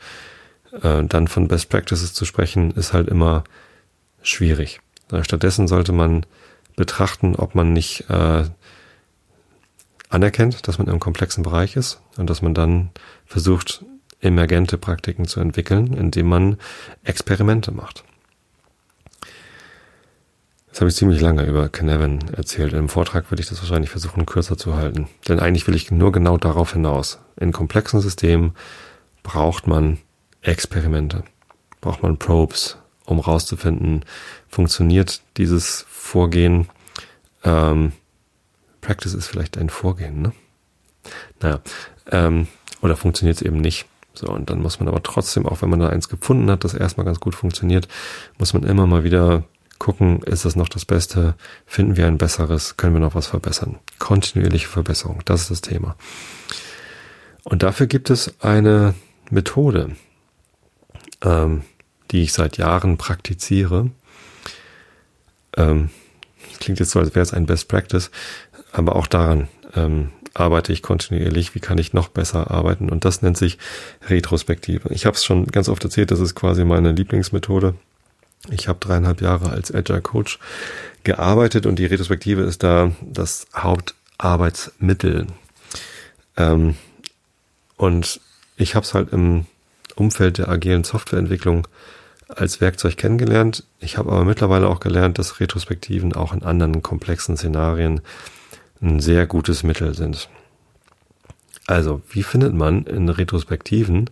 äh, 0.82 1.04
dann 1.06 1.28
von 1.28 1.48
Best 1.48 1.70
Practices 1.70 2.14
zu 2.14 2.26
sprechen, 2.26 2.72
ist 2.72 2.94
halt 2.94 3.08
immer 3.08 3.44
schwierig. 4.22 4.82
Stattdessen 5.22 5.68
sollte 5.68 5.94
man 5.94 6.26
betrachten, 6.76 7.36
ob 7.36 7.56
man 7.56 7.72
nicht 7.72 8.10
äh, 8.10 8.44
anerkennt, 10.10 10.68
dass 10.68 10.78
man 10.78 10.88
im 10.88 11.00
komplexen 11.00 11.44
Bereich 11.44 11.76
ist 11.76 12.02
und 12.18 12.30
dass 12.30 12.42
man 12.42 12.54
dann 12.54 12.90
versucht, 13.26 13.84
emergente 14.20 14.78
Praktiken 14.78 15.26
zu 15.26 15.40
entwickeln, 15.40 15.94
indem 15.94 16.28
man 16.28 16.58
Experimente 17.04 17.72
macht. 17.72 18.04
Jetzt 20.68 20.82
habe 20.82 20.90
ich 20.90 20.96
ziemlich 20.96 21.22
lange 21.22 21.44
über 21.44 21.70
Canavan 21.70 22.20
erzählt. 22.36 22.74
Im 22.74 22.90
Vortrag 22.90 23.32
würde 23.32 23.42
ich 23.42 23.50
das 23.50 23.60
wahrscheinlich 23.62 23.90
versuchen, 23.90 24.26
kürzer 24.26 24.58
zu 24.58 24.76
halten. 24.76 25.08
Denn 25.28 25.40
eigentlich 25.40 25.66
will 25.68 25.76
ich 25.76 25.90
nur 25.90 26.12
genau 26.12 26.38
darauf 26.38 26.74
hinaus. 26.74 27.20
In 27.36 27.52
komplexen 27.52 28.00
Systemen 28.00 28.54
braucht 29.24 29.66
man 29.66 29.98
Experimente, 30.42 31.24
braucht 31.82 32.04
man 32.04 32.18
Probes, 32.18 32.78
um 33.06 33.20
rauszufinden, 33.20 34.06
funktioniert 34.48 35.22
dieses 35.38 35.86
Vorgehen 35.90 36.68
ähm, 37.44 37.94
Practice 38.88 39.14
ist 39.16 39.28
vielleicht 39.28 39.58
ein 39.58 39.70
Vorgehen, 39.70 40.22
ne? 40.22 40.32
Naja, 41.42 41.60
ähm, 42.10 42.48
oder 42.82 42.96
funktioniert 42.96 43.36
es 43.36 43.42
eben 43.42 43.58
nicht. 43.58 43.86
So, 44.14 44.28
und 44.28 44.50
dann 44.50 44.62
muss 44.62 44.80
man 44.80 44.88
aber 44.88 45.04
trotzdem, 45.04 45.46
auch 45.46 45.62
wenn 45.62 45.70
man 45.70 45.82
da 45.82 45.90
eins 45.90 46.08
gefunden 46.08 46.50
hat, 46.50 46.64
das 46.64 46.74
erstmal 46.74 47.06
ganz 47.06 47.20
gut 47.20 47.36
funktioniert, 47.36 47.90
muss 48.38 48.54
man 48.54 48.64
immer 48.64 48.88
mal 48.88 49.04
wieder 49.04 49.44
gucken, 49.78 50.24
ist 50.24 50.46
das 50.46 50.56
noch 50.56 50.70
das 50.70 50.86
Beste? 50.86 51.36
Finden 51.66 51.98
wir 51.98 52.08
ein 52.08 52.18
besseres? 52.18 52.78
Können 52.78 52.94
wir 52.94 53.02
noch 53.02 53.14
was 53.14 53.28
verbessern? 53.28 53.78
Kontinuierliche 54.00 54.70
Verbesserung, 54.70 55.22
das 55.26 55.42
ist 55.42 55.52
das 55.52 55.62
Thema. 55.62 55.98
Und 57.44 57.64
dafür 57.64 57.88
gibt 57.88 58.10
es 58.10 58.40
eine 58.40 58.94
Methode, 59.30 59.98
ähm, 61.22 61.64
die 62.12 62.24
ich 62.24 62.32
seit 62.32 62.56
Jahren 62.56 62.98
praktiziere. 62.98 63.92
Ähm, 65.58 65.90
klingt 66.60 66.80
jetzt 66.80 66.92
so, 66.92 67.00
als 67.00 67.16
wäre 67.16 67.24
es 67.24 67.34
ein 67.34 67.46
Best 67.46 67.68
Practice 67.68 68.12
aber 68.78 68.96
auch 68.96 69.08
daran 69.08 69.48
ähm, 69.76 70.10
arbeite 70.36 70.72
ich 70.72 70.84
kontinuierlich. 70.84 71.56
Wie 71.56 71.60
kann 71.60 71.80
ich 71.80 71.94
noch 71.94 72.10
besser 72.10 72.52
arbeiten? 72.52 72.90
Und 72.90 73.06
das 73.06 73.22
nennt 73.24 73.38
sich 73.38 73.58
Retrospektive. 74.08 74.94
Ich 74.94 75.06
habe 75.06 75.16
es 75.16 75.26
schon 75.26 75.48
ganz 75.48 75.68
oft 75.68 75.84
erzählt, 75.84 76.12
das 76.12 76.20
ist 76.20 76.36
quasi 76.36 76.64
meine 76.64 76.92
Lieblingsmethode. 76.92 77.74
Ich 78.52 78.68
habe 78.68 78.80
dreieinhalb 78.80 79.22
Jahre 79.22 79.50
als 79.50 79.74
Agile 79.74 80.02
Coach 80.02 80.38
gearbeitet 81.04 81.66
und 81.66 81.80
die 81.80 81.88
Retrospektive 81.88 82.44
ist 82.44 82.62
da 82.62 82.92
das 83.02 83.48
Hauptarbeitsmittel. 83.56 85.26
Ähm, 86.38 86.76
und 87.78 88.22
ich 88.58 88.76
habe 88.76 88.86
es 88.86 88.94
halt 88.94 89.12
im 89.12 89.46
Umfeld 89.96 90.38
der 90.38 90.50
agilen 90.50 90.84
Softwareentwicklung 90.84 91.68
als 92.28 92.62
Werkzeug 92.62 92.98
kennengelernt. 92.98 93.64
Ich 93.80 93.98
habe 93.98 94.12
aber 94.12 94.24
mittlerweile 94.24 94.68
auch 94.68 94.80
gelernt, 94.80 95.18
dass 95.18 95.40
Retrospektiven 95.40 96.14
auch 96.14 96.34
in 96.34 96.44
anderen 96.44 96.84
komplexen 96.84 97.38
Szenarien 97.38 98.02
ein 98.82 99.00
sehr 99.00 99.26
gutes 99.26 99.64
Mittel 99.64 99.94
sind. 99.94 100.30
Also, 101.66 102.02
wie 102.10 102.24
findet 102.24 102.54
man 102.54 102.86
in 102.86 103.10
Retrospektiven 103.10 104.10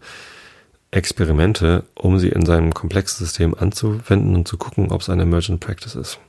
Experimente, 0.91 1.83
um 1.95 2.19
sie 2.19 2.29
in 2.29 2.45
seinem 2.45 2.73
komplexen 2.73 3.25
System 3.25 3.55
anzuwenden 3.55 4.35
und 4.35 4.47
zu 4.47 4.57
gucken, 4.57 4.91
ob 4.91 5.01
es 5.01 5.09
eine 5.09 5.23
Emergent 5.23 5.59
Practice 5.59 5.95
ist? 5.95 6.19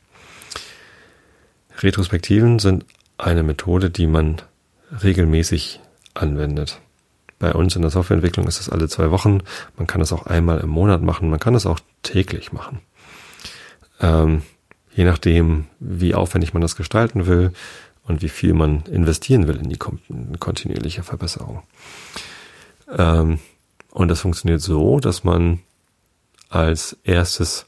Retrospektiven 1.79 2.59
sind 2.59 2.85
eine 3.19 3.43
Methode, 3.43 3.91
die 3.91 4.07
man 4.07 4.43
regelmäßig 5.03 5.81
anwendet. 6.15 6.81
Bei 7.39 7.53
uns 7.53 7.77
in 7.77 7.83
der 7.83 7.91
Softwareentwicklung 7.91 8.47
ist 8.47 8.61
es 8.61 8.71
alle 8.71 8.89
zwei 8.89 9.11
Wochen. 9.11 9.43
Man 9.77 9.87
kann 9.87 10.01
es 10.01 10.13
auch 10.13 10.27
einmal 10.27 10.61
im 10.61 10.71
Monat 10.71 11.03
machen. 11.03 11.29
Man 11.29 11.41
kann 11.41 11.55
es 11.55 11.67
auch 11.67 11.81
täglich 12.03 12.53
machen. 12.53 12.81
Ähm, 14.01 14.43
je 14.95 15.05
nachdem, 15.05 15.67
wie 15.79 16.15
aufwendig 16.15 16.55
man 16.55 16.63
das 16.63 16.77
gestalten 16.77 17.27
will 17.27 17.53
und 18.07 18.23
wie 18.23 18.29
viel 18.29 18.55
man 18.55 18.83
investieren 18.87 19.47
will 19.49 19.57
in 19.57 19.69
die 19.69 19.79
kontinuierliche 19.79 21.03
Verbesserung. 21.03 21.63
Ähm, 22.97 23.39
und 23.91 24.09
das 24.09 24.21
funktioniert 24.21 24.61
so, 24.61 25.01
dass 25.01 25.25
man 25.25 25.61
als 26.49 26.97
erstes 27.05 27.67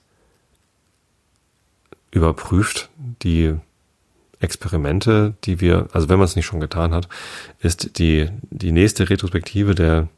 überprüft 2.11 2.91
die 3.23 3.55
Experimente, 4.41 5.35
die 5.45 5.61
wir, 5.61 5.89
also 5.93 6.09
wenn 6.09 6.19
man 6.19 6.27
es 6.27 6.37
nicht 6.37 6.47
schon 6.47 6.61
getan 6.61 6.95
hat, 6.95 7.09
ist 7.61 7.99
die, 7.99 8.29
die 8.51 8.73
nächste 8.73 9.11
Retrospektive 9.11 9.75
der, 9.75 10.09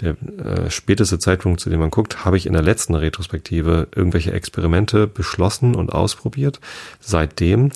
der 0.00 0.16
äh, 0.38 0.70
späteste 0.70 1.18
Zeitpunkt, 1.18 1.60
zu 1.60 1.70
dem 1.70 1.80
man 1.80 1.90
guckt, 1.90 2.24
habe 2.24 2.36
ich 2.36 2.46
in 2.46 2.52
der 2.52 2.62
letzten 2.62 2.94
Retrospektive 2.94 3.88
irgendwelche 3.94 4.32
Experimente 4.32 5.06
beschlossen 5.06 5.74
und 5.74 5.92
ausprobiert. 5.92 6.60
Seitdem 7.00 7.70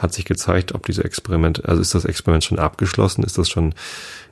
hat 0.00 0.12
sich 0.12 0.24
gezeigt, 0.24 0.74
ob 0.74 0.86
diese 0.86 1.04
Experimente, 1.04 1.68
also 1.68 1.80
ist 1.80 1.94
das 1.94 2.04
Experiment 2.04 2.44
schon 2.44 2.58
abgeschlossen, 2.58 3.22
ist 3.22 3.38
das 3.38 3.48
schon 3.48 3.74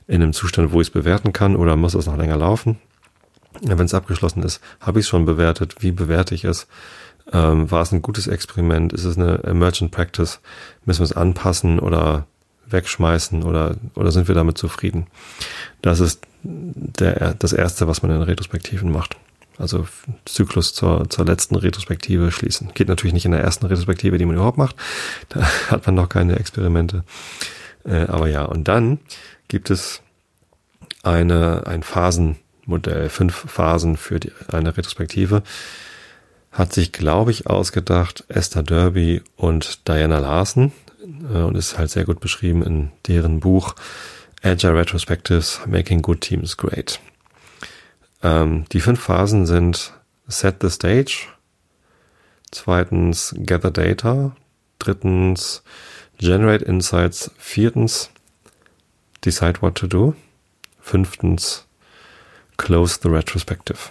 in 0.07 0.21
einem 0.21 0.33
Zustand, 0.33 0.71
wo 0.71 0.81
ich 0.81 0.87
es 0.87 0.93
bewerten 0.93 1.33
kann 1.33 1.55
oder 1.55 1.75
muss 1.75 1.93
es 1.93 2.07
noch 2.07 2.17
länger 2.17 2.37
laufen? 2.37 2.79
Wenn 3.61 3.79
es 3.79 3.93
abgeschlossen 3.93 4.43
ist, 4.43 4.61
habe 4.79 4.99
ich 4.99 5.05
es 5.05 5.09
schon 5.09 5.25
bewertet, 5.25 5.77
wie 5.79 5.91
bewerte 5.91 6.35
ich 6.35 6.43
es? 6.43 6.67
Ähm, 7.31 7.69
war 7.69 7.81
es 7.81 7.91
ein 7.91 8.01
gutes 8.01 8.27
Experiment? 8.27 8.93
Ist 8.93 9.03
es 9.03 9.17
eine 9.17 9.43
Emergent 9.43 9.91
Practice? 9.91 10.39
Müssen 10.85 11.01
wir 11.01 11.05
es 11.05 11.13
anpassen 11.13 11.79
oder 11.79 12.25
wegschmeißen 12.67 13.43
oder, 13.43 13.75
oder 13.95 14.11
sind 14.11 14.27
wir 14.27 14.35
damit 14.35 14.57
zufrieden? 14.57 15.07
Das 15.81 15.99
ist 15.99 16.25
der, 16.43 17.33
das 17.35 17.53
erste, 17.53 17.87
was 17.87 18.01
man 18.01 18.11
in 18.11 18.21
Retrospektiven 18.21 18.91
macht. 18.91 19.17
Also 19.59 19.87
Zyklus 20.25 20.73
zur, 20.73 21.09
zur 21.09 21.25
letzten 21.25 21.55
Retrospektive 21.55 22.31
schließen. 22.31 22.71
Geht 22.73 22.87
natürlich 22.87 23.13
nicht 23.13 23.25
in 23.25 23.31
der 23.31 23.41
ersten 23.41 23.65
Retrospektive, 23.65 24.17
die 24.17 24.25
man 24.25 24.35
überhaupt 24.35 24.57
macht. 24.57 24.75
Da 25.29 25.41
hat 25.69 25.85
man 25.85 25.95
noch 25.95 26.09
keine 26.09 26.39
Experimente. 26.39 27.03
Äh, 27.85 28.05
aber 28.07 28.27
ja, 28.27 28.45
und 28.45 28.67
dann 28.67 28.99
gibt 29.47 29.69
es 29.69 30.01
eine, 31.03 31.67
ein 31.67 31.83
Phasenmodell, 31.83 33.09
fünf 33.09 33.35
Phasen 33.35 33.97
für 33.97 34.19
die, 34.19 34.31
eine 34.51 34.75
Retrospektive 34.75 35.43
hat 36.51 36.73
sich, 36.73 36.91
glaube 36.91 37.31
ich, 37.31 37.47
ausgedacht 37.47 38.23
Esther 38.27 38.63
Derby 38.63 39.21
und 39.35 39.87
Diana 39.87 40.19
Larson 40.19 40.71
äh, 41.33 41.37
und 41.37 41.55
ist 41.55 41.77
halt 41.77 41.91
sehr 41.91 42.05
gut 42.05 42.19
beschrieben 42.19 42.63
in 42.63 42.91
deren 43.07 43.39
Buch 43.39 43.75
Agile 44.41 44.75
Retrospectives 44.75 45.61
Making 45.67 46.01
Good 46.01 46.21
Teams 46.21 46.57
Great. 46.57 46.99
Ähm, 48.21 48.65
die 48.71 48.81
fünf 48.81 48.99
Phasen 49.01 49.45
sind 49.45 49.93
Set 50.27 50.57
the 50.61 50.69
Stage, 50.69 51.27
zweitens 52.51 53.33
Gather 53.45 53.71
Data, 53.71 54.35
drittens 54.77 55.63
Generate 56.17 56.65
Insights, 56.65 57.31
viertens 57.37 58.09
Decide 59.23 59.61
What 59.61 59.75
to 59.75 59.87
Do, 59.87 60.15
fünftens 60.79 61.65
Close 62.57 62.99
the 63.01 63.09
Retrospective. 63.09 63.89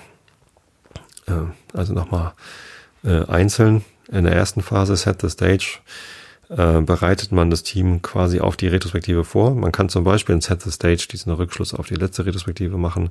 Äh, 1.27 1.47
also 1.73 1.95
nochmal 1.95 2.35
äh, 3.05 3.25
einzeln. 3.27 3.85
In 4.11 4.25
der 4.25 4.35
ersten 4.35 4.63
Phase 4.63 4.97
Set 4.97 5.21
the 5.21 5.29
Stage 5.29 5.81
äh, 6.49 6.81
bereitet 6.81 7.33
man 7.33 7.51
das 7.51 7.63
Team 7.63 8.03
quasi 8.03 8.41
auf 8.41 8.57
die 8.57 8.69
Retrospektive 8.69 9.25
vor. 9.25 9.55
Man 9.55 9.73
kann 9.73 9.89
zum 9.89 10.05
Beispiel 10.05 10.35
in 10.35 10.41
Set 10.41 10.63
the 10.63 10.71
Stage 10.71 11.07
diesen 11.11 11.33
Rückschluss 11.33 11.75
auf 11.75 11.87
die 11.87 11.95
letzte 11.95 12.27
Retrospektive 12.27 12.79
machen. 12.79 13.11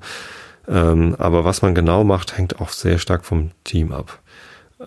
Ähm, 0.68 1.16
aber 1.18 1.46
was 1.46 1.62
man 1.62 1.76
genau 1.76 2.04
macht, 2.04 2.38
hängt 2.38 2.60
auch 2.60 2.70
sehr 2.70 2.98
stark 2.98 3.26
vom 3.26 3.52
Team 3.64 3.92
ab. 3.92 4.20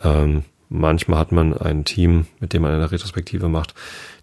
Ähm, 0.02 0.44
manchmal 0.68 1.18
hat 1.18 1.32
man 1.32 1.56
ein 1.56 1.84
Team, 1.84 2.26
mit 2.38 2.52
dem 2.52 2.62
man 2.62 2.72
eine 2.72 2.90
Retrospektive 2.90 3.48
macht. 3.48 3.74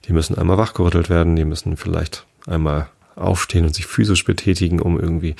Die 0.05 0.13
müssen 0.13 0.37
einmal 0.37 0.57
wachgerüttelt 0.57 1.09
werden, 1.09 1.35
die 1.35 1.45
müssen 1.45 1.77
vielleicht 1.77 2.25
einmal 2.45 2.89
aufstehen 3.15 3.65
und 3.65 3.73
sich 3.73 3.87
physisch 3.87 4.23
betätigen, 4.25 4.79
um 4.79 4.99
irgendwie 4.99 5.35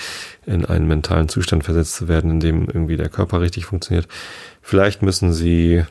in 0.45 0.65
einen 0.65 0.87
mentalen 0.87 1.29
Zustand 1.29 1.63
versetzt 1.63 1.95
zu 1.95 2.07
werden, 2.07 2.31
in 2.31 2.39
dem 2.39 2.65
irgendwie 2.65 2.97
der 2.97 3.09
Körper 3.09 3.39
richtig 3.39 3.65
funktioniert. 3.65 4.07
Vielleicht 4.61 5.01
müssen 5.03 5.31
sie 5.31 5.83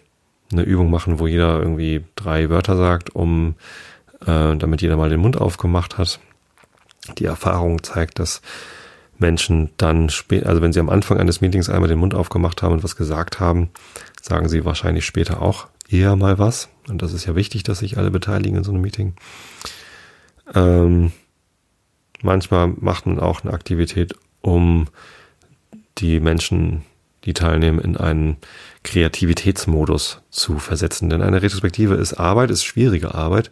eine 0.52 0.62
Übung 0.62 0.90
machen, 0.90 1.18
wo 1.18 1.26
jeder 1.26 1.58
irgendwie 1.58 2.04
drei 2.14 2.50
Wörter 2.50 2.76
sagt, 2.76 3.14
um 3.14 3.54
äh, 4.20 4.56
damit 4.56 4.82
jeder 4.82 4.96
mal 4.96 5.10
den 5.10 5.20
Mund 5.20 5.40
aufgemacht 5.40 5.98
hat. 5.98 6.20
Die 7.18 7.24
Erfahrung 7.24 7.82
zeigt, 7.82 8.18
dass 8.18 8.42
Menschen 9.18 9.70
dann 9.76 10.10
später, 10.10 10.48
also 10.48 10.60
wenn 10.62 10.72
sie 10.72 10.80
am 10.80 10.90
Anfang 10.90 11.18
eines 11.18 11.40
Meetings 11.40 11.70
einmal 11.70 11.88
den 11.88 11.98
Mund 11.98 12.14
aufgemacht 12.14 12.62
haben 12.62 12.74
und 12.74 12.84
was 12.84 12.96
gesagt 12.96 13.40
haben, 13.40 13.70
sagen 14.20 14.48
sie 14.48 14.64
wahrscheinlich 14.64 15.06
später 15.06 15.40
auch 15.40 15.68
eher 15.88 16.16
mal 16.16 16.38
was. 16.38 16.68
Und 16.88 17.02
das 17.02 17.12
ist 17.12 17.26
ja 17.26 17.34
wichtig, 17.34 17.62
dass 17.62 17.78
sich 17.78 17.96
alle 17.98 18.10
beteiligen 18.10 18.58
in 18.58 18.64
so 18.64 18.72
einem 18.72 18.82
Meeting. 18.82 19.14
Ähm, 20.54 21.12
Manchmal 22.22 22.68
macht 22.68 23.06
man 23.06 23.18
auch 23.18 23.44
eine 23.44 23.52
Aktivität, 23.52 24.14
um 24.40 24.88
die 25.98 26.20
Menschen, 26.20 26.82
die 27.26 27.34
teilnehmen, 27.34 27.78
in 27.78 27.96
einen 27.96 28.38
Kreativitätsmodus 28.84 30.22
zu 30.30 30.58
versetzen. 30.58 31.10
Denn 31.10 31.22
eine 31.22 31.42
Retrospektive 31.42 31.94
ist 31.94 32.14
Arbeit, 32.14 32.50
ist 32.50 32.64
schwierige 32.64 33.14
Arbeit, 33.14 33.50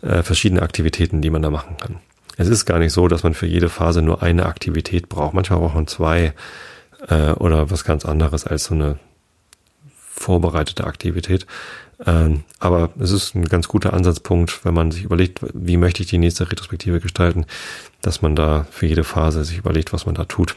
äh, 0.00 0.22
verschiedene 0.24 0.62
Aktivitäten, 0.62 1.20
die 1.20 1.30
man 1.30 1.42
da 1.42 1.50
machen 1.50 1.76
kann. 1.76 1.96
Es 2.36 2.48
ist 2.48 2.64
gar 2.64 2.80
nicht 2.80 2.92
so, 2.92 3.06
dass 3.06 3.22
man 3.22 3.34
für 3.34 3.46
jede 3.46 3.68
Phase 3.68 4.02
nur 4.02 4.22
eine 4.22 4.46
Aktivität 4.46 5.08
braucht. 5.08 5.34
Manchmal 5.34 5.60
braucht 5.60 5.74
man 5.74 5.86
zwei 5.86 6.32
äh, 7.08 7.32
oder 7.32 7.70
was 7.70 7.84
ganz 7.84 8.04
anderes 8.04 8.46
als 8.46 8.64
so 8.64 8.74
eine 8.74 8.98
vorbereitete 9.86 10.84
Aktivität. 10.84 11.46
Ähm, 12.04 12.44
aber 12.58 12.90
es 12.98 13.12
ist 13.12 13.34
ein 13.34 13.44
ganz 13.44 13.68
guter 13.68 13.92
Ansatzpunkt, 13.92 14.64
wenn 14.64 14.74
man 14.74 14.90
sich 14.90 15.04
überlegt, 15.04 15.40
wie 15.52 15.76
möchte 15.76 16.02
ich 16.02 16.08
die 16.08 16.18
nächste 16.18 16.50
Retrospektive 16.50 17.00
gestalten, 17.00 17.44
dass 18.00 18.22
man 18.22 18.34
da 18.34 18.66
für 18.70 18.86
jede 18.86 19.04
Phase 19.04 19.44
sich 19.44 19.58
überlegt, 19.58 19.92
was 19.92 20.06
man 20.06 20.14
da 20.14 20.24
tut. 20.24 20.56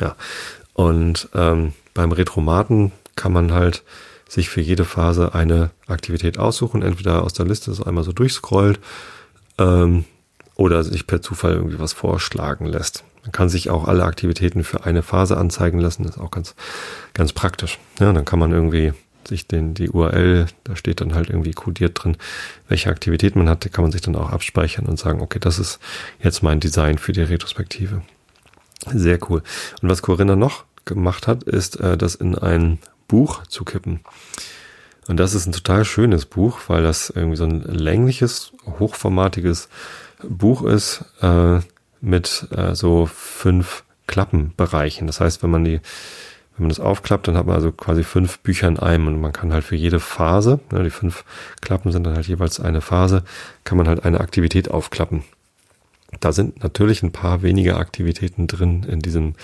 Ja. 0.00 0.16
Und 0.72 1.28
ähm, 1.34 1.74
beim 1.94 2.12
Retromaten 2.12 2.92
kann 3.16 3.32
man 3.32 3.52
halt 3.52 3.82
sich 4.28 4.48
für 4.48 4.60
jede 4.60 4.84
Phase 4.84 5.34
eine 5.34 5.70
Aktivität 5.86 6.38
aussuchen, 6.38 6.82
entweder 6.82 7.22
aus 7.22 7.34
der 7.34 7.46
Liste 7.46 7.74
so 7.74 7.84
einmal 7.84 8.04
so 8.04 8.12
durchscrollt 8.12 8.80
ähm, 9.58 10.04
oder 10.54 10.84
sich 10.84 11.06
per 11.06 11.20
Zufall 11.20 11.52
irgendwie 11.52 11.78
was 11.78 11.92
vorschlagen 11.92 12.66
lässt. 12.66 13.04
Man 13.22 13.32
kann 13.32 13.48
sich 13.48 13.70
auch 13.70 13.86
alle 13.86 14.04
Aktivitäten 14.04 14.64
für 14.64 14.84
eine 14.84 15.02
Phase 15.02 15.36
anzeigen 15.36 15.78
lassen, 15.78 16.04
das 16.04 16.16
ist 16.16 16.22
auch 16.22 16.30
ganz, 16.30 16.54
ganz 17.14 17.32
praktisch. 17.32 17.78
Ja, 18.00 18.12
dann 18.12 18.24
kann 18.24 18.38
man 18.38 18.52
irgendwie 18.52 18.92
sich 19.28 19.46
den, 19.46 19.74
die 19.74 19.90
URL, 19.90 20.46
da 20.64 20.76
steht 20.76 21.00
dann 21.00 21.14
halt 21.14 21.28
irgendwie 21.28 21.52
kodiert 21.52 22.02
drin, 22.02 22.16
welche 22.68 22.90
Aktivität 22.90 23.36
man 23.36 23.48
hat, 23.48 23.70
kann 23.72 23.84
man 23.84 23.92
sich 23.92 24.00
dann 24.00 24.16
auch 24.16 24.30
abspeichern 24.30 24.86
und 24.86 24.98
sagen, 24.98 25.20
okay, 25.20 25.38
das 25.38 25.58
ist 25.58 25.78
jetzt 26.20 26.42
mein 26.42 26.58
Design 26.58 26.98
für 26.98 27.12
die 27.12 27.22
Retrospektive. 27.22 28.02
Sehr 28.92 29.18
cool. 29.30 29.42
Und 29.80 29.88
was 29.88 30.02
Corinna 30.02 30.34
noch 30.34 30.64
gemacht 30.84 31.26
hat, 31.26 31.42
ist, 31.44 31.80
äh, 31.80 31.96
das 31.96 32.14
in 32.14 32.36
ein 32.36 32.78
Buch 33.08 33.46
zu 33.46 33.64
kippen. 33.64 34.00
Und 35.08 35.18
das 35.18 35.34
ist 35.34 35.46
ein 35.46 35.52
total 35.52 35.84
schönes 35.84 36.26
Buch, 36.26 36.60
weil 36.68 36.82
das 36.82 37.10
irgendwie 37.10 37.36
so 37.36 37.44
ein 37.44 37.60
längliches, 37.62 38.52
hochformatiges 38.78 39.68
Buch 40.22 40.62
ist 40.62 41.04
äh, 41.20 41.58
mit 42.00 42.46
äh, 42.50 42.74
so 42.74 43.06
fünf 43.06 43.84
Klappenbereichen. 44.06 45.06
Das 45.06 45.20
heißt, 45.20 45.42
wenn 45.42 45.50
man 45.50 45.64
die, 45.64 45.80
wenn 46.56 46.64
man 46.64 46.68
das 46.68 46.80
aufklappt, 46.80 47.26
dann 47.26 47.36
hat 47.36 47.46
man 47.46 47.56
also 47.56 47.72
quasi 47.72 48.04
fünf 48.04 48.38
Bücher 48.40 48.68
in 48.68 48.78
einem 48.78 49.08
und 49.08 49.20
man 49.20 49.32
kann 49.32 49.52
halt 49.52 49.64
für 49.64 49.76
jede 49.76 50.00
Phase, 50.00 50.60
ne, 50.70 50.84
die 50.84 50.90
fünf 50.90 51.24
Klappen 51.60 51.90
sind 51.90 52.04
dann 52.04 52.14
halt 52.14 52.28
jeweils 52.28 52.60
eine 52.60 52.80
Phase, 52.80 53.24
kann 53.64 53.78
man 53.78 53.88
halt 53.88 54.04
eine 54.04 54.20
Aktivität 54.20 54.70
aufklappen. 54.70 55.24
Da 56.20 56.32
sind 56.32 56.62
natürlich 56.62 57.02
ein 57.02 57.12
paar 57.12 57.42
weniger 57.42 57.78
Aktivitäten 57.78 58.46
drin 58.46 58.84
in 58.84 59.00
diesem 59.00 59.34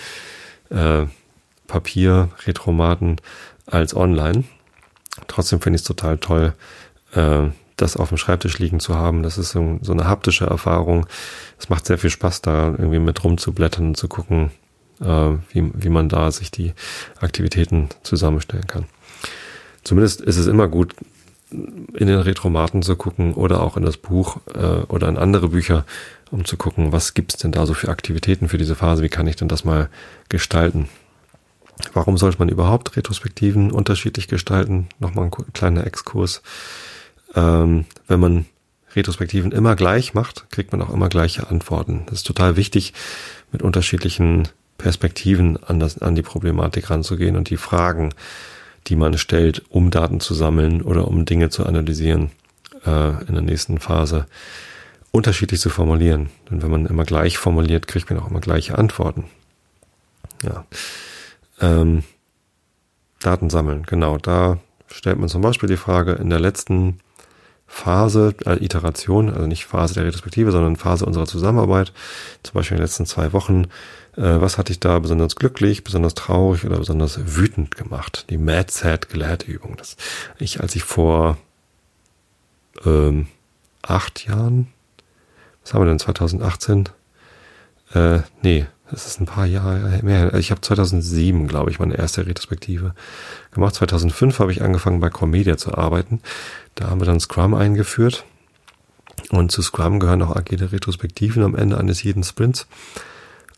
äh, 0.69 1.05
Papier-Retromaten 1.69 3.17
als 3.65 3.95
online. 3.95 4.43
Trotzdem 5.27 5.61
finde 5.61 5.77
ich 5.77 5.81
es 5.83 5.87
total 5.87 6.17
toll, 6.17 6.53
äh, 7.13 7.47
das 7.77 7.95
auf 7.95 8.09
dem 8.09 8.17
Schreibtisch 8.17 8.59
liegen 8.59 8.79
zu 8.79 8.95
haben. 8.95 9.23
Das 9.23 9.37
ist 9.37 9.51
so, 9.51 9.79
so 9.81 9.93
eine 9.93 10.05
haptische 10.05 10.45
Erfahrung. 10.45 11.07
Es 11.57 11.69
macht 11.69 11.85
sehr 11.85 11.97
viel 11.97 12.09
Spaß, 12.09 12.41
da 12.41 12.67
irgendwie 12.67 12.99
mit 12.99 13.23
rumzublättern 13.23 13.87
und 13.87 13.97
zu 13.97 14.09
gucken, 14.09 14.51
äh, 14.99 15.05
wie, 15.53 15.71
wie 15.73 15.89
man 15.89 16.09
da 16.09 16.31
sich 16.31 16.51
die 16.51 16.73
Aktivitäten 17.21 17.89
zusammenstellen 18.03 18.67
kann. 18.67 18.85
Zumindest 19.83 20.19
ist 20.21 20.37
es 20.37 20.47
immer 20.47 20.67
gut, 20.67 20.93
in 21.51 22.07
den 22.07 22.19
Retromaten 22.19 22.83
zu 22.83 22.95
gucken 22.95 23.33
oder 23.33 23.61
auch 23.61 23.75
in 23.75 23.83
das 23.83 23.97
Buch 23.97 24.37
äh, 24.53 24.83
oder 24.87 25.07
in 25.07 25.17
andere 25.17 25.49
Bücher, 25.49 25.85
um 26.29 26.45
zu 26.45 26.57
gucken, 26.57 26.91
was 26.91 27.15
gibt's 27.15 27.37
denn 27.37 27.51
da 27.51 27.65
so 27.65 27.73
für 27.73 27.89
Aktivitäten 27.89 28.49
für 28.49 28.59
diese 28.59 28.75
Phase, 28.75 29.01
wie 29.01 29.09
kann 29.09 29.25
ich 29.25 29.35
denn 29.35 29.47
das 29.47 29.65
mal 29.65 29.89
gestalten. 30.29 30.89
Warum 31.93 32.17
sollte 32.17 32.39
man 32.39 32.49
überhaupt 32.49 32.95
Retrospektiven 32.97 33.71
unterschiedlich 33.71 34.27
gestalten? 34.27 34.87
Nochmal 34.99 35.25
ein 35.25 35.53
kleiner 35.53 35.87
Exkurs. 35.87 36.41
Ähm, 37.35 37.85
wenn 38.07 38.19
man 38.19 38.45
Retrospektiven 38.95 39.51
immer 39.51 39.75
gleich 39.75 40.13
macht, 40.13 40.49
kriegt 40.51 40.71
man 40.71 40.81
auch 40.81 40.89
immer 40.89 41.09
gleiche 41.09 41.49
Antworten. 41.49 42.03
Das 42.07 42.19
ist 42.19 42.27
total 42.27 42.55
wichtig, 42.55 42.93
mit 43.51 43.61
unterschiedlichen 43.61 44.47
Perspektiven 44.77 45.61
an, 45.63 45.79
das, 45.79 45.99
an 45.99 46.15
die 46.15 46.21
Problematik 46.21 46.89
ranzugehen 46.89 47.35
und 47.35 47.49
die 47.49 47.57
Fragen, 47.57 48.13
die 48.87 48.95
man 48.95 49.17
stellt, 49.17 49.63
um 49.69 49.91
Daten 49.91 50.19
zu 50.19 50.33
sammeln 50.33 50.81
oder 50.81 51.07
um 51.07 51.25
Dinge 51.25 51.49
zu 51.49 51.65
analysieren 51.65 52.31
äh, 52.85 53.23
in 53.25 53.33
der 53.33 53.43
nächsten 53.43 53.79
Phase, 53.79 54.25
unterschiedlich 55.11 55.59
zu 55.59 55.69
formulieren. 55.69 56.29
Denn 56.49 56.61
wenn 56.63 56.71
man 56.71 56.85
immer 56.85 57.03
gleich 57.03 57.37
formuliert, 57.37 57.87
kriegt 57.87 58.09
man 58.09 58.19
auch 58.19 58.29
immer 58.29 58.39
gleiche 58.39 58.77
Antworten. 58.77 59.25
Ja. 60.43 60.65
Ähm, 61.61 62.03
Daten 63.19 63.49
sammeln, 63.49 63.83
genau. 63.85 64.17
Da 64.17 64.59
stellt 64.87 65.19
man 65.19 65.29
zum 65.29 65.41
Beispiel 65.41 65.69
die 65.69 65.77
Frage 65.77 66.13
in 66.13 66.29
der 66.29 66.39
letzten 66.39 66.99
Phase, 67.67 68.33
äh, 68.45 68.63
Iteration, 68.63 69.29
also 69.29 69.45
nicht 69.45 69.65
Phase 69.65 69.93
der 69.93 70.05
Retrospektive, 70.05 70.51
sondern 70.51 70.75
Phase 70.75 71.05
unserer 71.05 71.27
Zusammenarbeit, 71.27 71.93
zum 72.41 72.53
Beispiel 72.53 72.75
in 72.75 72.79
den 72.79 72.85
letzten 72.85 73.05
zwei 73.05 73.31
Wochen, 73.31 73.65
äh, 74.15 74.41
was 74.41 74.57
hatte 74.57 74.71
ich 74.71 74.79
da 74.79 74.97
besonders 74.97 75.35
glücklich, 75.35 75.83
besonders 75.83 76.15
traurig 76.15 76.65
oder 76.65 76.79
besonders 76.79 77.35
wütend 77.35 77.75
gemacht? 77.75 78.25
Die 78.31 78.37
Mad 78.37 78.71
Sad 78.71 79.09
Glad 79.09 79.43
Übung. 79.43 79.75
Das 79.77 79.97
ich, 80.39 80.61
als 80.61 80.75
ich 80.75 80.83
vor 80.83 81.37
ähm, 82.85 83.27
acht 83.83 84.25
Jahren, 84.25 84.67
was 85.61 85.73
haben 85.73 85.81
wir 85.81 85.89
denn, 85.89 85.99
2018? 85.99 86.89
Äh, 87.93 88.19
nee, 88.41 88.65
das 88.91 89.07
ist 89.07 89.19
ein 89.19 89.25
paar 89.25 89.45
Jahre 89.45 89.99
mehr. 90.03 90.33
Ich 90.35 90.51
habe 90.51 90.61
2007, 90.61 91.47
glaube 91.47 91.71
ich, 91.71 91.79
meine 91.79 91.97
erste 91.97 92.25
Retrospektive 92.25 92.93
gemacht. 93.51 93.75
2005 93.75 94.39
habe 94.39 94.51
ich 94.51 94.61
angefangen 94.61 94.99
bei 94.99 95.09
Comedia 95.09 95.57
zu 95.57 95.75
arbeiten. 95.75 96.21
Da 96.75 96.89
haben 96.89 96.99
wir 96.99 97.05
dann 97.05 97.19
Scrum 97.19 97.53
eingeführt. 97.53 98.25
Und 99.31 99.51
zu 99.51 99.61
Scrum 99.61 99.99
gehören 99.99 100.21
auch 100.21 100.35
agile 100.35 100.71
Retrospektiven 100.71 101.43
am 101.43 101.55
Ende 101.55 101.77
eines 101.77 102.01
jeden 102.03 102.23
Sprints. 102.23 102.67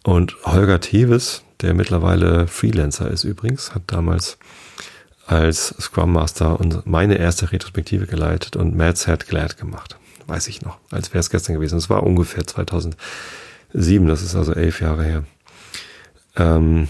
Und 0.04 0.36
Holger 0.44 0.80
Tevis, 0.82 1.44
der 1.62 1.74
mittlerweile 1.74 2.48
Freelancer 2.48 3.10
ist 3.10 3.24
übrigens, 3.24 3.76
hat 3.76 3.84
damals 3.88 4.38
als 5.28 5.76
Scrum 5.80 6.14
Master 6.14 6.60
meine 6.86 7.18
erste 7.18 7.52
Retrospektive 7.52 8.08
geleitet 8.08 8.56
und 8.56 8.76
Mads 8.76 9.08
hat 9.08 9.28
Glad 9.28 9.58
gemacht. 9.58 9.98
Weiß 10.28 10.48
ich 10.48 10.62
noch, 10.62 10.78
als 10.92 11.14
wäre 11.14 11.20
es 11.20 11.30
gestern 11.30 11.56
gewesen. 11.56 11.78
Es 11.78 11.90
war 11.90 12.04
ungefähr 12.04 12.46
2000 12.46 12.98
Sieben, 13.74 14.08
das 14.08 14.22
ist 14.22 14.36
also 14.36 14.54
elf 14.54 14.82
Jahre 14.82 15.04
her. 15.04 15.24
Ähm, 16.36 16.88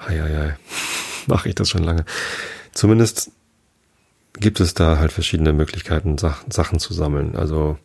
hei, 0.00 0.18
hei, 0.18 0.36
hei. 0.36 0.56
mache 1.26 1.48
ich 1.48 1.54
das 1.54 1.68
schon 1.68 1.84
lange. 1.84 2.04
Zumindest 2.72 3.30
gibt 4.34 4.60
es 4.60 4.74
da 4.74 4.98
halt 4.98 5.12
verschiedene 5.12 5.52
Möglichkeiten, 5.52 6.16
Sachen 6.18 6.78
zu 6.78 6.94
sammeln. 6.94 7.36
Also 7.36 7.78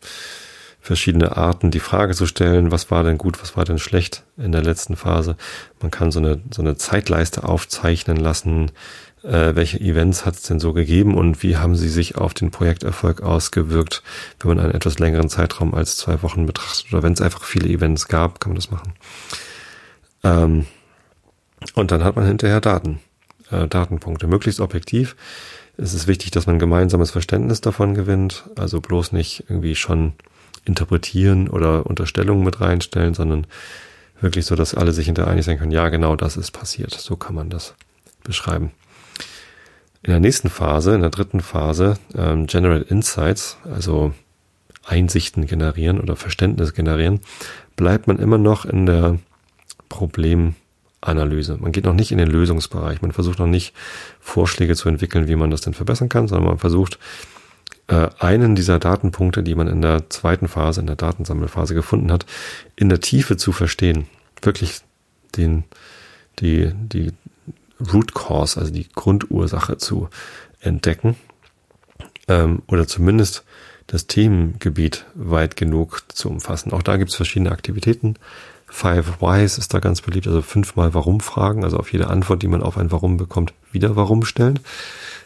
verschiedene 0.79 1.35
Arten, 1.35 1.71
die 1.71 1.79
Frage 1.79 2.13
zu 2.13 2.27
stellen, 2.27 2.71
was 2.71 2.91
war 2.91 3.03
denn 3.03 3.17
gut, 3.17 3.41
was 3.41 3.57
war 3.57 3.65
denn 3.65 3.79
schlecht 3.79 4.23
in 4.37 4.51
der 4.51 4.61
letzten 4.61 4.95
Phase. 4.95 5.35
Man 5.81 5.89
kann 5.89 6.11
so 6.11 6.19
eine, 6.19 6.41
so 6.51 6.61
eine 6.61 6.77
Zeitleiste 6.77 7.43
aufzeichnen 7.43 8.17
lassen, 8.17 8.71
äh, 9.25 9.55
welche 9.55 9.79
Events 9.79 10.25
hat 10.25 10.35
es 10.35 10.43
denn 10.43 10.59
so 10.59 10.73
gegeben 10.73 11.15
und 11.15 11.41
wie 11.41 11.57
haben 11.57 11.75
sie 11.75 11.89
sich 11.89 12.15
auf 12.15 12.33
den 12.33 12.51
Projekterfolg 12.51 13.21
ausgewirkt, 13.21 14.03
wenn 14.39 14.49
man 14.49 14.59
einen 14.59 14.73
etwas 14.73 14.99
längeren 14.99 15.29
Zeitraum 15.29 15.73
als 15.73 15.97
zwei 15.97 16.21
Wochen 16.21 16.45
betrachtet 16.45 16.93
oder 16.93 17.03
wenn 17.03 17.13
es 17.13 17.21
einfach 17.21 17.43
viele 17.43 17.69
Events 17.69 18.07
gab, 18.07 18.39
kann 18.39 18.51
man 18.51 18.57
das 18.57 18.71
machen. 18.71 18.93
Ähm, 20.23 20.65
und 21.73 21.91
dann 21.91 22.03
hat 22.03 22.15
man 22.15 22.25
hinterher 22.25 22.61
Daten, 22.61 22.99
äh, 23.49 23.67
Datenpunkte, 23.67 24.27
möglichst 24.27 24.59
objektiv. 24.59 25.15
Es 25.77 25.93
ist 25.93 26.07
wichtig, 26.07 26.31
dass 26.31 26.47
man 26.47 26.59
gemeinsames 26.59 27.11
Verständnis 27.11 27.61
davon 27.61 27.95
gewinnt, 27.95 28.45
also 28.55 28.79
bloß 28.79 29.11
nicht 29.11 29.45
irgendwie 29.49 29.75
schon 29.75 30.13
interpretieren 30.63 31.49
oder 31.49 31.85
Unterstellungen 31.85 32.43
mit 32.43 32.61
reinstellen, 32.61 33.13
sondern 33.13 33.47
wirklich 34.21 34.45
so, 34.45 34.55
dass 34.55 34.73
alle 34.73 34.93
sich 34.93 35.07
hinterher 35.07 35.31
einig 35.31 35.45
sein 35.45 35.57
können, 35.57 35.71
ja, 35.71 35.89
genau 35.89 36.15
das 36.15 36.37
ist 36.37 36.51
passiert. 36.51 36.93
So 36.93 37.15
kann 37.15 37.35
man 37.35 37.49
das 37.49 37.75
beschreiben. 38.23 38.71
In 40.05 40.11
der 40.11 40.19
nächsten 40.19 40.51
Phase, 40.51 40.93
in 40.93 41.01
der 41.01 41.09
dritten 41.09 41.39
Phase, 41.39 41.97
ähm, 42.15 42.45
General 42.45 42.83
Insights, 42.83 43.57
also 43.63 44.13
Einsichten 44.85 45.47
generieren 45.47 45.99
oder 45.99 46.15
Verständnis 46.15 46.75
generieren, 46.75 47.21
bleibt 47.75 48.05
man 48.05 48.19
immer 48.19 48.37
noch 48.37 48.65
in 48.65 48.85
der 48.85 49.17
Problemanalyse. 49.89 51.57
Man 51.59 51.71
geht 51.71 51.85
noch 51.85 51.95
nicht 51.95 52.11
in 52.11 52.19
den 52.19 52.29
Lösungsbereich. 52.29 53.01
Man 53.01 53.13
versucht 53.13 53.39
noch 53.39 53.47
nicht 53.47 53.73
Vorschläge 54.19 54.75
zu 54.75 54.89
entwickeln, 54.89 55.27
wie 55.27 55.35
man 55.35 55.49
das 55.49 55.61
denn 55.61 55.73
verbessern 55.73 56.07
kann, 56.09 56.27
sondern 56.27 56.49
man 56.49 56.59
versucht 56.59 56.99
äh, 57.87 58.09
einen 58.19 58.53
dieser 58.53 58.77
Datenpunkte, 58.77 59.41
die 59.41 59.55
man 59.55 59.67
in 59.67 59.81
der 59.81 60.07
zweiten 60.11 60.47
Phase, 60.47 60.81
in 60.81 60.87
der 60.87 60.97
Datensammelphase 60.97 61.73
gefunden 61.73 62.11
hat, 62.11 62.27
in 62.75 62.89
der 62.89 63.01
Tiefe 63.01 63.37
zu 63.37 63.51
verstehen. 63.51 64.05
Wirklich 64.43 64.81
den, 65.35 65.63
die, 66.37 66.73
die 66.75 67.11
Root 67.93 68.13
Cause, 68.13 68.59
also 68.59 68.71
die 68.71 68.87
Grundursache 68.89 69.77
zu 69.77 70.09
entdecken 70.59 71.15
ähm, 72.27 72.61
oder 72.67 72.87
zumindest 72.87 73.43
das 73.87 74.07
Themengebiet 74.07 75.05
weit 75.13 75.55
genug 75.55 76.03
zu 76.07 76.29
umfassen. 76.29 76.73
Auch 76.73 76.81
da 76.81 76.97
gibt 76.97 77.11
es 77.11 77.15
verschiedene 77.15 77.51
Aktivitäten. 77.51 78.15
Five 78.67 79.21
Whys 79.21 79.57
ist 79.57 79.73
da 79.73 79.79
ganz 79.79 80.01
beliebt, 80.01 80.27
also 80.27 80.41
fünfmal 80.41 80.93
Warum 80.93 81.19
fragen, 81.19 81.63
also 81.63 81.77
auf 81.77 81.93
jede 81.93 82.07
Antwort, 82.07 82.41
die 82.41 82.47
man 82.47 82.63
auf 82.63 82.77
ein 82.77 82.91
Warum 82.91 83.17
bekommt, 83.17 83.53
wieder 83.71 83.95
Warum 83.95 84.25
stellen. 84.25 84.59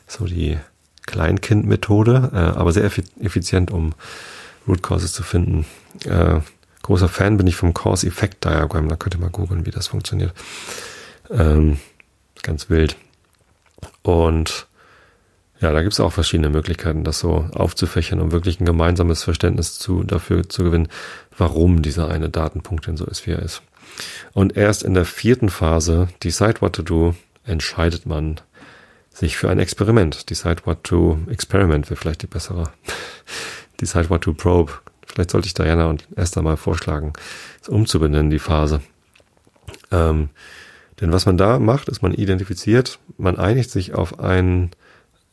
So 0.08 0.26
die 0.26 0.58
Kleinkind-Methode, 1.06 2.32
äh, 2.34 2.38
aber 2.38 2.72
sehr 2.72 2.84
effizient, 2.84 3.72
um 3.72 3.93
Root 4.68 4.84
Causes 4.84 5.14
zu 5.14 5.24
finden. 5.24 5.66
Äh, 6.06 6.41
großer 6.84 7.08
Fan 7.08 7.38
bin 7.38 7.47
ich 7.47 7.56
vom 7.56 7.74
Cause-Effect-Diagramm, 7.74 8.89
da 8.89 8.95
könnt 8.95 9.16
ihr 9.16 9.22
mal 9.22 9.30
googeln, 9.30 9.66
wie 9.66 9.72
das 9.72 9.88
funktioniert. 9.88 10.34
Ähm, 11.32 11.80
Ganz 12.44 12.70
wild. 12.70 12.96
Und 14.02 14.68
ja, 15.60 15.72
da 15.74 15.82
gibt 15.82 15.94
es 15.94 16.00
auch 16.00 16.14
verschiedene 16.14 16.50
Möglichkeiten, 16.50 17.04
das 17.04 17.20
so 17.20 17.50
aufzufächern, 17.54 18.22
um 18.22 18.32
wirklich 18.32 18.60
ein 18.60 18.66
gemeinsames 18.66 19.24
Verständnis 19.24 19.78
zu, 19.78 20.04
dafür 20.04 20.48
zu 20.48 20.64
gewinnen, 20.64 20.88
warum 21.38 21.82
dieser 21.82 22.10
eine 22.10 22.30
Datenpunkt 22.30 22.88
denn 22.88 22.98
so 22.98 23.06
ist, 23.06 23.28
wie 23.28 23.32
er 23.32 23.42
ist. 23.42 23.62
Und 24.34 24.56
erst 24.56 24.84
in 24.84 24.94
der 24.94 25.06
vierten 25.06 25.50
Phase, 25.50 26.08
Decide 26.24 26.62
What 26.62 26.74
to 26.74 26.82
Do, 26.84 27.16
entscheidet 27.44 28.06
man 28.06 28.40
sich 29.10 29.36
für 29.36 29.50
ein 29.50 29.60
Experiment. 29.60 30.30
Decide 30.30 30.66
What 30.66 30.84
to 30.86 31.20
Experiment 31.30 31.90
wäre 31.90 32.00
vielleicht 32.00 32.22
die 32.22 32.28
bessere. 32.28 32.72
Decide 33.82 34.10
What 34.10 34.22
to 34.22 34.34
Probe. 34.34 34.72
Vielleicht 35.06 35.32
sollte 35.32 35.48
ich 35.48 35.54
Diana 35.54 35.88
und 35.88 36.08
Esther 36.16 36.42
mal 36.42 36.56
vorschlagen, 36.56 37.14
es 37.62 37.68
umzubenennen, 37.68 38.30
die 38.30 38.40
Phase. 38.40 38.82
Ähm, 39.92 40.30
denn 41.02 41.12
was 41.12 41.26
man 41.26 41.38
da 41.38 41.60
macht, 41.60 41.89
ist, 41.89 42.02
man 42.02 42.14
identifiziert, 42.14 43.00
man 43.18 43.38
einigt 43.38 43.72
sich 43.72 43.93
auf 43.93 44.20
ein 44.20 44.72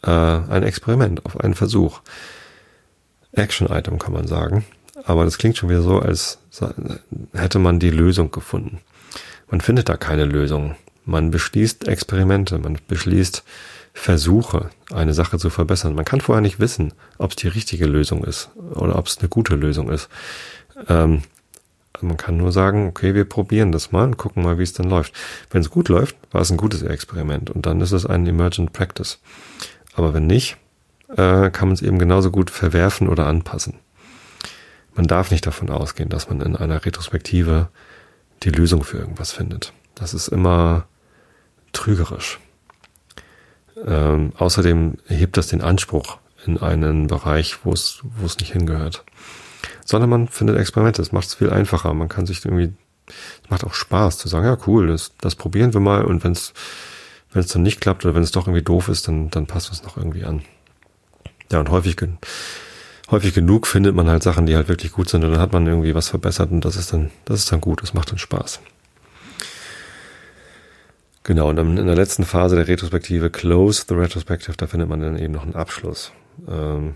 äh, 0.03 0.11
ein 0.11 0.63
Experiment, 0.63 1.25
auf 1.27 1.41
einen 1.41 1.55
Versuch. 1.55 2.01
Action-Item 3.33 3.99
kann 3.99 4.13
man 4.13 4.27
sagen. 4.27 4.65
Aber 5.05 5.25
das 5.25 5.39
klingt 5.39 5.57
schon 5.57 5.69
wieder 5.69 5.83
so, 5.83 5.99
als 5.99 6.39
hätte 7.35 7.59
man 7.59 7.79
die 7.79 7.91
Lösung 7.91 8.31
gefunden. 8.31 8.81
Man 9.51 9.61
findet 9.61 9.89
da 9.89 9.97
keine 9.97 10.25
Lösung. 10.25 10.75
Man 11.05 11.31
beschließt 11.31 11.87
Experimente, 11.87 12.59
man 12.59 12.79
beschließt 12.89 13.45
Versuche, 13.93 14.71
eine 14.93 15.15
Sache 15.15 15.39
zu 15.39 15.51
verbessern. 15.51 15.95
Man 15.95 16.05
kann 16.05 16.21
vorher 16.21 16.43
nicht 16.43 16.61
wissen, 16.61 16.93
ob 17.19 17.31
es 17.31 17.37
die 17.37 17.49
richtige 17.49 17.87
Lösung 17.87 18.25
ist 18.25 18.51
oder 18.75 18.97
ob 18.97 19.07
es 19.07 19.19
eine 19.19 19.29
gute 19.29 19.55
Lösung 19.55 19.91
ist. 19.91 20.09
Ähm, 20.89 21.23
man 22.03 22.17
kann 22.17 22.37
nur 22.37 22.53
sagen, 22.53 22.89
okay, 22.89 23.15
wir 23.15 23.25
probieren 23.25 23.73
das 23.73 23.93
mal 23.93 24.05
und 24.05 24.17
gucken 24.17 24.43
mal, 24.43 24.59
wie 24.59 24.63
es 24.63 24.73
dann 24.73 24.89
läuft. 24.89 25.15
Wenn 25.51 25.61
es 25.61 25.71
gut 25.71 25.89
läuft, 25.89 26.17
war 26.33 26.41
es 26.41 26.51
ein 26.51 26.57
gutes 26.57 26.83
Experiment 26.83 27.51
und 27.51 27.67
dann 27.67 27.81
ist 27.81 27.93
es 27.93 28.07
ein 28.07 28.27
Emergent 28.27 28.73
Practice. 28.73 29.19
Aber 29.95 30.15
wenn 30.15 30.27
nicht, 30.27 30.57
äh, 31.09 31.51
kann 31.51 31.69
man 31.69 31.73
es 31.73 31.83
eben 31.83 31.99
genauso 31.99 32.31
gut 32.31 32.51
verwerfen 32.51 33.09
oder 33.09 33.27
anpassen. 33.27 33.75
Man 34.95 35.07
darf 35.07 35.31
nicht 35.31 35.47
davon 35.47 35.71
ausgehen, 35.71 36.09
dass 36.09 36.29
man 36.29 36.41
in 36.41 36.57
einer 36.57 36.85
Retrospektive 36.85 37.69
die 38.43 38.51
Lösung 38.51 38.83
für 38.83 38.99
irgendwas 38.99 39.33
findet. 39.33 39.73
Das 39.95 40.15
ist 40.15 40.29
immer 40.29 40.87
trügerisch. 41.73 42.41
Ähm, 43.85 44.33
außerdem 44.37 44.97
hebt 45.07 45.37
das 45.37 45.49
den 45.49 45.61
Anspruch 45.61 46.19
in 46.47 46.59
einen 46.59 47.09
Bereich, 47.09 47.65
wo 47.65 47.73
es, 47.73 48.01
wo 48.03 48.25
es 48.25 48.39
nicht 48.39 48.53
hingehört. 48.53 49.05
Sondern 49.87 50.11
man 50.11 50.29
findet 50.29 50.59
Experimente. 50.59 51.01
Es 51.01 51.13
macht 51.13 51.29
es 51.29 51.35
viel 51.35 51.49
einfacher. 51.49 51.95
Man 51.95 52.11
kann 52.11 52.27
sich 52.27 52.45
irgendwie, 52.45 52.75
es 53.07 53.49
macht 53.49 53.65
auch 53.65 53.73
Spaß 53.73 54.19
zu 54.19 54.29
sagen, 54.29 54.45
ja 54.45 54.59
cool, 54.67 54.89
das, 54.89 55.13
das 55.21 55.35
probieren 55.35 55.73
wir 55.73 55.81
mal 55.81 56.05
und 56.05 56.23
wenn 56.23 56.33
es 56.33 56.53
wenn 57.37 57.41
es 57.41 57.53
dann 57.53 57.63
nicht 57.63 57.81
klappt 57.81 58.05
oder 58.05 58.15
wenn 58.15 58.23
es 58.23 58.33
doch 58.33 58.47
irgendwie 58.47 58.65
doof 58.65 58.89
ist, 58.89 59.09
dann, 59.09 59.31
dann 59.31 59.47
passt 59.47 59.71
es 59.71 59.83
noch 59.83 59.97
irgendwie 59.97 60.25
an. 60.25 60.43
Ja, 61.53 61.61
und 61.61 61.71
häufig, 61.71 61.97
häufig 63.11 63.35
genug 63.35 63.67
findet 63.67 63.95
man 63.95 64.09
halt 64.09 64.23
Sachen, 64.23 64.47
die 64.47 64.57
halt 64.57 64.69
wirklich 64.69 64.93
gut 64.93 65.09
sind 65.09 65.23
und 65.23 65.33
dann 65.33 65.41
hat 65.41 65.53
man 65.53 65.67
irgendwie 65.67 65.95
was 65.95 66.09
verbessert 66.09 66.51
und 66.51 66.65
das 66.65 66.77
ist 66.77 66.93
dann, 66.93 67.11
das 67.27 67.41
ist 67.41 67.53
dann 67.53 67.61
gut, 67.61 67.83
das 67.83 67.95
macht 67.95 68.11
dann 68.11 68.19
Spaß. 68.19 68.61
Genau, 71.25 71.51
und 71.51 71.57
dann 71.57 71.77
in 71.77 71.87
der 71.87 71.97
letzten 71.97 72.25
Phase 72.25 72.57
der 72.57 72.69
Retrospektive, 72.69 73.31
Close 73.31 73.85
the 73.89 73.95
Retrospective, 73.95 74.57
da 74.57 74.67
findet 74.67 74.89
man 74.89 75.01
dann 75.01 75.19
eben 75.19 75.35
noch 75.35 75.43
einen 75.43 75.57
Abschluss. 75.57 76.13
Ähm, 76.49 76.95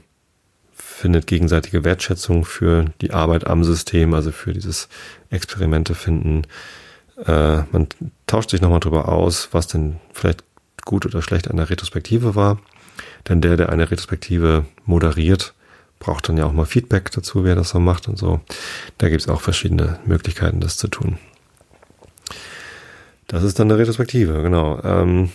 findet 0.82 1.26
gegenseitige 1.26 1.84
Wertschätzung 1.84 2.44
für 2.44 2.86
die 3.00 3.12
Arbeit 3.12 3.46
am 3.46 3.64
System, 3.64 4.14
also 4.14 4.32
für 4.32 4.52
dieses 4.52 4.88
Experimente 5.30 5.94
finden, 5.94 6.46
äh, 7.26 7.62
man 7.72 7.88
tauscht 8.26 8.50
sich 8.50 8.60
nochmal 8.60 8.80
drüber 8.80 9.08
aus, 9.08 9.48
was 9.52 9.66
denn 9.66 9.96
vielleicht 10.12 10.44
gut 10.84 11.06
oder 11.06 11.22
schlecht 11.22 11.48
an 11.48 11.56
der 11.56 11.70
Retrospektive 11.70 12.34
war. 12.34 12.58
Denn 13.28 13.40
der, 13.40 13.56
der 13.56 13.68
eine 13.70 13.90
Retrospektive 13.90 14.64
moderiert, 14.84 15.54
braucht 15.98 16.28
dann 16.28 16.38
ja 16.38 16.46
auch 16.46 16.52
mal 16.52 16.64
Feedback 16.64 17.10
dazu, 17.10 17.44
wer 17.44 17.54
das 17.54 17.70
so 17.70 17.80
macht 17.80 18.08
und 18.08 18.18
so. 18.18 18.40
Da 18.98 19.08
gibt 19.08 19.20
es 19.20 19.28
auch 19.28 19.40
verschiedene 19.40 19.98
Möglichkeiten, 20.06 20.60
das 20.60 20.76
zu 20.76 20.88
tun. 20.88 21.18
Das 23.26 23.42
ist 23.42 23.58
dann 23.58 23.70
eine 23.70 23.78
Retrospektive, 23.78 24.42
genau. 24.42 24.80
Ähm, 24.82 25.30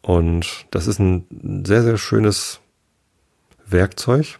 und 0.00 0.66
das 0.70 0.86
ist 0.86 0.98
ein 0.98 1.64
sehr, 1.64 1.82
sehr 1.82 1.98
schönes 1.98 2.60
Werkzeug, 3.66 4.38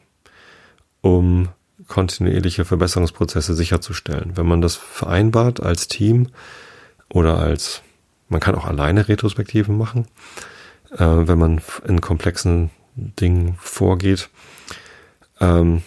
um 1.06 1.48
kontinuierliche 1.86 2.64
Verbesserungsprozesse 2.64 3.54
sicherzustellen. 3.54 4.32
Wenn 4.34 4.46
man 4.46 4.60
das 4.60 4.74
vereinbart 4.74 5.60
als 5.60 5.86
Team 5.86 6.28
oder 7.08 7.38
als, 7.38 7.82
man 8.28 8.40
kann 8.40 8.56
auch 8.56 8.64
alleine 8.64 9.06
Retrospektiven 9.06 9.78
machen, 9.78 10.08
äh, 10.90 11.04
wenn 11.04 11.38
man 11.38 11.62
in 11.86 12.00
komplexen 12.00 12.70
Dingen 12.96 13.56
vorgeht. 13.60 14.30
Ähm, 15.40 15.82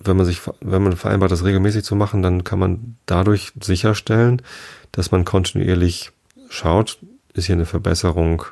wenn 0.00 0.16
man 0.16 0.26
sich, 0.26 0.40
wenn 0.60 0.82
man 0.82 0.96
vereinbart, 0.96 1.30
das 1.30 1.44
regelmäßig 1.44 1.84
zu 1.84 1.94
machen, 1.94 2.22
dann 2.22 2.42
kann 2.42 2.58
man 2.58 2.96
dadurch 3.06 3.52
sicherstellen, 3.60 4.42
dass 4.90 5.12
man 5.12 5.24
kontinuierlich 5.24 6.10
schaut, 6.48 6.98
ist 7.34 7.46
hier 7.46 7.54
eine 7.54 7.66
Verbesserung 7.66 8.44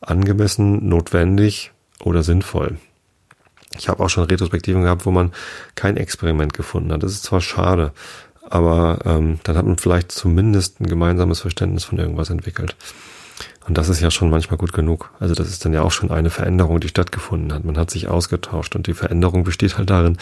angemessen, 0.00 0.88
notwendig 0.88 1.72
oder 2.00 2.22
sinnvoll. 2.22 2.78
Ich 3.78 3.88
habe 3.88 4.02
auch 4.02 4.08
schon 4.08 4.24
Retrospektiven 4.24 4.82
gehabt, 4.82 5.06
wo 5.06 5.10
man 5.10 5.32
kein 5.74 5.96
Experiment 5.96 6.52
gefunden 6.52 6.92
hat. 6.92 7.02
Das 7.02 7.12
ist 7.12 7.24
zwar 7.24 7.40
schade, 7.40 7.92
aber 8.48 8.98
ähm, 9.04 9.40
dann 9.42 9.56
hat 9.56 9.66
man 9.66 9.78
vielleicht 9.78 10.12
zumindest 10.12 10.80
ein 10.80 10.86
gemeinsames 10.86 11.40
Verständnis 11.40 11.84
von 11.84 11.98
irgendwas 11.98 12.30
entwickelt. 12.30 12.76
Und 13.66 13.76
das 13.76 13.88
ist 13.88 14.00
ja 14.00 14.10
schon 14.10 14.30
manchmal 14.30 14.58
gut 14.58 14.72
genug. 14.72 15.10
Also 15.18 15.34
das 15.34 15.48
ist 15.48 15.64
dann 15.64 15.72
ja 15.72 15.82
auch 15.82 15.90
schon 15.90 16.10
eine 16.10 16.30
Veränderung, 16.30 16.78
die 16.78 16.88
stattgefunden 16.88 17.52
hat. 17.52 17.64
Man 17.64 17.76
hat 17.76 17.90
sich 17.90 18.08
ausgetauscht 18.08 18.76
und 18.76 18.86
die 18.86 18.94
Veränderung 18.94 19.42
besteht 19.42 19.76
halt 19.76 19.90
darin, 19.90 20.18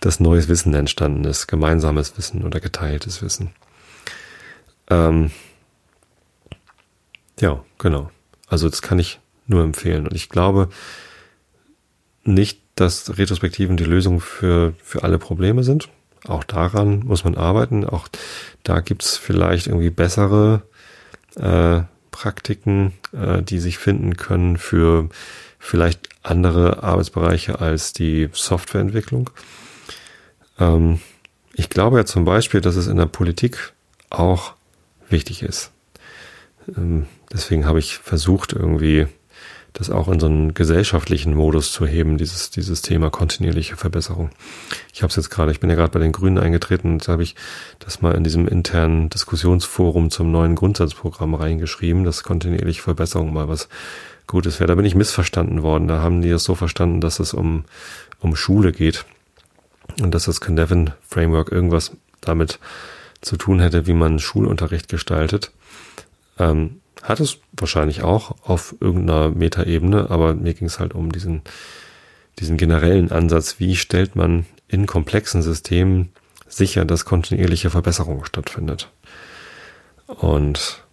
dass 0.00 0.20
neues 0.20 0.48
Wissen 0.48 0.74
entstanden 0.74 1.24
ist, 1.24 1.48
gemeinsames 1.48 2.16
Wissen 2.16 2.44
oder 2.44 2.60
geteiltes 2.60 3.20
Wissen. 3.20 3.50
Ähm, 4.90 5.32
ja, 7.40 7.64
genau. 7.78 8.10
Also 8.46 8.68
das 8.68 8.80
kann 8.80 9.00
ich 9.00 9.18
nur 9.48 9.64
empfehlen. 9.64 10.06
Und 10.06 10.14
ich 10.14 10.28
glaube 10.28 10.68
nicht, 12.34 12.60
dass 12.74 13.18
Retrospektiven 13.18 13.76
die 13.76 13.84
Lösung 13.84 14.20
für, 14.20 14.74
für 14.82 15.02
alle 15.02 15.18
Probleme 15.18 15.64
sind. 15.64 15.88
Auch 16.26 16.44
daran 16.44 17.00
muss 17.00 17.24
man 17.24 17.34
arbeiten. 17.36 17.84
Auch 17.84 18.08
da 18.62 18.80
gibt's 18.80 19.16
vielleicht 19.16 19.66
irgendwie 19.66 19.90
bessere 19.90 20.62
äh, 21.36 21.82
Praktiken, 22.10 22.92
äh, 23.12 23.42
die 23.42 23.58
sich 23.58 23.78
finden 23.78 24.16
können 24.16 24.56
für 24.56 25.08
vielleicht 25.58 26.08
andere 26.22 26.82
Arbeitsbereiche 26.82 27.60
als 27.60 27.92
die 27.92 28.28
Softwareentwicklung. 28.32 29.30
Ähm, 30.58 31.00
ich 31.54 31.68
glaube 31.68 31.98
ja 31.98 32.04
zum 32.04 32.24
Beispiel, 32.24 32.60
dass 32.60 32.76
es 32.76 32.86
in 32.86 32.96
der 32.96 33.06
Politik 33.06 33.72
auch 34.10 34.54
wichtig 35.08 35.42
ist. 35.42 35.70
Ähm, 36.76 37.06
deswegen 37.32 37.66
habe 37.66 37.78
ich 37.78 37.98
versucht, 37.98 38.52
irgendwie 38.52 39.06
das 39.78 39.90
auch 39.90 40.08
in 40.08 40.18
so 40.18 40.26
einen 40.26 40.54
gesellschaftlichen 40.54 41.34
Modus 41.34 41.70
zu 41.70 41.86
heben, 41.86 42.18
dieses, 42.18 42.50
dieses 42.50 42.82
Thema 42.82 43.10
kontinuierliche 43.10 43.76
Verbesserung. 43.76 44.30
Ich 44.92 45.02
habe 45.02 45.10
es 45.10 45.16
jetzt 45.16 45.30
gerade, 45.30 45.52
ich 45.52 45.60
bin 45.60 45.70
ja 45.70 45.76
gerade 45.76 45.92
bei 45.92 46.00
den 46.00 46.10
Grünen 46.10 46.38
eingetreten 46.38 46.94
und 46.94 47.06
habe 47.06 47.22
ich 47.22 47.36
das 47.78 48.02
mal 48.02 48.14
in 48.16 48.24
diesem 48.24 48.48
internen 48.48 49.08
Diskussionsforum 49.08 50.10
zum 50.10 50.32
neuen 50.32 50.56
Grundsatzprogramm 50.56 51.34
reingeschrieben, 51.34 52.02
dass 52.02 52.24
kontinuierliche 52.24 52.82
Verbesserung 52.82 53.32
mal 53.32 53.48
was 53.48 53.68
Gutes 54.26 54.58
wäre. 54.58 54.66
Da 54.66 54.74
bin 54.74 54.84
ich 54.84 54.96
missverstanden 54.96 55.62
worden. 55.62 55.86
Da 55.86 56.02
haben 56.02 56.22
die 56.22 56.30
es 56.30 56.42
so 56.42 56.56
verstanden, 56.56 57.00
dass 57.00 57.20
es 57.20 57.32
um, 57.32 57.64
um 58.18 58.34
Schule 58.34 58.72
geht 58.72 59.04
und 60.02 60.12
dass 60.12 60.24
das 60.24 60.40
Cynefin 60.40 60.90
Framework 61.06 61.52
irgendwas 61.52 61.92
damit 62.20 62.58
zu 63.20 63.36
tun 63.36 63.60
hätte, 63.60 63.86
wie 63.86 63.94
man 63.94 64.18
Schulunterricht 64.18 64.88
gestaltet. 64.88 65.52
Ähm, 66.38 66.80
hat 67.02 67.20
es 67.20 67.38
wahrscheinlich 67.52 68.02
auch 68.02 68.36
auf 68.42 68.74
irgendeiner 68.80 69.30
Metaebene, 69.30 70.10
aber 70.10 70.34
mir 70.34 70.54
ging 70.54 70.66
es 70.66 70.78
halt 70.78 70.94
um 70.94 71.12
diesen, 71.12 71.42
diesen 72.38 72.56
generellen 72.56 73.10
Ansatz, 73.12 73.58
wie 73.58 73.76
stellt 73.76 74.16
man 74.16 74.46
in 74.68 74.86
komplexen 74.86 75.42
Systemen 75.42 76.10
sicher, 76.48 76.84
dass 76.84 77.04
kontinuierliche 77.04 77.70
Verbesserung 77.70 78.24
stattfindet. 78.24 78.90
Und 80.06 80.84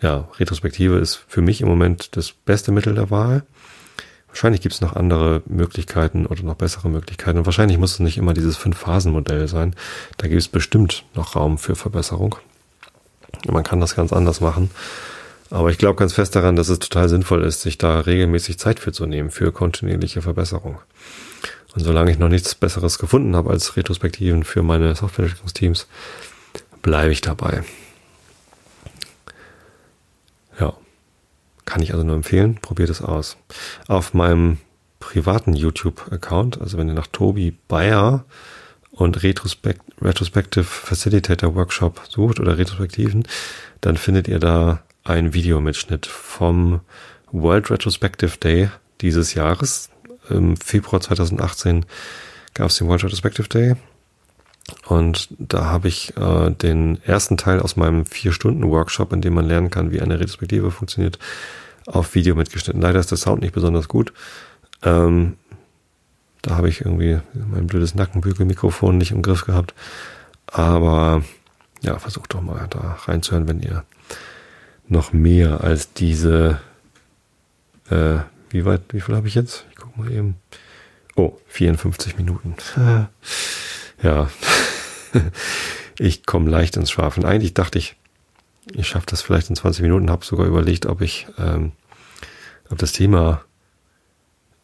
ja, 0.00 0.28
Retrospektive 0.38 0.98
ist 0.98 1.24
für 1.28 1.40
mich 1.40 1.60
im 1.60 1.68
Moment 1.68 2.16
das 2.16 2.32
beste 2.32 2.72
Mittel 2.72 2.94
der 2.94 3.10
Wahl. 3.10 3.44
Wahrscheinlich 4.28 4.60
gibt 4.60 4.74
es 4.74 4.80
noch 4.80 4.96
andere 4.96 5.42
Möglichkeiten 5.46 6.26
oder 6.26 6.42
noch 6.42 6.56
bessere 6.56 6.88
Möglichkeiten. 6.88 7.38
Und 7.38 7.46
wahrscheinlich 7.46 7.78
muss 7.78 7.92
es 7.92 8.00
nicht 8.00 8.18
immer 8.18 8.34
dieses 8.34 8.56
Fünf-Phasen-Modell 8.56 9.46
sein. 9.46 9.76
Da 10.18 10.26
gibt 10.26 10.40
es 10.40 10.48
bestimmt 10.48 11.04
noch 11.14 11.36
Raum 11.36 11.56
für 11.56 11.76
Verbesserung. 11.76 12.34
Man 13.46 13.62
kann 13.62 13.80
das 13.80 13.94
ganz 13.94 14.12
anders 14.12 14.40
machen. 14.40 14.70
Aber 15.50 15.70
ich 15.70 15.78
glaube 15.78 15.98
ganz 15.98 16.12
fest 16.12 16.34
daran, 16.34 16.56
dass 16.56 16.68
es 16.68 16.78
total 16.78 17.08
sinnvoll 17.08 17.44
ist, 17.44 17.60
sich 17.62 17.78
da 17.78 18.00
regelmäßig 18.00 18.58
Zeit 18.58 18.80
für 18.80 18.92
zu 18.92 19.06
nehmen, 19.06 19.30
für 19.30 19.52
kontinuierliche 19.52 20.22
Verbesserung. 20.22 20.78
Und 21.74 21.82
solange 21.82 22.10
ich 22.10 22.18
noch 22.18 22.28
nichts 22.28 22.54
Besseres 22.54 22.98
gefunden 22.98 23.34
habe 23.34 23.50
als 23.50 23.76
Retrospektiven 23.76 24.44
für 24.44 24.62
meine 24.62 24.94
Softwareentwicklungsteams, 24.94 25.86
bleibe 26.82 27.12
ich 27.12 27.20
dabei. 27.20 27.64
Ja, 30.60 30.74
Kann 31.64 31.82
ich 31.82 31.92
also 31.92 32.04
nur 32.04 32.14
empfehlen, 32.14 32.58
probiert 32.60 32.90
es 32.90 33.02
aus. 33.02 33.36
Auf 33.88 34.14
meinem 34.14 34.58
privaten 35.00 35.54
YouTube-Account, 35.54 36.60
also 36.60 36.78
wenn 36.78 36.88
ihr 36.88 36.94
nach 36.94 37.08
Tobi 37.08 37.56
Bayer 37.68 38.24
und 38.92 39.22
Retrospect 39.22 39.80
Retrospective 40.00 40.64
Facilitator 40.64 41.54
Workshop 41.54 42.00
sucht 42.08 42.38
oder 42.38 42.56
Retrospektiven, 42.56 43.26
dann 43.80 43.96
findet 43.96 44.28
ihr 44.28 44.38
da 44.38 44.83
ein 45.04 45.34
Videomitschnitt 45.34 46.06
vom 46.06 46.80
World 47.30 47.70
Retrospective 47.70 48.38
Day 48.38 48.70
dieses 49.00 49.34
Jahres. 49.34 49.90
Im 50.30 50.56
Februar 50.56 51.00
2018 51.00 51.84
gab 52.54 52.70
es 52.70 52.78
den 52.78 52.88
World 52.88 53.04
Retrospective 53.04 53.48
Day. 53.48 53.76
Und 54.86 55.28
da 55.38 55.66
habe 55.66 55.88
ich 55.88 56.16
äh, 56.16 56.50
den 56.50 57.02
ersten 57.04 57.36
Teil 57.36 57.60
aus 57.60 57.76
meinem 57.76 58.06
Vier-Stunden-Workshop, 58.06 59.12
in 59.12 59.20
dem 59.20 59.34
man 59.34 59.46
lernen 59.46 59.70
kann, 59.70 59.92
wie 59.92 60.00
eine 60.00 60.18
Retrospektive 60.18 60.70
funktioniert, 60.70 61.18
auf 61.86 62.14
Video 62.14 62.34
mitgeschnitten. 62.34 62.80
Leider 62.80 62.98
ist 62.98 63.10
der 63.10 63.18
Sound 63.18 63.42
nicht 63.42 63.54
besonders 63.54 63.88
gut. 63.88 64.14
Ähm, 64.82 65.36
da 66.40 66.56
habe 66.56 66.70
ich 66.70 66.80
irgendwie 66.80 67.20
mein 67.34 67.66
blödes 67.66 67.94
Nackenbügelmikrofon 67.94 68.96
nicht 68.96 69.10
im 69.10 69.20
Griff 69.20 69.44
gehabt. 69.44 69.74
Aber 70.46 71.22
ja, 71.82 71.98
versucht 71.98 72.32
doch 72.32 72.40
mal 72.40 72.66
da 72.70 72.98
reinzuhören, 73.04 73.48
wenn 73.48 73.60
ihr 73.60 73.84
noch 74.88 75.12
mehr 75.12 75.62
als 75.62 75.92
diese, 75.92 76.60
äh, 77.90 78.18
wie 78.50 78.64
weit, 78.64 78.82
wie 78.90 79.00
viel 79.00 79.16
habe 79.16 79.28
ich 79.28 79.34
jetzt? 79.34 79.64
Ich 79.70 79.76
guck 79.76 79.96
mal 79.96 80.10
eben. 80.10 80.36
Oh, 81.16 81.38
54 81.48 82.16
Minuten. 82.16 82.54
ja, 84.02 84.28
ich 85.98 86.26
komme 86.26 86.50
leicht 86.50 86.76
ins 86.76 86.90
Schwafeln. 86.90 87.26
Eigentlich 87.26 87.54
dachte 87.54 87.78
ich, 87.78 87.96
ich 88.72 88.88
schaffe 88.88 89.06
das 89.08 89.22
vielleicht 89.22 89.50
in 89.50 89.56
20 89.56 89.82
Minuten, 89.82 90.10
habe 90.10 90.24
sogar 90.24 90.46
überlegt, 90.46 90.86
ob 90.86 91.00
ich, 91.00 91.26
ähm, 91.38 91.72
ob 92.70 92.78
das 92.78 92.92
Thema, 92.92 93.42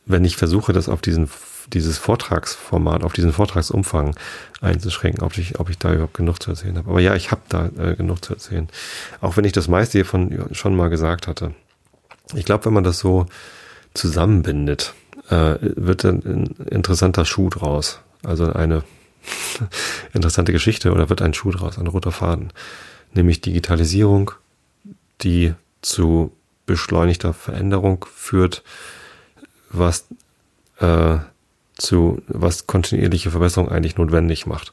wenn 0.07 0.25
ich 0.25 0.37
versuche, 0.37 0.73
das 0.73 0.89
auf 0.89 1.01
diesen 1.03 1.29
dieses 1.68 1.98
Vortragsformat, 1.98 3.04
auf 3.04 3.12
diesen 3.12 3.32
Vortragsumfang 3.32 4.16
einzuschränken, 4.61 5.22
ob 5.22 5.36
ich, 5.38 5.58
ob 5.58 5.70
ich 5.70 5.78
da 5.78 5.92
überhaupt 5.92 6.14
genug 6.14 6.42
zu 6.42 6.50
erzählen 6.50 6.76
habe. 6.76 6.90
Aber 6.90 7.00
ja, 7.00 7.14
ich 7.14 7.30
habe 7.30 7.42
da 7.48 7.70
äh, 7.78 7.96
genug 7.96 8.24
zu 8.24 8.34
erzählen. 8.34 8.68
Auch 9.20 9.36
wenn 9.36 9.44
ich 9.44 9.52
das 9.52 9.68
meiste 9.68 9.98
hiervon 9.98 10.48
schon 10.52 10.76
mal 10.76 10.88
gesagt 10.88 11.26
hatte. 11.26 11.54
Ich 12.34 12.44
glaube, 12.44 12.66
wenn 12.66 12.74
man 12.74 12.84
das 12.84 12.98
so 12.98 13.26
zusammenbindet, 13.94 14.94
äh, 15.30 15.56
wird 15.61 16.04
dann 16.04 16.22
ein 16.24 16.46
interessanter 16.66 17.24
Schuh 17.24 17.48
draus. 17.48 18.00
Also 18.22 18.52
eine 18.52 18.82
interessante 20.12 20.52
Geschichte 20.52 20.92
oder 20.92 21.08
wird 21.08 21.22
ein 21.22 21.34
Schuh 21.34 21.50
draus, 21.50 21.78
ein 21.78 21.86
roter 21.86 22.12
Faden. 22.12 22.52
Nämlich 23.12 23.40
Digitalisierung, 23.40 24.32
die 25.22 25.54
zu 25.82 26.32
beschleunigter 26.66 27.34
Veränderung 27.34 28.06
führt, 28.14 28.62
was 29.70 30.06
äh, 30.78 31.18
zu, 31.81 32.22
was 32.28 32.66
kontinuierliche 32.66 33.31
Verbesserung 33.31 33.68
eigentlich 33.68 33.97
notwendig 33.97 34.47
macht. 34.47 34.72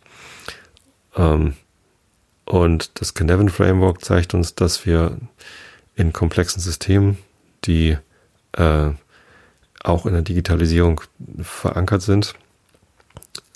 Ähm, 1.15 1.53
und 2.45 3.01
das 3.01 3.13
Cynefin 3.13 3.49
Framework 3.49 4.03
zeigt 4.03 4.33
uns, 4.33 4.55
dass 4.55 4.85
wir 4.85 5.17
in 5.95 6.13
komplexen 6.13 6.61
Systemen, 6.61 7.17
die 7.65 7.97
äh, 8.53 8.89
auch 9.83 10.05
in 10.05 10.13
der 10.13 10.21
Digitalisierung 10.21 11.01
verankert 11.41 12.01
sind, 12.01 12.35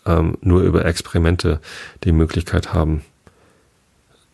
ähm, 0.06 0.38
nur 0.42 0.62
über 0.62 0.86
Experimente 0.86 1.60
die 2.04 2.12
Möglichkeit 2.12 2.74
haben, 2.74 3.04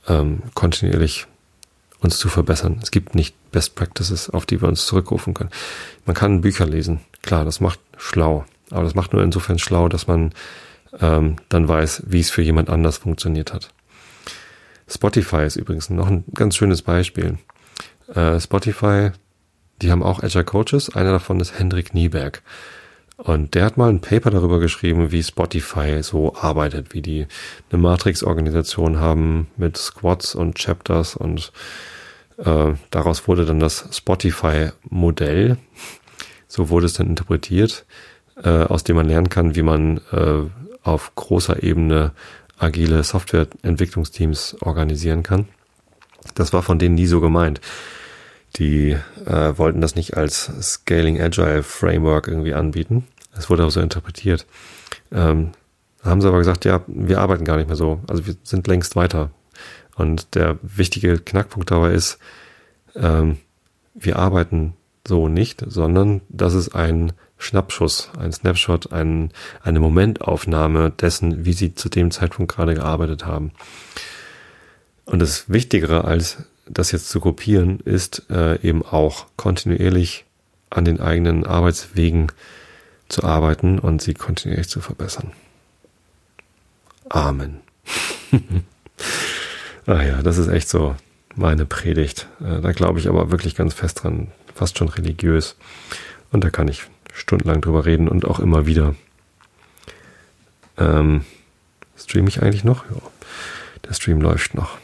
ähm, 0.07 0.41
kontinuierlich 0.53 1.27
uns 1.99 2.17
zu 2.17 2.29
verbessern. 2.29 2.79
Es 2.81 2.91
gibt 2.91 3.15
nicht 3.15 3.35
Best 3.51 3.75
Practices, 3.75 4.29
auf 4.29 4.45
die 4.45 4.61
wir 4.61 4.67
uns 4.67 4.85
zurückrufen 4.85 5.33
können. 5.33 5.49
Man 6.05 6.15
kann 6.15 6.41
Bücher 6.41 6.65
lesen, 6.65 7.01
klar, 7.21 7.45
das 7.45 7.59
macht 7.59 7.79
schlau. 7.97 8.45
Aber 8.71 8.83
das 8.83 8.95
macht 8.95 9.13
nur 9.13 9.23
insofern 9.23 9.59
schlau, 9.59 9.87
dass 9.87 10.07
man 10.07 10.33
ähm, 10.99 11.37
dann 11.49 11.67
weiß, 11.67 12.03
wie 12.07 12.19
es 12.19 12.29
für 12.29 12.41
jemand 12.41 12.69
anders 12.69 12.97
funktioniert 12.97 13.53
hat. 13.53 13.73
Spotify 14.87 15.43
ist 15.45 15.57
übrigens 15.57 15.89
noch 15.89 16.07
ein 16.07 16.23
ganz 16.33 16.55
schönes 16.55 16.81
Beispiel. 16.81 17.37
Äh, 18.13 18.39
Spotify, 18.39 19.11
die 19.81 19.91
haben 19.91 20.03
auch 20.03 20.23
Agile 20.23 20.45
Coaches. 20.45 20.95
Einer 20.95 21.11
davon 21.11 21.39
ist 21.39 21.59
Hendrik 21.59 21.93
Nieberg. 21.93 22.41
Und 23.17 23.55
der 23.55 23.65
hat 23.65 23.77
mal 23.77 23.89
ein 23.89 23.99
Paper 23.99 24.29
darüber 24.29 24.59
geschrieben, 24.59 25.11
wie 25.11 25.23
Spotify 25.23 26.03
so 26.03 26.35
arbeitet, 26.35 26.93
wie 26.93 27.01
die 27.01 27.25
eine 27.71 27.81
Matrix-Organisation 27.81 28.99
haben 28.99 29.47
mit 29.57 29.75
Squads 29.75 30.35
und 30.35 30.55
Chapters 30.59 31.15
und 31.15 31.51
äh, 32.37 32.73
daraus 32.91 33.27
wurde 33.27 33.45
dann 33.45 33.59
das 33.59 33.89
Spotify-Modell. 33.91 35.57
So 36.47 36.69
wurde 36.69 36.85
es 36.85 36.93
dann 36.93 37.07
interpretiert 37.07 37.85
äh, 38.43 38.49
aus 38.49 38.83
dem 38.83 38.95
man 38.95 39.07
lernen 39.07 39.29
kann, 39.29 39.55
wie 39.55 39.61
man 39.61 40.01
äh, 40.11 40.43
auf 40.83 41.15
großer 41.15 41.63
Ebene 41.63 42.11
agile 42.57 43.03
Softwareentwicklungsteams 43.03 44.57
organisieren 44.61 45.23
kann. 45.23 45.47
Das 46.35 46.53
war 46.53 46.63
von 46.63 46.79
denen 46.79 46.95
nie 46.95 47.07
so 47.07 47.21
gemeint. 47.21 47.61
Die 48.55 48.97
äh, 49.25 49.57
wollten 49.57 49.81
das 49.81 49.95
nicht 49.95 50.17
als 50.17 50.51
Scaling 50.61 51.21
Agile 51.21 51.63
Framework 51.63 52.27
irgendwie 52.27 52.53
anbieten. 52.53 53.07
Es 53.37 53.49
wurde 53.49 53.65
auch 53.65 53.71
so 53.71 53.81
interpretiert. 53.81 54.45
Ähm, 55.11 55.51
haben 56.03 56.21
sie 56.21 56.27
aber 56.27 56.39
gesagt, 56.39 56.65
ja, 56.65 56.81
wir 56.87 57.19
arbeiten 57.19 57.45
gar 57.45 57.57
nicht 57.57 57.67
mehr 57.67 57.75
so. 57.75 57.99
Also 58.07 58.25
wir 58.25 58.35
sind 58.43 58.67
längst 58.67 58.95
weiter. 58.95 59.31
Und 59.95 60.35
der 60.35 60.57
wichtige 60.61 61.19
Knackpunkt 61.19 61.71
dabei 61.71 61.93
ist, 61.93 62.17
ähm, 62.95 63.37
wir 63.93 64.17
arbeiten 64.17 64.73
so 65.07 65.27
nicht, 65.27 65.63
sondern 65.67 66.21
das 66.29 66.53
ist 66.53 66.75
ein 66.75 67.13
Schnappschuss, 67.37 68.09
ein 68.19 68.31
Snapshot, 68.31 68.91
ein, 68.91 69.31
eine 69.61 69.79
Momentaufnahme 69.79 70.91
dessen, 70.91 71.45
wie 71.45 71.53
sie 71.53 71.75
zu 71.75 71.89
dem 71.89 72.11
Zeitpunkt 72.11 72.53
gerade 72.53 72.73
gearbeitet 72.73 73.25
haben. 73.25 73.51
Und 75.05 75.19
das 75.19 75.49
Wichtigere 75.49 76.03
als 76.05 76.37
das 76.69 76.91
jetzt 76.91 77.09
zu 77.09 77.19
kopieren, 77.19 77.79
ist 77.79 78.23
äh, 78.29 78.59
eben 78.61 78.83
auch 78.83 79.27
kontinuierlich 79.37 80.25
an 80.69 80.85
den 80.85 80.99
eigenen 80.99 81.45
Arbeitswegen 81.45 82.31
zu 83.07 83.23
arbeiten 83.23 83.79
und 83.79 84.01
sie 84.01 84.13
kontinuierlich 84.13 84.67
zu 84.67 84.81
verbessern. 84.81 85.31
Amen. 87.09 87.61
Ach 89.85 90.01
ja, 90.03 90.21
das 90.21 90.37
ist 90.37 90.49
echt 90.49 90.67
so 90.67 90.95
meine 91.35 91.65
Predigt. 91.65 92.27
Äh, 92.41 92.59
da 92.61 92.71
glaube 92.73 92.99
ich 92.99 93.07
aber 93.07 93.31
wirklich 93.31 93.55
ganz 93.55 93.73
fest 93.73 94.03
dran, 94.03 94.31
fast 94.53 94.77
schon 94.77 94.89
religiös. 94.89 95.55
Und 96.31 96.43
da 96.43 96.49
kann 96.49 96.67
ich 96.67 96.83
stundenlang 97.17 97.61
drüber 97.61 97.85
reden 97.85 98.07
und 98.07 98.25
auch 98.25 98.39
immer 98.39 98.65
wieder. 98.65 98.95
Ähm, 100.77 101.25
streame 101.97 102.29
ich 102.29 102.41
eigentlich 102.41 102.63
noch? 102.63 102.85
Ja, 102.85 103.01
der 103.87 103.93
Stream 103.93 104.21
läuft 104.21 104.53
noch. 104.53 104.77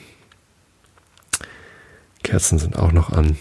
Kerzen 2.23 2.57
sind 2.57 2.77
auch 2.77 2.91
noch 2.91 3.11
an. 3.11 3.37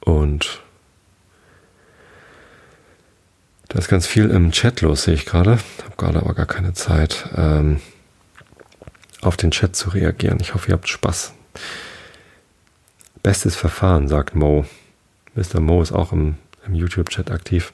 Und 0.00 0.62
da 3.68 3.78
ist 3.78 3.88
ganz 3.88 4.06
viel 4.06 4.30
im 4.30 4.52
Chat 4.52 4.80
los, 4.80 5.04
sehe 5.04 5.14
ich 5.14 5.26
gerade. 5.26 5.52
Habe 5.52 5.96
gerade 5.96 6.18
aber 6.20 6.34
gar 6.34 6.46
keine 6.46 6.72
Zeit, 6.72 7.28
ähm, 7.36 7.80
auf 9.20 9.36
den 9.36 9.50
Chat 9.50 9.76
zu 9.76 9.90
reagieren. 9.90 10.38
Ich 10.40 10.54
hoffe, 10.54 10.68
ihr 10.68 10.74
habt 10.74 10.88
Spaß. 10.88 11.32
Bestes 13.22 13.54
Verfahren, 13.54 14.08
sagt 14.08 14.34
Mo. 14.34 14.66
Mr. 15.34 15.60
Mo 15.60 15.80
ist 15.80 15.92
auch 15.92 16.12
im 16.12 16.36
im 16.66 16.74
YouTube-Chat 16.74 17.30
aktiv. 17.30 17.72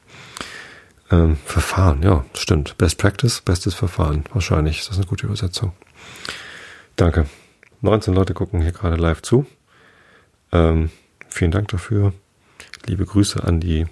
Ähm, 1.11 1.37
Verfahren, 1.45 2.03
ja, 2.03 2.25
stimmt. 2.35 2.77
Best 2.79 2.99
Practice, 2.99 3.41
bestes 3.41 3.75
Verfahren. 3.75 4.25
Wahrscheinlich 4.33 4.81
ist 4.81 4.91
das 4.91 4.99
eine 4.99 5.07
gute 5.07 5.27
Übersetzung. 5.27 5.73
Danke. 6.97 7.27
19 7.81 8.13
Leute 8.13 8.35
gucken 8.35 8.61
hier 8.61 8.73
gerade 8.73 8.97
live 8.97 9.23
zu. 9.23 9.47
Ähm, 10.53 10.91
vielen 11.29 11.51
Dank 11.51 11.69
dafür. 11.69 12.13
Liebe 12.87 13.07
Grüße 13.07 13.43
an 13.45 13.61
die 13.61 13.87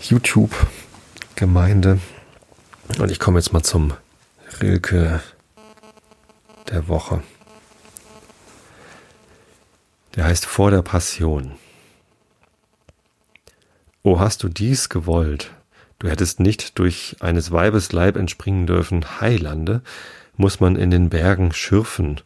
YouTube-Gemeinde. 0.00 1.98
Und 2.98 3.10
ich 3.10 3.18
komme 3.18 3.38
jetzt 3.38 3.52
mal 3.52 3.62
zum 3.62 3.92
Rilke 4.60 5.20
der 6.68 6.88
Woche. 6.88 7.22
Der 10.14 10.24
heißt 10.24 10.46
Vor 10.46 10.70
der 10.70 10.82
Passion. 10.82 11.52
O 14.06 14.20
hast 14.20 14.42
du 14.42 14.50
dies 14.50 14.90
gewollt, 14.90 15.50
du 15.98 16.10
hättest 16.10 16.38
nicht 16.38 16.78
durch 16.78 17.16
eines 17.20 17.52
Weibes 17.52 17.90
Leib 17.90 18.16
entspringen 18.16 18.66
dürfen, 18.66 19.18
Heilande, 19.22 19.80
muss 20.36 20.60
man 20.60 20.76
in 20.76 20.90
den 20.90 21.08
Bergen 21.08 21.54
schürfen, 21.54 22.20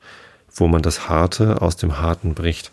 wo 0.53 0.67
man 0.67 0.83
das 0.83 1.09
Harte 1.09 1.63
aus 1.63 1.77
dem 1.77 1.99
Harten 1.99 2.35
bricht. 2.35 2.73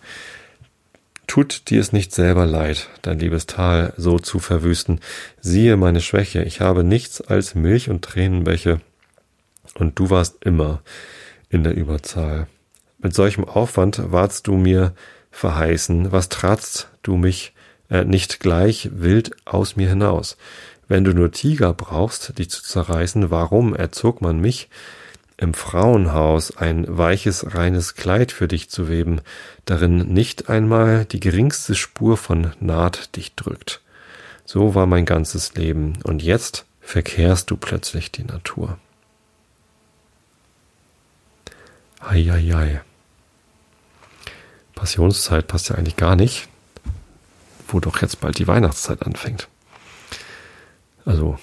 Tut 1.27 1.69
dir 1.69 1.81
es 1.81 1.93
nicht 1.93 2.13
selber 2.13 2.47
leid, 2.47 2.89
dein 3.03 3.19
liebes 3.19 3.45
Tal 3.45 3.93
so 3.95 4.17
zu 4.17 4.39
verwüsten. 4.39 4.99
Siehe 5.39 5.77
meine 5.77 6.01
Schwäche, 6.01 6.41
ich 6.41 6.61
habe 6.61 6.83
nichts 6.83 7.21
als 7.21 7.53
Milch 7.53 7.91
und 7.91 8.03
Tränenbäche, 8.03 8.81
und 9.75 9.99
du 9.99 10.09
warst 10.09 10.43
immer 10.43 10.81
in 11.49 11.63
der 11.63 11.75
Überzahl. 11.75 12.47
Mit 12.97 13.13
solchem 13.13 13.45
Aufwand 13.45 14.01
warst 14.11 14.47
du 14.47 14.55
mir 14.55 14.95
verheißen, 15.29 16.11
was 16.11 16.29
tratst 16.29 16.89
du 17.03 17.17
mich 17.17 17.53
äh, 17.89 18.03
nicht 18.03 18.39
gleich 18.39 18.89
wild 18.93 19.31
aus 19.45 19.75
mir 19.75 19.89
hinaus? 19.89 20.37
Wenn 20.87 21.03
du 21.03 21.13
nur 21.13 21.31
Tiger 21.31 21.73
brauchst, 21.73 22.37
dich 22.37 22.49
zu 22.49 22.61
zerreißen, 22.61 23.31
warum 23.31 23.75
erzog 23.75 24.21
man 24.21 24.39
mich, 24.39 24.69
im 25.37 25.53
Frauenhaus 25.53 26.55
ein 26.55 26.85
weiches, 26.87 27.55
reines 27.55 27.95
Kleid 27.95 28.31
für 28.31 28.47
dich 28.47 28.69
zu 28.69 28.87
weben, 28.87 29.19
darin 29.65 30.13
nicht 30.13 30.49
einmal 30.49 31.05
die 31.05 31.19
geringste 31.19 31.75
Spur 31.75 32.17
von 32.17 32.53
Naht 32.59 33.15
dich 33.15 33.35
drückt. 33.35 33.81
So 34.45 34.75
war 34.75 34.85
mein 34.85 35.05
ganzes 35.05 35.55
Leben, 35.55 35.97
und 36.03 36.21
jetzt 36.23 36.65
verkehrst 36.79 37.49
du 37.51 37.57
plötzlich 37.57 38.11
die 38.11 38.23
Natur. 38.23 38.77
Eieiei. 41.99 42.81
Passionszeit 44.75 45.47
passt 45.47 45.69
ja 45.69 45.75
eigentlich 45.75 45.95
gar 45.95 46.15
nicht, 46.15 46.47
wo 47.67 47.79
doch 47.79 48.01
jetzt 48.01 48.21
bald 48.21 48.37
die 48.37 48.47
Weihnachtszeit 48.47 49.05
anfängt. 49.05 49.47
Also 51.05 51.37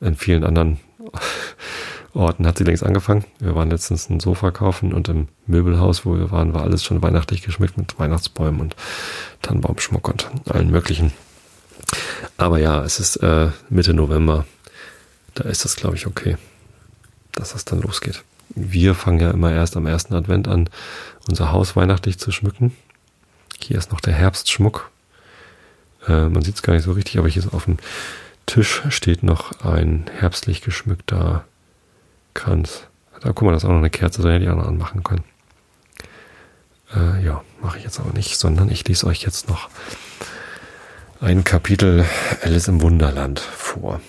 in 0.00 0.16
vielen 0.16 0.44
anderen 0.44 0.80
Orten 2.14 2.46
hat 2.46 2.58
sie 2.58 2.64
längst 2.64 2.84
angefangen. 2.84 3.24
Wir 3.38 3.54
waren 3.54 3.70
letztens 3.70 4.10
ein 4.10 4.20
Sofa 4.20 4.50
kaufen 4.50 4.92
und 4.92 5.08
im 5.08 5.28
Möbelhaus, 5.46 6.04
wo 6.04 6.14
wir 6.14 6.30
waren, 6.30 6.52
war 6.52 6.62
alles 6.62 6.84
schon 6.84 7.02
weihnachtlich 7.02 7.42
geschmückt 7.42 7.78
mit 7.78 7.98
Weihnachtsbäumen 7.98 8.60
und 8.60 8.76
Tannenbaumschmuck 9.40 10.08
und 10.08 10.30
allen 10.50 10.70
möglichen. 10.70 11.12
Aber 12.36 12.58
ja, 12.58 12.82
es 12.82 13.00
ist 13.00 13.16
äh, 13.16 13.50
Mitte 13.70 13.94
November. 13.94 14.44
Da 15.34 15.44
ist 15.44 15.64
das, 15.64 15.76
glaube 15.76 15.96
ich, 15.96 16.06
okay, 16.06 16.36
dass 17.32 17.52
das 17.52 17.64
dann 17.64 17.80
losgeht. 17.80 18.22
Wir 18.54 18.94
fangen 18.94 19.20
ja 19.20 19.30
immer 19.30 19.50
erst 19.50 19.76
am 19.76 19.86
ersten 19.86 20.14
Advent 20.14 20.48
an, 20.48 20.68
unser 21.28 21.52
Haus 21.52 21.76
weihnachtlich 21.76 22.18
zu 22.18 22.30
schmücken. 22.30 22.76
Hier 23.62 23.78
ist 23.78 23.92
noch 23.92 24.00
der 24.00 24.14
Herbstschmuck. 24.14 24.90
Äh, 26.06 26.28
man 26.28 26.42
sieht 26.42 26.56
es 26.56 26.62
gar 26.62 26.74
nicht 26.74 26.84
so 26.84 26.92
richtig, 26.92 27.18
aber 27.18 27.28
hier 27.28 27.42
ist 27.42 27.52
auf 27.52 27.64
dem 27.64 27.78
Tisch 28.46 28.82
steht 28.88 29.22
noch 29.22 29.64
ein 29.64 30.06
herbstlich 30.18 30.62
geschmückter 30.62 31.44
Kranz. 32.34 32.84
Da 33.20 33.32
guck 33.32 33.42
mal, 33.42 33.52
das 33.52 33.62
ist 33.62 33.68
auch 33.68 33.72
noch 33.72 33.78
eine 33.78 33.90
Kerze, 33.90 34.20
so 34.20 34.28
hätte 34.28 34.44
ich 34.44 34.50
auch 34.50 34.56
noch 34.56 34.66
anmachen 34.66 35.04
können. 35.04 35.24
Äh, 36.94 37.24
ja, 37.24 37.42
mache 37.60 37.78
ich 37.78 37.84
jetzt 37.84 38.00
aber 38.00 38.12
nicht, 38.12 38.36
sondern 38.36 38.70
ich 38.70 38.86
lese 38.86 39.06
euch 39.06 39.22
jetzt 39.22 39.48
noch 39.48 39.68
ein 41.20 41.44
Kapitel 41.44 42.04
Alice 42.42 42.66
im 42.66 42.82
Wunderland 42.82 43.38
vor. 43.38 44.00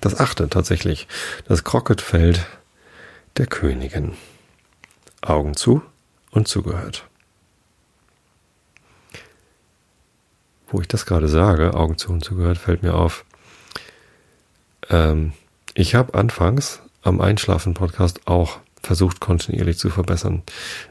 Das 0.00 0.18
achte 0.18 0.48
tatsächlich. 0.48 1.08
Das 1.48 1.64
Crocketfeld 1.64 2.46
der 3.36 3.46
Königin. 3.46 4.12
Augen 5.22 5.56
zu 5.56 5.82
und 6.30 6.46
zugehört. 6.46 7.07
Wo 10.70 10.80
ich 10.80 10.88
das 10.88 11.06
gerade 11.06 11.28
sage, 11.28 11.74
Augen 11.74 11.96
zu 11.96 12.12
und 12.12 12.24
zugehört, 12.24 12.58
fällt 12.58 12.82
mir 12.82 12.94
auf. 12.94 13.24
Ähm, 14.90 15.32
ich 15.74 15.94
habe 15.94 16.14
anfangs 16.14 16.80
am 17.02 17.20
Einschlafen-Podcast 17.20 18.26
auch 18.26 18.58
versucht, 18.82 19.20
kontinuierlich 19.20 19.78
zu 19.78 19.90
verbessern. 19.90 20.42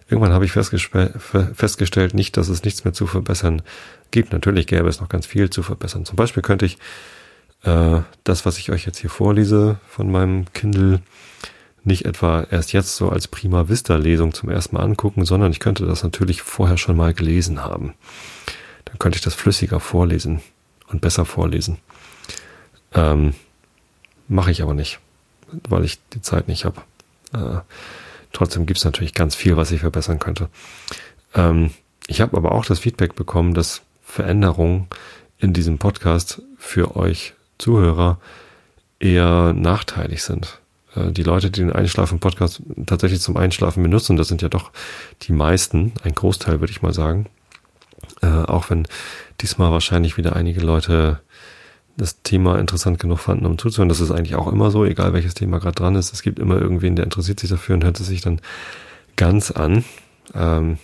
Irgendwann 0.09 0.33
habe 0.33 0.45
ich 0.45 0.51
festgestellt, 0.51 2.13
nicht, 2.13 2.37
dass 2.37 2.49
es 2.49 2.63
nichts 2.63 2.83
mehr 2.83 2.93
zu 2.93 3.07
verbessern 3.07 3.61
gibt. 4.11 4.33
Natürlich 4.33 4.67
gäbe 4.67 4.89
es 4.89 4.99
noch 4.99 5.09
ganz 5.09 5.25
viel 5.25 5.49
zu 5.49 5.63
verbessern. 5.63 6.05
Zum 6.05 6.15
Beispiel 6.15 6.43
könnte 6.43 6.65
ich 6.65 6.77
äh, 7.63 8.01
das, 8.23 8.45
was 8.45 8.57
ich 8.57 8.71
euch 8.71 8.85
jetzt 8.85 8.99
hier 8.99 9.09
vorlese 9.09 9.79
von 9.87 10.11
meinem 10.11 10.51
Kindle, 10.53 11.01
nicht 11.83 12.05
etwa 12.05 12.45
erst 12.51 12.73
jetzt 12.73 12.97
so 12.97 13.09
als 13.09 13.27
Prima 13.27 13.69
Vista 13.69 13.95
Lesung 13.95 14.33
zum 14.33 14.49
ersten 14.49 14.75
Mal 14.75 14.83
angucken, 14.83 15.23
sondern 15.23 15.51
ich 15.51 15.59
könnte 15.59 15.85
das 15.85 16.03
natürlich 16.03 16.41
vorher 16.41 16.77
schon 16.77 16.97
mal 16.97 17.13
gelesen 17.13 17.63
haben. 17.63 17.93
Dann 18.87 18.99
könnte 18.99 19.17
ich 19.17 19.23
das 19.23 19.35
flüssiger 19.35 19.79
vorlesen 19.79 20.41
und 20.87 21.01
besser 21.01 21.25
vorlesen. 21.25 21.77
Ähm, 22.93 23.33
Mache 24.27 24.51
ich 24.51 24.61
aber 24.61 24.73
nicht, 24.73 24.99
weil 25.69 25.85
ich 25.85 25.99
die 26.13 26.21
Zeit 26.21 26.47
nicht 26.49 26.65
habe. 26.65 26.81
Äh, 27.33 27.61
trotzdem 28.33 28.65
gibt 28.65 28.77
es 28.77 28.85
natürlich 28.85 29.13
ganz 29.13 29.35
viel, 29.35 29.55
was 29.55 29.71
ich 29.71 29.81
verbessern 29.81 30.19
könnte. 30.19 30.49
Ähm, 31.33 31.71
ich 32.07 32.19
habe 32.19 32.35
aber 32.35 32.51
auch 32.51 32.65
das 32.65 32.79
Feedback 32.79 33.15
bekommen, 33.15 33.53
dass 33.53 33.81
Veränderungen 34.03 34.87
in 35.39 35.53
diesem 35.53 35.77
Podcast 35.77 36.41
für 36.57 36.97
euch 36.97 37.33
Zuhörer 37.57 38.19
eher 38.99 39.53
nachteilig 39.53 40.23
sind. 40.23 40.59
Äh, 40.95 41.11
die 41.11 41.23
Leute, 41.23 41.49
die 41.49 41.61
den 41.61 41.71
Einschlafen-Podcast 41.71 42.61
tatsächlich 42.85 43.21
zum 43.21 43.37
Einschlafen 43.37 43.81
benutzen, 43.81 44.17
das 44.17 44.27
sind 44.27 44.41
ja 44.41 44.49
doch 44.49 44.71
die 45.23 45.31
meisten, 45.31 45.93
ein 46.03 46.15
Großteil 46.15 46.59
würde 46.59 46.71
ich 46.71 46.81
mal 46.81 46.93
sagen. 46.93 47.27
Äh, 48.21 48.27
auch 48.27 48.69
wenn 48.69 48.87
diesmal 49.41 49.71
wahrscheinlich 49.71 50.17
wieder 50.17 50.35
einige 50.35 50.61
Leute 50.61 51.21
das 51.97 52.21
Thema 52.21 52.59
interessant 52.59 52.99
genug 52.99 53.19
fanden, 53.19 53.45
um 53.45 53.57
zuzuhören. 53.57 53.89
Das 53.89 53.99
ist 53.99 54.11
eigentlich 54.11 54.35
auch 54.35 54.51
immer 54.51 54.69
so, 54.69 54.85
egal 54.85 55.13
welches 55.13 55.33
Thema 55.33 55.59
gerade 55.59 55.75
dran 55.75 55.95
ist. 55.95 56.13
Es 56.13 56.21
gibt 56.21 56.37
immer 56.37 56.61
irgendwen, 56.61 56.95
der 56.95 57.05
interessiert 57.05 57.39
sich 57.39 57.49
dafür 57.49 57.75
und 57.75 57.83
hört 57.83 57.99
es 57.99 58.07
sich 58.07 58.21
dann 58.21 58.39
ganz 59.15 59.49
an. 59.51 59.83
Ähm, 60.35 60.77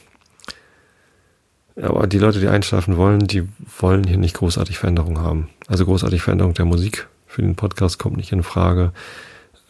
aber 1.82 2.07
die 2.07 2.20
Leute, 2.20 2.39
die 2.39 2.47
einschlafen 2.47 2.97
wollen, 2.97 3.28
die 3.28 3.47
wollen 3.80 4.03
hier 4.03 4.18
nicht 4.18 4.36
großartig 4.36 4.78
Veränderungen 4.78 5.20
haben. 5.20 5.49
Also 5.68 5.86
großartig 5.86 6.22
Veränderung 6.22 6.53
der 6.53 6.66
Musik 6.66 7.07
für 7.28 7.41
den 7.41 7.55
Podcast 7.55 7.97
kommt 7.97 8.18
nicht 8.18 8.32
in 8.32 8.43
Frage. 8.43 8.91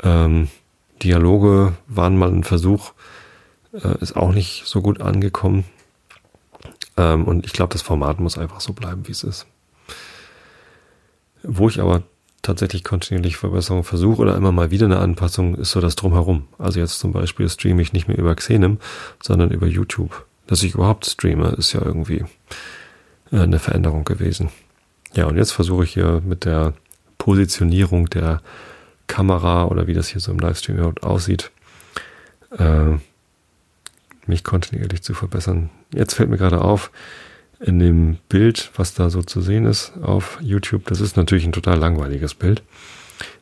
Ähm, 0.01 0.49
Dialoge 1.01 1.73
waren 1.87 2.17
mal 2.17 2.29
ein 2.29 2.43
Versuch, 2.43 2.93
äh, 3.73 3.97
ist 4.01 4.15
auch 4.15 4.33
nicht 4.33 4.63
so 4.65 4.81
gut 4.81 5.01
angekommen. 5.01 5.65
Ähm, 6.97 7.25
und 7.25 7.45
ich 7.45 7.53
glaube, 7.53 7.73
das 7.73 7.81
Format 7.81 8.19
muss 8.19 8.37
einfach 8.37 8.61
so 8.61 8.73
bleiben, 8.73 9.07
wie 9.07 9.11
es 9.11 9.23
ist. 9.23 9.45
Wo 11.43 11.67
ich 11.67 11.81
aber 11.81 12.03
tatsächlich 12.41 12.83
kontinuierlich 12.83 13.37
Verbesserungen 13.37 13.83
versuche 13.83 14.21
oder 14.21 14.35
immer 14.35 14.51
mal 14.51 14.71
wieder 14.71 14.85
eine 14.85 14.99
Anpassung, 14.99 15.55
ist 15.55 15.71
so 15.71 15.81
das 15.81 15.95
Drumherum. 15.95 16.47
Also 16.57 16.79
jetzt 16.79 16.99
zum 16.99 17.13
Beispiel 17.13 17.49
streame 17.49 17.81
ich 17.81 17.93
nicht 17.93 18.07
mehr 18.07 18.17
über 18.17 18.35
Xenem, 18.35 18.79
sondern 19.21 19.51
über 19.51 19.67
YouTube 19.67 20.25
dass 20.47 20.63
ich 20.63 20.73
überhaupt 20.73 21.05
streame, 21.05 21.49
ist 21.57 21.73
ja 21.73 21.81
irgendwie 21.83 22.25
äh, 23.31 23.39
eine 23.39 23.59
Veränderung 23.59 24.03
gewesen. 24.03 24.49
Ja, 25.13 25.25
und 25.25 25.37
jetzt 25.37 25.51
versuche 25.51 25.83
ich 25.83 25.93
hier 25.93 26.21
mit 26.25 26.45
der 26.45 26.73
Positionierung 27.17 28.09
der 28.09 28.41
Kamera 29.07 29.65
oder 29.65 29.87
wie 29.87 29.93
das 29.93 30.07
hier 30.07 30.21
so 30.21 30.31
im 30.31 30.39
Livestream 30.39 30.77
überhaupt 30.77 31.03
aussieht, 31.03 31.51
äh, 32.57 32.97
mich 34.28 34.43
kontinuierlich 34.43 35.01
zu 35.03 35.13
verbessern. 35.13 35.69
Jetzt 35.93 36.13
fällt 36.15 36.30
mir 36.30 36.38
gerade 36.38 36.61
auf, 36.61 36.91
in 37.59 37.80
dem 37.80 38.17
Bild, 38.30 38.71
was 38.76 38.93
da 38.93 39.09
so 39.09 39.21
zu 39.21 39.41
sehen 39.41 39.65
ist 39.65 39.93
auf 40.01 40.38
YouTube, 40.41 40.86
das 40.86 40.99
ist 40.99 41.15
natürlich 41.15 41.45
ein 41.45 41.53
total 41.53 41.78
langweiliges 41.78 42.34
Bild. 42.34 42.61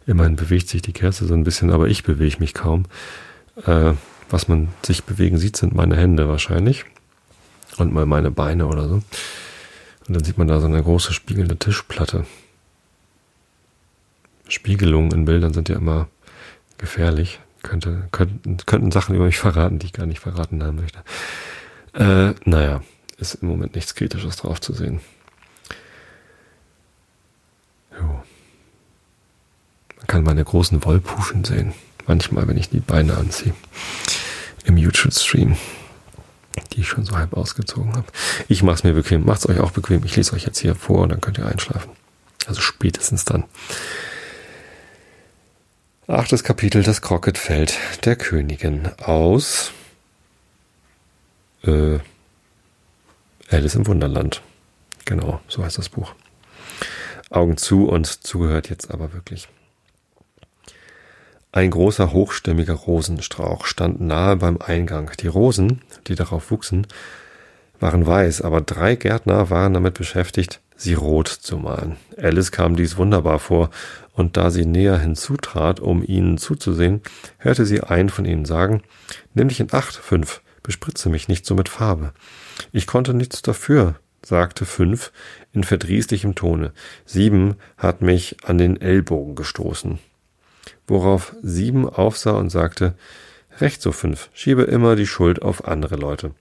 Immerhin 0.06 0.36
bewegt 0.36 0.70
sich 0.70 0.82
die 0.82 0.94
Kerze 0.94 1.26
so 1.26 1.34
ein 1.34 1.44
bisschen, 1.44 1.72
aber 1.72 1.88
ich 1.88 2.04
bewege 2.04 2.38
mich 2.40 2.54
kaum. 2.54 2.86
Äh, 3.66 3.94
was 4.30 4.48
man 4.48 4.70
sich 4.86 5.04
bewegen 5.04 5.38
sieht, 5.38 5.58
sind 5.58 5.76
meine 5.76 5.98
Hände 5.98 6.28
wahrscheinlich. 6.28 6.86
Und 7.78 7.94
mal 7.94 8.06
meine 8.06 8.32
Beine 8.32 8.68
oder 8.68 8.88
so. 8.88 8.96
Und 8.96 10.16
dann 10.16 10.24
sieht 10.24 10.38
man 10.38 10.48
da 10.48 10.60
so 10.60 10.68
eine 10.68 10.82
große 10.82 11.14
spiegelnde 11.14 11.58
Tischplatte. 11.58 12.26
Spiegelungen 14.48 15.12
in 15.12 15.26
Bildern 15.26 15.54
sind 15.54 15.70
ja 15.70 15.76
immer 15.76 16.10
gefährlich. 16.78 17.40
Könnte, 17.64 18.08
könnten, 18.12 18.58
könnten 18.66 18.92
Sachen 18.92 19.16
über 19.16 19.26
mich 19.26 19.38
verraten, 19.38 19.80
die 19.80 19.88
ich 19.88 19.94
gar 19.94 20.08
nicht 20.08 20.20
verraten 20.20 20.64
haben 20.64 20.78
möchte. 20.78 21.00
Äh, 21.94 22.34
naja, 22.44 22.82
ist 23.18 23.36
im 23.36 23.50
Moment 23.50 23.76
nichts 23.76 23.96
Kritisches 23.96 24.38
drauf 24.38 24.60
zu 24.60 24.74
sehen. 24.74 25.00
Jo. 28.00 28.24
Man 29.98 30.08
kann 30.08 30.24
meine 30.24 30.44
großen 30.44 30.84
Wollpuschen 30.84 31.44
sehen. 31.44 31.74
Manchmal, 32.08 32.48
wenn 32.48 32.58
ich 32.58 32.70
die 32.70 32.80
Beine 32.80 33.16
anziehe 33.16 33.54
im 34.66 34.78
YouTube-Stream, 34.78 35.56
die 36.74 36.82
ich 36.82 36.88
schon 36.88 37.06
so 37.06 37.16
halb 37.16 37.34
ausgezogen 37.34 37.94
habe. 37.96 38.08
Ich 38.48 38.64
mache 38.64 38.76
es 38.76 38.84
mir 38.84 38.94
bequem. 38.94 39.26
Macht 39.26 39.40
es 39.40 39.50
euch 39.50 39.60
auch 39.60 39.72
bequem. 39.72 40.04
Ich 40.04 40.16
lese 40.16 40.34
euch 40.34 40.46
jetzt 40.46 40.60
hier 40.60 40.76
vor 40.76 41.02
und 41.04 41.10
dann 41.10 41.22
könnt 41.22 41.38
ihr 41.38 41.46
einschlafen. 41.46 41.92
Also 42.48 42.62
spätestens 42.62 43.26
dann. 43.26 43.46
Achtes 46.12 46.44
Kapitel, 46.44 46.84
das 46.84 47.02
Crocketfeld 47.02 47.80
der 48.04 48.18
Königin 48.18 48.90
aus 49.02 49.72
äh, 51.64 52.00
Alice 53.50 53.76
im 53.76 53.88
Wunderland. 53.88 54.42
Genau, 55.06 55.40
so 55.48 55.64
heißt 55.64 55.78
das 55.78 55.88
Buch. 55.88 56.14
Augen 57.30 57.56
zu 57.56 57.88
und 57.88 58.08
zugehört 58.08 58.70
jetzt 58.70 58.92
aber 58.92 59.14
wirklich. 59.14 59.48
Ein 61.54 61.72
großer 61.72 62.12
hochstämmiger 62.12 62.74
Rosenstrauch 62.74 63.66
stand 63.66 64.02
nahe 64.02 64.36
beim 64.36 64.58
Eingang. 64.58 65.12
Die 65.22 65.28
Rosen, 65.28 65.82
die 66.08 66.16
darauf 66.16 66.52
wuchsen, 66.52 66.88
waren 67.80 68.06
weiß, 68.06 68.42
aber 68.42 68.60
drei 68.60 68.98
Gärtner 68.98 69.50
waren 69.50 69.76
damit 69.76 69.94
beschäftigt, 69.94 70.60
sie 70.82 70.96
rot 70.96 71.28
zu 71.28 71.58
malen. 71.58 71.98
Alice 72.18 72.52
kam 72.52 72.76
dies 72.76 72.98
wunderbar 72.98 73.40
vor, 73.40 73.70
und 74.14 74.36
da 74.36 74.50
sie 74.50 74.66
näher 74.66 74.98
hinzutrat, 74.98 75.80
um 75.80 76.04
ihnen 76.04 76.38
zuzusehen, 76.38 77.02
hörte 77.38 77.66
sie 77.66 77.82
einen 77.82 78.10
von 78.10 78.26
ihnen 78.26 78.46
sagen, 78.46 78.82
Nimm 79.34 79.48
dich 79.48 79.60
in 79.60 79.72
Acht, 79.72 79.96
fünf, 79.96 80.42
bespritze 80.64 81.10
mich 81.10 81.28
nicht 81.28 81.46
so 81.46 81.56
mit 81.56 81.70
Farbe. 81.70 82.14
Ich 82.72 82.88
konnte 82.88 83.14
nichts 83.14 83.42
dafür, 83.42 83.96
sagte 84.26 84.66
fünf 84.66 85.12
in 85.54 85.64
verdrießlichem 85.64 86.36
Tone. 86.36 86.74
Sieben 87.06 87.56
hat 87.78 88.02
mich 88.02 88.38
an 88.44 88.58
den 88.58 88.82
Ellbogen 88.82 89.36
gestoßen. 89.36 90.00
Worauf 90.88 91.36
sieben 91.42 91.88
aufsah 91.88 92.32
und 92.32 92.50
sagte, 92.50 92.96
Recht 93.60 93.82
so 93.82 93.92
fünf, 93.92 94.30
schiebe 94.34 94.64
immer 94.64 94.96
die 94.96 95.08
Schuld 95.08 95.42
auf 95.42 95.68
andere 95.68 95.96
Leute. 95.96 96.32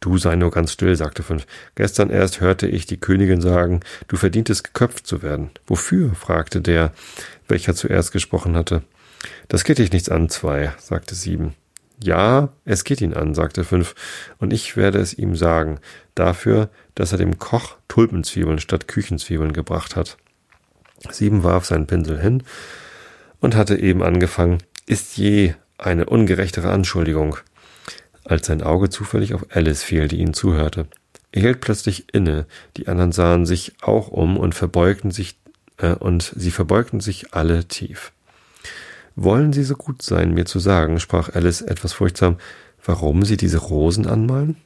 Du 0.00 0.18
sei 0.18 0.36
nur 0.36 0.50
ganz 0.50 0.72
still, 0.72 0.96
sagte 0.96 1.22
fünf. 1.22 1.46
Gestern 1.74 2.10
erst 2.10 2.40
hörte 2.40 2.66
ich 2.66 2.86
die 2.86 2.98
Königin 2.98 3.40
sagen, 3.40 3.80
du 4.08 4.16
verdientest 4.16 4.64
geköpft 4.64 5.06
zu 5.06 5.22
werden. 5.22 5.50
Wofür? 5.66 6.14
fragte 6.14 6.60
der, 6.60 6.92
welcher 7.48 7.74
zuerst 7.74 8.12
gesprochen 8.12 8.56
hatte. 8.56 8.82
Das 9.48 9.64
geht 9.64 9.78
dich 9.78 9.92
nichts 9.92 10.08
an, 10.08 10.28
zwei, 10.28 10.72
sagte 10.78 11.14
sieben. 11.14 11.54
Ja, 12.02 12.50
es 12.64 12.84
geht 12.84 13.00
ihn 13.00 13.14
an, 13.14 13.34
sagte 13.34 13.64
fünf, 13.64 13.94
und 14.38 14.52
ich 14.52 14.76
werde 14.76 14.98
es 14.98 15.14
ihm 15.14 15.34
sagen, 15.34 15.78
dafür, 16.14 16.68
dass 16.94 17.12
er 17.12 17.18
dem 17.18 17.38
Koch 17.38 17.76
Tulpenzwiebeln 17.88 18.58
statt 18.58 18.86
Küchenzwiebeln 18.86 19.52
gebracht 19.52 19.96
hat. 19.96 20.18
Sieben 21.10 21.42
warf 21.42 21.64
seinen 21.64 21.86
Pinsel 21.86 22.20
hin 22.20 22.42
und 23.40 23.54
hatte 23.54 23.78
eben 23.78 24.02
angefangen, 24.02 24.58
ist 24.86 25.16
je 25.16 25.54
eine 25.78 26.06
ungerechtere 26.06 26.70
Anschuldigung, 26.70 27.38
als 28.30 28.46
sein 28.46 28.62
Auge 28.62 28.90
zufällig 28.90 29.34
auf 29.34 29.46
Alice 29.50 29.82
fiel, 29.82 30.08
die 30.08 30.20
ihnen 30.20 30.34
zuhörte. 30.34 30.86
Er 31.32 31.42
hielt 31.42 31.60
plötzlich 31.60 32.14
inne, 32.14 32.46
die 32.76 32.88
anderen 32.88 33.12
sahen 33.12 33.46
sich 33.46 33.74
auch 33.82 34.08
um 34.08 34.36
und 34.36 34.54
verbeugten 34.54 35.10
sich, 35.10 35.36
äh, 35.78 35.94
und 35.94 36.32
sie 36.36 36.50
verbeugten 36.50 37.00
sich 37.00 37.34
alle 37.34 37.66
tief. 37.66 38.12
Wollen 39.18 39.54
Sie 39.54 39.64
so 39.64 39.76
gut 39.76 40.02
sein, 40.02 40.34
mir 40.34 40.44
zu 40.44 40.58
sagen, 40.58 41.00
sprach 41.00 41.34
Alice 41.34 41.62
etwas 41.62 41.94
furchtsam, 41.94 42.36
warum 42.84 43.24
Sie 43.24 43.38
diese 43.38 43.58
Rosen 43.58 44.06
anmalen? 44.06 44.56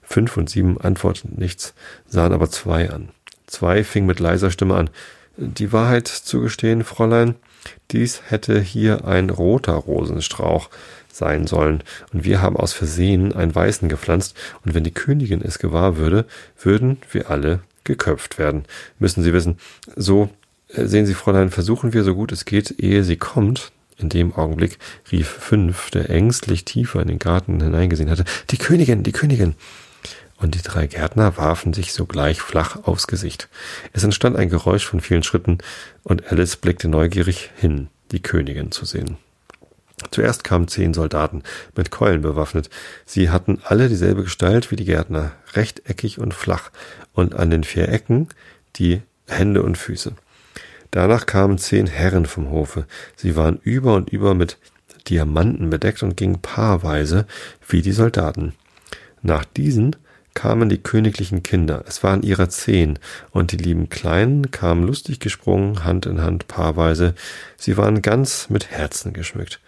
Fünf 0.00 0.36
und 0.36 0.48
sieben 0.48 0.80
antworteten 0.80 1.34
nichts, 1.38 1.74
sahen 2.06 2.32
aber 2.32 2.50
zwei 2.50 2.90
an. 2.90 3.08
Zwei 3.46 3.82
fing 3.82 4.06
mit 4.06 4.20
leiser 4.20 4.50
Stimme 4.50 4.76
an. 4.76 4.90
Die 5.36 5.72
Wahrheit 5.72 6.06
zu 6.06 6.40
gestehen, 6.40 6.84
Fräulein, 6.84 7.34
dies 7.90 8.22
hätte 8.28 8.60
hier 8.60 9.04
ein 9.06 9.28
roter 9.28 9.74
Rosenstrauch 9.74 10.70
sein 11.12 11.46
sollen, 11.46 11.82
und 12.12 12.24
wir 12.24 12.40
haben 12.42 12.56
aus 12.56 12.72
Versehen 12.72 13.32
einen 13.32 13.54
weißen 13.54 13.88
gepflanzt, 13.88 14.36
und 14.64 14.74
wenn 14.74 14.84
die 14.84 14.94
Königin 14.94 15.42
es 15.42 15.58
gewahr 15.58 15.96
würde, 15.96 16.26
würden 16.60 16.98
wir 17.10 17.30
alle 17.30 17.60
geköpft 17.84 18.38
werden. 18.38 18.64
Müssen 18.98 19.22
Sie 19.22 19.32
wissen, 19.32 19.58
so 19.96 20.30
äh, 20.68 20.86
sehen 20.86 21.06
Sie, 21.06 21.14
Fräulein, 21.14 21.50
versuchen 21.50 21.92
wir 21.92 22.04
so 22.04 22.14
gut 22.14 22.32
es 22.32 22.44
geht, 22.44 22.78
ehe 22.78 23.02
sie 23.02 23.16
kommt. 23.16 23.72
In 24.00 24.08
dem 24.08 24.32
Augenblick 24.32 24.78
rief 25.10 25.26
fünf, 25.26 25.90
der 25.90 26.08
ängstlich 26.08 26.64
tiefer 26.64 27.02
in 27.02 27.08
den 27.08 27.18
Garten 27.18 27.60
hineingesehen 27.60 28.10
hatte, 28.10 28.24
die 28.50 28.58
Königin, 28.58 29.02
die 29.02 29.10
Königin. 29.10 29.56
Und 30.36 30.54
die 30.54 30.62
drei 30.62 30.86
Gärtner 30.86 31.36
warfen 31.36 31.72
sich 31.72 31.92
sogleich 31.92 32.40
flach 32.40 32.84
aufs 32.84 33.08
Gesicht. 33.08 33.48
Es 33.92 34.04
entstand 34.04 34.36
ein 34.36 34.50
Geräusch 34.50 34.86
von 34.86 35.00
vielen 35.00 35.24
Schritten, 35.24 35.58
und 36.04 36.30
Alice 36.30 36.54
blickte 36.54 36.86
neugierig 36.86 37.50
hin, 37.56 37.88
die 38.12 38.22
Königin 38.22 38.70
zu 38.70 38.84
sehen. 38.84 39.16
Zuerst 40.10 40.44
kamen 40.44 40.68
zehn 40.68 40.94
Soldaten, 40.94 41.42
mit 41.76 41.90
Keulen 41.90 42.22
bewaffnet. 42.22 42.70
Sie 43.04 43.30
hatten 43.30 43.60
alle 43.64 43.88
dieselbe 43.88 44.24
Gestalt 44.24 44.70
wie 44.70 44.76
die 44.76 44.84
Gärtner, 44.84 45.32
rechteckig 45.54 46.18
und 46.18 46.34
flach, 46.34 46.70
und 47.12 47.34
an 47.34 47.50
den 47.50 47.64
vier 47.64 47.88
Ecken 47.88 48.28
die 48.76 49.02
Hände 49.26 49.62
und 49.62 49.76
Füße. 49.76 50.12
Danach 50.90 51.26
kamen 51.26 51.58
zehn 51.58 51.86
Herren 51.86 52.26
vom 52.26 52.50
Hofe. 52.50 52.86
Sie 53.16 53.36
waren 53.36 53.58
über 53.62 53.94
und 53.94 54.10
über 54.10 54.34
mit 54.34 54.56
Diamanten 55.08 55.70
bedeckt 55.70 56.02
und 56.02 56.16
gingen 56.16 56.40
paarweise 56.40 57.26
wie 57.66 57.82
die 57.82 57.92
Soldaten. 57.92 58.54
Nach 59.22 59.44
diesen 59.44 59.96
kamen 60.34 60.68
die 60.68 60.78
königlichen 60.78 61.42
Kinder. 61.42 61.84
Es 61.88 62.04
waren 62.04 62.22
ihrer 62.22 62.48
zehn, 62.48 62.98
und 63.32 63.52
die 63.52 63.56
lieben 63.56 63.88
Kleinen 63.88 64.50
kamen 64.50 64.86
lustig 64.86 65.18
gesprungen, 65.18 65.84
Hand 65.84 66.06
in 66.06 66.20
Hand 66.20 66.46
paarweise. 66.46 67.14
Sie 67.56 67.76
waren 67.76 68.02
ganz 68.02 68.48
mit 68.48 68.70
Herzen 68.70 69.12
geschmückt. 69.12 69.60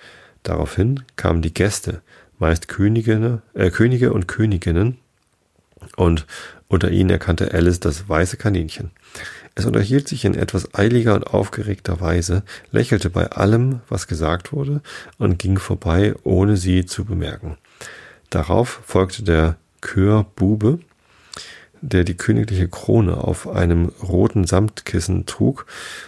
Daraufhin 0.42 1.02
kamen 1.16 1.42
die 1.42 1.54
Gäste, 1.54 2.02
meist 2.38 2.68
Königine, 2.68 3.42
äh, 3.54 3.70
Könige 3.70 4.12
und 4.12 4.26
Königinnen, 4.28 4.98
und 5.96 6.26
unter 6.68 6.90
ihnen 6.90 7.10
erkannte 7.10 7.52
Alice 7.52 7.80
das 7.80 8.08
weiße 8.08 8.36
Kaninchen. 8.36 8.90
Es 9.54 9.64
unterhielt 9.64 10.08
sich 10.08 10.24
in 10.24 10.34
etwas 10.34 10.74
eiliger 10.74 11.14
und 11.14 11.26
aufgeregter 11.26 12.00
Weise, 12.00 12.44
lächelte 12.70 13.10
bei 13.10 13.30
allem, 13.30 13.80
was 13.88 14.06
gesagt 14.06 14.52
wurde, 14.52 14.80
und 15.18 15.38
ging 15.38 15.58
vorbei, 15.58 16.14
ohne 16.22 16.56
sie 16.56 16.86
zu 16.86 17.04
bemerken. 17.04 17.56
Darauf 18.30 18.80
folgte 18.86 19.24
der 19.24 19.56
Chörbube, 19.82 20.78
der 21.80 22.04
die 22.04 22.16
königliche 22.16 22.68
Krone 22.68 23.16
auf 23.16 23.48
einem 23.48 23.86
roten 24.02 24.46
Samtkissen 24.46 25.26
trug, 25.26 25.66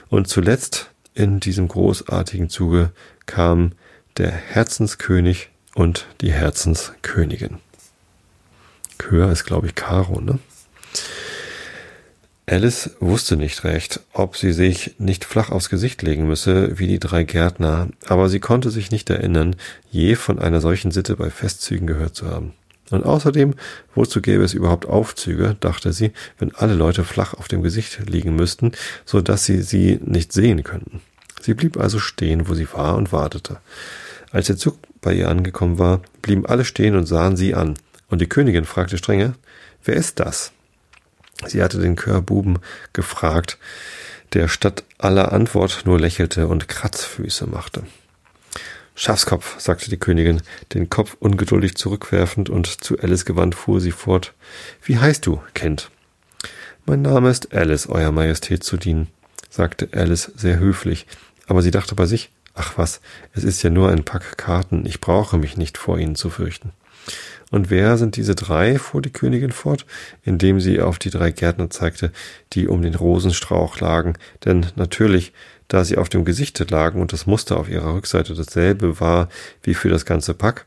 und 0.08 0.28
zuletzt 0.28 0.90
in 1.14 1.40
diesem 1.40 1.68
großartigen 1.68 2.48
Zuge 2.48 2.92
kam 3.26 3.72
der 4.18 4.30
Herzenskönig 4.30 5.50
und 5.74 6.06
die 6.20 6.32
Herzenskönigin. 6.32 7.58
Chör 8.98 9.30
ist, 9.30 9.44
glaube 9.44 9.66
ich, 9.66 9.74
Karo, 9.74 10.20
ne? 10.20 10.38
Alice 12.46 12.90
wusste 12.98 13.36
nicht 13.36 13.64
recht, 13.64 14.00
ob 14.12 14.36
sie 14.36 14.52
sich 14.52 14.96
nicht 14.98 15.24
flach 15.24 15.50
aufs 15.50 15.70
Gesicht 15.70 16.02
legen 16.02 16.26
müsse, 16.26 16.78
wie 16.78 16.88
die 16.88 16.98
drei 16.98 17.22
Gärtner, 17.22 17.88
aber 18.06 18.28
sie 18.28 18.40
konnte 18.40 18.70
sich 18.70 18.90
nicht 18.90 19.08
erinnern, 19.10 19.56
je 19.90 20.16
von 20.16 20.38
einer 20.38 20.60
solchen 20.60 20.90
Sitte 20.90 21.16
bei 21.16 21.30
Festzügen 21.30 21.86
gehört 21.86 22.14
zu 22.14 22.26
haben. 22.26 22.52
Und 22.90 23.04
außerdem, 23.04 23.54
wozu 23.94 24.20
gäbe 24.20 24.44
es 24.44 24.52
überhaupt 24.52 24.86
Aufzüge, 24.86 25.56
dachte 25.60 25.92
sie, 25.92 26.12
wenn 26.38 26.54
alle 26.54 26.74
Leute 26.74 27.04
flach 27.04 27.32
auf 27.32 27.48
dem 27.48 27.62
Gesicht 27.62 27.98
liegen 28.06 28.36
müssten, 28.36 28.72
so 29.06 29.22
dass 29.22 29.46
sie 29.46 29.62
sie 29.62 29.98
nicht 30.04 30.32
sehen 30.32 30.62
könnten. 30.62 31.00
Sie 31.40 31.54
blieb 31.54 31.78
also 31.78 31.98
stehen, 31.98 32.48
wo 32.48 32.54
sie 32.54 32.70
war 32.72 32.96
und 32.96 33.12
wartete. 33.12 33.60
Als 34.32 34.46
der 34.46 34.56
Zug 34.56 34.78
bei 35.02 35.12
ihr 35.12 35.28
angekommen 35.28 35.78
war, 35.78 36.00
blieben 36.22 36.46
alle 36.46 36.64
stehen 36.64 36.96
und 36.96 37.06
sahen 37.06 37.36
sie 37.36 37.54
an. 37.54 37.74
Und 38.08 38.20
die 38.20 38.28
Königin 38.28 38.64
fragte 38.64 38.96
strenge, 38.98 39.34
wer 39.84 39.94
ist 39.94 40.20
das? 40.20 40.52
Sie 41.46 41.62
hatte 41.62 41.78
den 41.78 41.96
Chörbuben 41.96 42.58
gefragt, 42.92 43.58
der 44.32 44.48
statt 44.48 44.84
aller 44.98 45.32
Antwort 45.32 45.82
nur 45.84 46.00
lächelte 46.00 46.48
und 46.48 46.68
Kratzfüße 46.68 47.46
machte. 47.46 47.84
Schafskopf, 48.94 49.58
sagte 49.58 49.90
die 49.90 49.98
Königin, 49.98 50.42
den 50.72 50.88
Kopf 50.88 51.16
ungeduldig 51.18 51.74
zurückwerfend 51.76 52.50
und 52.50 52.84
zu 52.84 52.98
Alice 52.98 53.24
gewandt 53.24 53.54
fuhr 53.54 53.80
sie 53.80 53.90
fort. 53.90 54.32
Wie 54.82 54.98
heißt 54.98 55.26
du, 55.26 55.42
Kind? 55.54 55.90
Mein 56.86 57.02
Name 57.02 57.30
ist 57.30 57.54
Alice, 57.54 57.88
Euer 57.88 58.12
Majestät 58.12 58.64
zu 58.64 58.76
dienen, 58.76 59.08
sagte 59.50 59.88
Alice 59.92 60.30
sehr 60.36 60.58
höflich, 60.58 61.06
aber 61.46 61.62
sie 61.62 61.70
dachte 61.70 61.94
bei 61.94 62.06
sich, 62.06 62.30
ach 62.54 62.76
was, 62.76 63.00
es 63.32 63.44
ist 63.44 63.62
ja 63.62 63.70
nur 63.70 63.90
ein 63.90 64.04
Pack 64.04 64.36
Karten, 64.38 64.86
ich 64.86 65.00
brauche 65.00 65.38
mich 65.38 65.56
nicht 65.56 65.78
vor 65.78 65.98
ihnen 65.98 66.14
zu 66.14 66.30
fürchten. 66.30 66.72
Und 67.50 67.68
wer 67.68 67.98
sind 67.98 68.16
diese 68.16 68.34
drei? 68.34 68.78
fuhr 68.78 69.02
die 69.02 69.12
Königin 69.12 69.52
fort, 69.52 69.84
indem 70.22 70.60
sie 70.60 70.80
auf 70.80 70.98
die 70.98 71.10
drei 71.10 71.30
Gärtner 71.30 71.68
zeigte, 71.68 72.10
die 72.54 72.66
um 72.66 72.80
den 72.82 72.94
Rosenstrauch 72.94 73.78
lagen, 73.80 74.14
denn 74.44 74.66
natürlich, 74.76 75.32
da 75.68 75.84
sie 75.84 75.98
auf 75.98 76.08
dem 76.08 76.24
Gesichte 76.24 76.64
lagen 76.64 77.00
und 77.00 77.12
das 77.12 77.26
Muster 77.26 77.58
auf 77.58 77.68
ihrer 77.68 77.94
Rückseite 77.94 78.34
dasselbe 78.34 79.00
war 79.00 79.28
wie 79.62 79.74
für 79.74 79.90
das 79.90 80.06
ganze 80.06 80.32
Pack, 80.32 80.66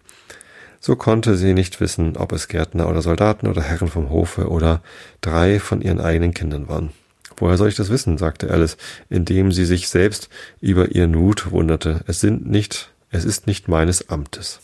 so 0.80 0.96
konnte 0.96 1.36
sie 1.36 1.54
nicht 1.54 1.80
wissen, 1.80 2.16
ob 2.18 2.32
es 2.32 2.48
Gärtner 2.48 2.88
oder 2.88 3.02
Soldaten 3.02 3.48
oder 3.48 3.64
Herren 3.64 3.88
vom 3.88 4.12
Hofe 4.12 4.50
oder 4.50 4.84
drei 5.22 5.60
von 5.60 5.82
ihren 5.82 6.00
eigenen 6.00 6.36
Kindern 6.36 6.70
waren. 6.70 6.92
Woher 7.38 7.58
soll 7.58 7.70
ich 7.70 7.76
das 7.76 7.90
wissen? 7.90 8.18
sagte 8.18 8.52
Alice, 8.52 8.78
indem 9.10 9.52
sie 9.52 9.66
sich 9.66 9.90
selbst 9.90 10.30
über 10.62 10.92
ihren 10.92 11.12
Mut 11.12 11.52
wunderte. 11.52 12.02
Es 12.08 12.22
sind 12.22 12.50
nicht, 12.50 12.92
es 13.12 13.26
ist 13.26 13.48
nicht 13.48 13.68
meines 13.68 14.10
Amtes. 14.10 14.60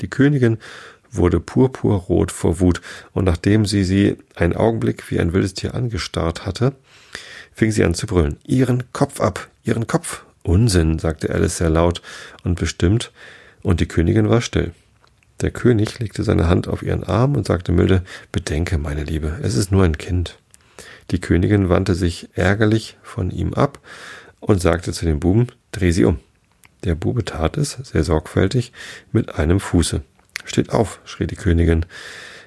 Die 0.00 0.08
Königin 0.08 0.58
wurde 1.10 1.40
purpurrot 1.40 2.32
vor 2.32 2.60
Wut, 2.60 2.80
und 3.12 3.24
nachdem 3.24 3.66
sie 3.66 3.84
sie 3.84 4.16
einen 4.34 4.54
Augenblick 4.54 5.10
wie 5.10 5.20
ein 5.20 5.32
wildes 5.32 5.54
Tier 5.54 5.74
angestarrt 5.74 6.44
hatte, 6.44 6.72
fing 7.52 7.70
sie 7.70 7.84
an 7.84 7.94
zu 7.94 8.06
brüllen. 8.06 8.36
Ihren 8.44 8.84
Kopf 8.92 9.20
ab, 9.20 9.48
Ihren 9.64 9.86
Kopf. 9.86 10.24
Unsinn, 10.42 10.98
sagte 10.98 11.30
Alice 11.30 11.56
sehr 11.56 11.70
laut 11.70 12.02
und 12.42 12.60
bestimmt, 12.60 13.12
und 13.62 13.80
die 13.80 13.88
Königin 13.88 14.28
war 14.28 14.42
still. 14.42 14.72
Der 15.40 15.50
König 15.50 15.98
legte 15.98 16.22
seine 16.22 16.48
Hand 16.48 16.68
auf 16.68 16.82
ihren 16.82 17.02
Arm 17.02 17.34
und 17.34 17.46
sagte 17.46 17.72
milde 17.72 18.04
Bedenke, 18.30 18.76
meine 18.78 19.04
Liebe, 19.04 19.38
es 19.42 19.56
ist 19.56 19.72
nur 19.72 19.84
ein 19.84 19.96
Kind. 19.96 20.38
Die 21.10 21.20
Königin 21.20 21.68
wandte 21.68 21.94
sich 21.94 22.28
ärgerlich 22.34 22.96
von 23.02 23.30
ihm 23.30 23.54
ab 23.54 23.78
und 24.40 24.60
sagte 24.60 24.92
zu 24.92 25.04
dem 25.04 25.20
Buben 25.20 25.48
Dreh 25.72 25.90
sie 25.90 26.04
um. 26.04 26.18
Der 26.84 26.94
Bube 26.94 27.24
tat 27.24 27.56
es, 27.56 27.72
sehr 27.82 28.04
sorgfältig, 28.04 28.72
mit 29.10 29.36
einem 29.36 29.58
Fuße. 29.58 30.02
Steht 30.44 30.70
auf, 30.70 31.00
schrie 31.04 31.26
die 31.26 31.36
Königin 31.36 31.86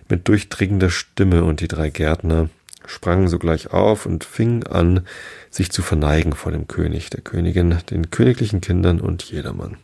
mit 0.09 0.27
durchdringender 0.27 0.89
Stimme, 0.89 1.43
und 1.43 1.59
die 1.59 1.67
drei 1.67 1.89
Gärtner 1.89 2.49
sprangen 2.85 3.27
sogleich 3.27 3.71
auf 3.73 4.05
und 4.05 4.23
fingen 4.23 4.65
an, 4.65 5.01
sich 5.49 5.71
zu 5.71 5.81
verneigen 5.81 6.33
vor 6.33 6.51
dem 6.51 6.67
König, 6.67 7.09
der 7.09 7.21
Königin, 7.21 7.77
den 7.91 8.11
königlichen 8.11 8.61
Kindern 8.61 9.01
und 9.01 9.23
jedermann. 9.23 9.77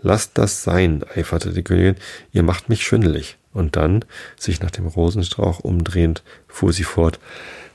Lasst 0.00 0.36
das 0.38 0.62
sein, 0.62 1.04
eiferte 1.14 1.52
die 1.52 1.62
Königin, 1.62 1.96
ihr 2.32 2.42
macht 2.42 2.68
mich 2.68 2.84
schwindelig. 2.84 3.36
Und 3.52 3.76
dann, 3.76 4.04
sich 4.38 4.60
nach 4.60 4.70
dem 4.70 4.86
Rosenstrauch 4.86 5.60
umdrehend, 5.60 6.22
fuhr 6.46 6.74
sie 6.74 6.84
fort. 6.84 7.18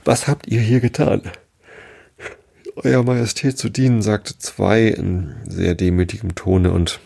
Was 0.04 0.28
habt 0.28 0.48
ihr 0.48 0.62
hier 0.62 0.80
getan? 0.80 1.22
Euer 2.76 3.04
Majestät 3.04 3.58
zu 3.58 3.70
dienen, 3.70 4.02
sagte 4.02 4.38
zwei 4.38 4.88
in 4.88 5.36
sehr 5.48 5.76
demütigem 5.76 6.34
Tone 6.34 6.72
und 6.72 7.00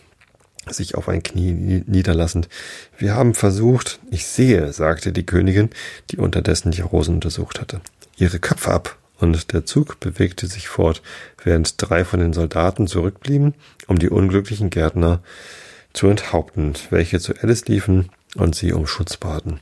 sich 0.69 0.95
auf 0.95 1.09
ein 1.09 1.21
Knie 1.21 1.83
niederlassend. 1.85 2.47
Wir 2.97 3.15
haben 3.15 3.33
versucht, 3.33 3.99
ich 4.11 4.25
sehe, 4.25 4.71
sagte 4.71 5.11
die 5.11 5.25
Königin, 5.25 5.69
die 6.11 6.17
unterdessen 6.17 6.71
die 6.71 6.81
Rosen 6.81 7.15
untersucht 7.15 7.59
hatte. 7.59 7.81
Ihre 8.17 8.39
Köpfe 8.39 8.71
ab, 8.71 8.97
und 9.19 9.53
der 9.53 9.65
Zug 9.65 9.99
bewegte 9.99 10.47
sich 10.47 10.67
fort, 10.67 11.01
während 11.43 11.75
drei 11.77 12.03
von 12.03 12.19
den 12.19 12.33
Soldaten 12.33 12.87
zurückblieben, 12.87 13.53
um 13.87 13.99
die 13.99 14.09
unglücklichen 14.09 14.69
Gärtner 14.69 15.21
zu 15.93 16.07
enthaupten, 16.07 16.73
welche 16.89 17.19
zu 17.19 17.33
Alice 17.41 17.67
liefen 17.67 18.09
und 18.35 18.55
sie 18.55 18.73
um 18.73 18.87
Schutz 18.87 19.17
baten. 19.17 19.59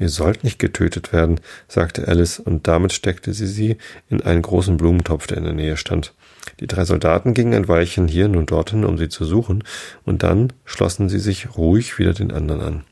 Ihr 0.00 0.08
sollt 0.08 0.44
nicht 0.44 0.58
getötet 0.58 1.12
werden, 1.12 1.40
sagte 1.68 2.08
Alice, 2.08 2.38
und 2.38 2.66
damit 2.66 2.94
steckte 2.94 3.34
sie 3.34 3.46
sie 3.46 3.76
in 4.08 4.22
einen 4.22 4.40
großen 4.40 4.78
Blumentopf, 4.78 5.26
der 5.26 5.36
in 5.36 5.44
der 5.44 5.52
Nähe 5.52 5.76
stand. 5.76 6.14
Die 6.58 6.66
drei 6.66 6.86
Soldaten 6.86 7.34
gingen 7.34 7.52
ein 7.52 7.68
Weilchen 7.68 8.08
hier 8.08 8.26
nun 8.26 8.46
dorthin, 8.46 8.86
um 8.86 8.96
sie 8.96 9.10
zu 9.10 9.26
suchen, 9.26 9.62
und 10.06 10.22
dann 10.22 10.54
schlossen 10.64 11.10
sie 11.10 11.18
sich 11.18 11.54
ruhig 11.54 11.98
wieder 11.98 12.14
den 12.14 12.32
anderen 12.32 12.62
an. 12.62 12.84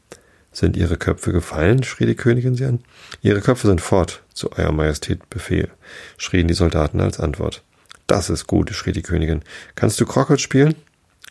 Sind 0.53 0.77
ihre 0.77 0.99
Köpfe 0.99 1.33
gefallen? 1.33 1.83
schrie 1.83 2.05
die 2.05 2.15
Königin 2.15 2.55
sie 2.55 2.67
an. 2.67 2.81
Ihre 3.23 3.41
Köpfe 3.41 3.69
sind 3.69 3.81
fort, 3.81 4.23
zu 4.35 4.53
Euer 4.59 4.73
Majestät 4.73 5.31
Befehl, 5.31 5.71
schrien 6.19 6.47
die 6.47 6.55
Soldaten 6.55 7.01
als 7.01 7.19
Antwort. 7.19 7.63
Das 8.07 8.29
ist 8.29 8.47
gut, 8.47 8.71
schrie 8.75 8.93
die 8.93 9.03
Königin. 9.03 9.41
Kannst 9.77 9.99
du 9.99 10.05
Crockett 10.05 10.43
spielen? 10.43 10.75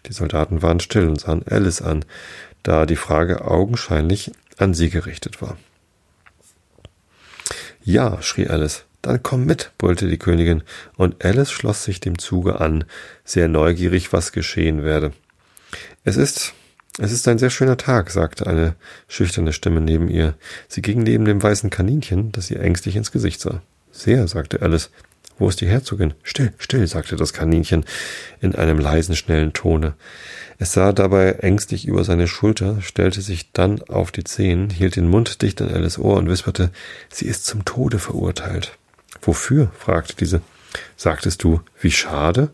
Die 0.07 0.13
Soldaten 0.13 0.63
waren 0.63 0.80
still 0.80 1.07
und 1.07 1.19
sahen 1.19 1.43
Alice 1.47 1.84
an, 1.84 2.03
da 2.63 2.88
die 2.88 2.95
Frage 2.95 3.45
augenscheinlich 3.45 4.32
an 4.57 4.73
sie 4.73 4.89
gerichtet 4.89 5.39
war. 5.39 5.57
Ja, 7.88 8.21
schrie 8.21 8.49
Alice. 8.49 8.83
Dann 9.01 9.23
komm 9.23 9.45
mit, 9.45 9.71
brüllte 9.77 10.09
die 10.09 10.17
Königin, 10.17 10.61
und 10.97 11.23
Alice 11.23 11.49
schloss 11.49 11.85
sich 11.85 12.01
dem 12.01 12.19
Zuge 12.19 12.59
an, 12.59 12.83
sehr 13.23 13.47
neugierig, 13.47 14.11
was 14.11 14.33
geschehen 14.33 14.83
werde. 14.83 15.13
Es 16.03 16.17
ist, 16.17 16.53
es 16.99 17.13
ist 17.13 17.29
ein 17.29 17.38
sehr 17.38 17.49
schöner 17.49 17.77
Tag, 17.77 18.11
sagte 18.11 18.45
eine 18.45 18.75
schüchterne 19.07 19.53
Stimme 19.53 19.79
neben 19.79 20.09
ihr. 20.09 20.33
Sie 20.67 20.81
ging 20.81 21.01
neben 21.03 21.23
dem 21.23 21.41
weißen 21.41 21.69
Kaninchen, 21.69 22.33
das 22.33 22.51
ihr 22.51 22.59
ängstlich 22.59 22.97
ins 22.97 23.13
Gesicht 23.13 23.39
sah. 23.39 23.61
Sehr, 23.93 24.27
sagte 24.27 24.61
Alice. 24.61 24.89
Wo 25.39 25.47
ist 25.47 25.61
die 25.61 25.67
Herzogin? 25.67 26.15
Still, 26.23 26.53
still, 26.57 26.88
sagte 26.88 27.15
das 27.15 27.33
Kaninchen 27.33 27.85
in 28.41 28.55
einem 28.55 28.79
leisen, 28.79 29.15
schnellen 29.15 29.53
Tone. 29.53 29.93
Es 30.57 30.73
sah 30.73 30.91
dabei 30.91 31.33
ängstlich 31.33 31.88
über 31.88 32.03
seine 32.03 32.27
Schulter, 32.27 32.81
stellte 32.81 33.21
sich 33.21 33.51
dann 33.51 33.83
auf 33.83 34.11
die 34.11 34.23
Zehen, 34.23 34.71
hielt 34.71 34.95
den 34.95 35.07
Mund 35.07 35.41
dicht 35.43 35.61
an 35.61 35.69
Alice 35.69 35.99
Ohr 35.99 36.17
und 36.17 36.27
wisperte, 36.27 36.71
sie 37.09 37.25
ist 37.25 37.45
zum 37.45 37.65
Tode 37.65 37.99
verurteilt. 37.99 38.77
Wofür? 39.21 39.71
fragte 39.77 40.15
diese. 40.15 40.41
Sagtest 40.95 41.43
du, 41.43 41.61
wie 41.79 41.91
schade? 41.91 42.49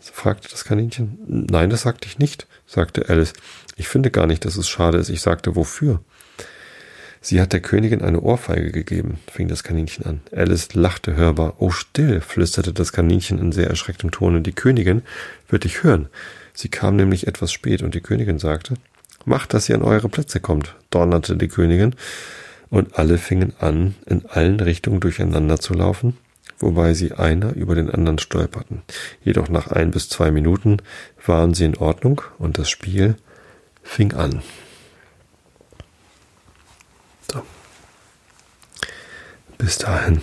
fragte 0.00 0.48
das 0.48 0.64
Kaninchen. 0.64 1.18
Nein, 1.50 1.68
das 1.68 1.82
sagte 1.82 2.08
ich 2.08 2.18
nicht, 2.18 2.46
sagte 2.66 3.08
Alice. 3.08 3.34
Ich 3.76 3.88
finde 3.88 4.10
gar 4.10 4.26
nicht, 4.26 4.44
dass 4.46 4.56
es 4.56 4.68
schade 4.68 4.98
ist. 4.98 5.10
Ich 5.10 5.20
sagte, 5.20 5.56
wofür? 5.56 6.00
Sie 7.22 7.40
hat 7.40 7.52
der 7.52 7.60
Königin 7.60 8.00
eine 8.00 8.20
Ohrfeige 8.20 8.72
gegeben, 8.72 9.18
fing 9.30 9.46
das 9.46 9.62
Kaninchen 9.62 10.06
an. 10.06 10.20
Alice 10.34 10.74
lachte 10.74 11.16
hörbar. 11.16 11.54
Oh, 11.58 11.70
still, 11.70 12.20
flüsterte 12.22 12.72
das 12.72 12.92
Kaninchen 12.92 13.38
in 13.38 13.52
sehr 13.52 13.68
erschrecktem 13.68 14.10
Tone. 14.10 14.40
Die 14.40 14.52
Königin 14.52 15.02
wird 15.48 15.64
dich 15.64 15.82
hören. 15.82 16.08
Sie 16.54 16.68
kam 16.68 16.96
nämlich 16.96 17.26
etwas 17.26 17.52
spät 17.52 17.82
und 17.82 17.94
die 17.94 18.00
Königin 18.00 18.38
sagte, 18.38 18.74
Macht, 19.26 19.52
dass 19.52 19.68
ihr 19.68 19.74
an 19.74 19.82
eure 19.82 20.08
Plätze 20.08 20.40
kommt, 20.40 20.74
donnerte 20.88 21.36
die 21.36 21.48
Königin, 21.48 21.94
und 22.70 22.98
alle 22.98 23.18
fingen 23.18 23.52
an, 23.58 23.96
in 24.06 24.24
allen 24.26 24.60
Richtungen 24.60 25.00
durcheinander 25.00 25.58
zu 25.58 25.74
laufen, 25.74 26.16
wobei 26.58 26.94
sie 26.94 27.12
einer 27.12 27.54
über 27.54 27.74
den 27.74 27.90
anderen 27.90 28.18
stolperten. 28.18 28.82
Jedoch 29.22 29.48
nach 29.48 29.66
ein 29.66 29.90
bis 29.90 30.08
zwei 30.08 30.30
Minuten 30.30 30.78
waren 31.26 31.52
sie 31.52 31.64
in 31.64 31.76
Ordnung 31.76 32.22
und 32.38 32.58
das 32.58 32.70
Spiel 32.70 33.16
fing 33.82 34.14
an. 34.14 34.42
So. 37.30 37.42
Bis 39.58 39.78
dahin. 39.78 40.22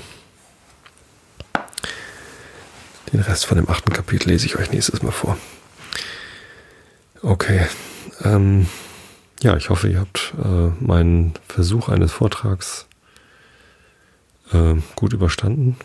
Den 3.14 3.22
Rest 3.22 3.46
von 3.46 3.58
dem 3.58 3.70
achten 3.70 3.94
Kapitel 3.94 4.30
lese 4.30 4.46
ich 4.46 4.58
euch 4.58 4.72
nächstes 4.72 5.02
Mal 5.02 5.12
vor. 5.12 5.38
Okay. 7.22 7.68
Ähm, 8.24 8.68
ja, 9.42 9.56
ich 9.56 9.70
hoffe, 9.70 9.88
ihr 9.88 10.00
habt 10.00 10.34
äh, 10.44 10.84
meinen 10.84 11.34
Versuch 11.48 11.90
eines 11.90 12.12
Vortrags 12.12 12.88
äh, 14.52 14.76
gut 14.96 15.14
überstanden. 15.14 15.78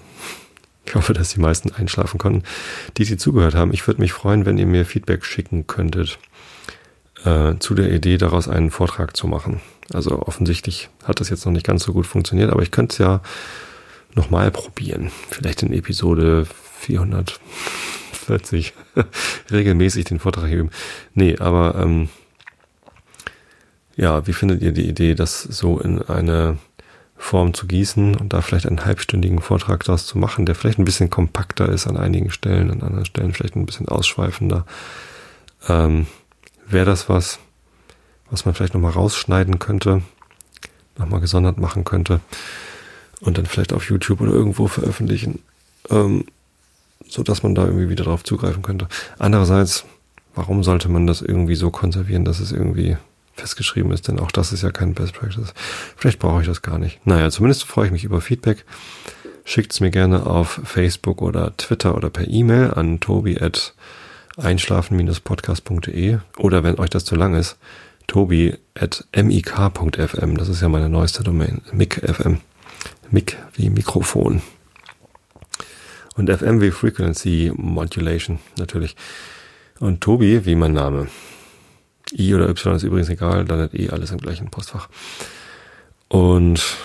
Ich 0.85 0.95
hoffe, 0.97 1.12
dass 1.12 1.31
die 1.31 1.41
meisten 1.41 1.73
einschlafen 1.73 2.18
konnten, 2.18 2.43
die, 2.97 3.05
die 3.05 3.16
zugehört 3.16 3.55
haben. 3.55 3.73
Ich 3.73 3.87
würde 3.87 4.01
mich 4.01 4.12
freuen, 4.12 4.45
wenn 4.45 4.59
ihr 4.59 4.66
mir 4.66 4.85
Feedback 4.85 5.25
schicken 5.25 5.66
könntet 5.66 6.18
äh, 7.25 7.55
zu 7.59 7.75
der 7.75 7.93
Idee, 7.93 8.18
daraus 8.18 8.49
einen 8.49 8.70
Vortrag 8.70 9.16
zu 9.16 9.27
machen. 9.27 9.61
Also 9.93 10.23
offensichtlich 10.23 10.89
hat 11.05 11.20
das 11.20 11.29
jetzt 11.29 11.45
noch 11.45 11.53
nicht 11.53 11.66
ganz 11.66 11.83
so 11.85 11.93
gut 11.93 12.07
funktioniert, 12.07 12.51
aber 12.51 12.62
ich 12.62 12.70
könnte 12.70 12.93
es 12.93 12.99
ja 12.99 13.20
nochmal 14.14 14.51
probieren. 14.51 15.11
Vielleicht 15.31 15.62
in 15.62 15.73
Episode 15.73 16.47
400. 16.81 17.41
40 18.23 18.73
regelmäßig 19.51 20.05
den 20.05 20.18
Vortrag 20.18 20.51
üben. 20.51 20.70
Nee, 21.14 21.37
aber 21.39 21.75
ähm, 21.77 22.09
ja, 23.97 24.27
wie 24.27 24.33
findet 24.33 24.62
ihr 24.62 24.73
die 24.73 24.89
Idee, 24.89 25.14
das 25.14 25.43
so 25.43 25.79
in 25.79 26.01
eine 26.03 26.59
Form 27.16 27.55
zu 27.55 27.66
gießen 27.66 28.16
und 28.16 28.33
da 28.33 28.41
vielleicht 28.41 28.66
einen 28.66 28.85
halbstündigen 28.85 29.41
Vortrag 29.41 29.85
daraus 29.85 30.07
zu 30.07 30.18
machen, 30.18 30.47
der 30.47 30.55
vielleicht 30.55 30.79
ein 30.79 30.85
bisschen 30.85 31.11
kompakter 31.11 31.68
ist 31.68 31.87
an 31.87 31.97
einigen 31.97 32.31
Stellen, 32.31 32.70
an 32.70 32.83
anderen 32.83 33.05
Stellen 33.05 33.33
vielleicht 33.33 33.55
ein 33.55 33.66
bisschen 33.66 33.89
ausschweifender. 33.89 34.64
Ähm, 35.68 36.07
Wäre 36.73 36.87
das 36.87 37.11
was, 37.11 37.39
was 38.31 38.47
man 38.47 38.55
vielleicht 38.55 38.73
nochmal 38.73 38.93
rausschneiden 38.93 39.59
könnte, 39.59 40.01
nochmal 40.97 41.20
gesondert 41.20 41.59
machen 41.59 41.85
könnte 41.85 42.20
und 43.20 43.37
dann 43.37 43.45
vielleicht 43.45 43.75
auf 43.75 43.89
YouTube 43.91 44.23
oder 44.23 44.33
irgendwo 44.33 44.68
veröffentlichen? 44.68 45.41
Ähm, 45.91 46.25
so 47.07 47.23
dass 47.23 47.43
man 47.43 47.55
da 47.55 47.66
irgendwie 47.66 47.91
wieder 47.91 48.05
drauf 48.05 48.25
zugreifen 48.25 48.62
könnte. 48.62 48.89
Andererseits, 49.18 49.85
warum 50.35 50.64
sollte 50.64 50.89
man 50.89 51.07
das 51.07 51.20
irgendwie 51.20 51.57
so 51.57 51.70
konservieren, 51.70 52.25
dass 52.25 52.41
es 52.41 52.53
irgendwie 52.53 52.97
festgeschrieben 53.35 53.93
ist? 53.93 54.09
Denn 54.09 54.18
auch 54.18 54.31
das 54.31 54.55
ist 54.55 54.62
ja 54.62 54.70
kein 54.70 54.95
Best 54.95 55.12
Practice. 55.12 55.53
Vielleicht 55.97 56.20
brauche 56.20 56.41
ich 56.41 56.47
das 56.47 56.62
gar 56.62 56.79
nicht. 56.79 57.07
Naja, 57.07 57.31
zumindest 57.31 57.64
freue 57.64 57.87
ich 57.87 57.93
mich 57.93 58.05
über 58.05 58.23
Feedback. 58.23 58.64
Schickt 59.45 59.73
es 59.73 59.81
mir 59.81 59.90
gerne 59.90 60.24
auf 60.24 60.59
Facebook 60.65 61.20
oder 61.20 61.55
Twitter 61.59 61.94
oder 61.97 62.09
per 62.09 62.27
E-Mail 62.27 62.73
an 62.73 63.01
tobi 63.01 63.36
einschlafen-podcast.de 64.37 66.19
oder 66.39 66.65
wenn 66.65 66.79
euch 66.79 66.91
das 66.91 67.05
zu 67.05 67.15
lang 67.15 67.35
ist, 67.35 67.57
tobi 68.07 68.57
at 68.75 69.05
mik.fm. 69.15 70.37
Das 70.37 70.49
ist 70.49 70.63
ja 70.63 70.69
meine 70.69 70.89
neueste 70.89 71.23
Domain. 71.23 71.63
mic.fm. 71.73 72.39
Mic 73.11 73.37
wie 73.55 73.71
Mikrofon. 73.71 74.43
Und 76.15 76.31
FM 76.31 76.61
wie 76.61 76.71
Frequency 76.71 77.53
Modulation, 77.55 78.39
natürlich. 78.59 78.97
Und 79.81 80.01
Tobi 80.01 80.45
wie 80.45 80.55
mein 80.55 80.73
Name. 80.73 81.09
I 82.13 82.35
oder 82.35 82.49
Y 82.49 82.77
ist 82.77 82.83
übrigens 82.83 83.09
egal, 83.09 83.45
dann 83.45 83.61
hat 83.61 83.75
eh 83.75 83.91
alles 83.91 84.11
im 84.11 84.19
gleichen 84.19 84.51
Postfach. 84.51 84.89
Und 86.09 86.77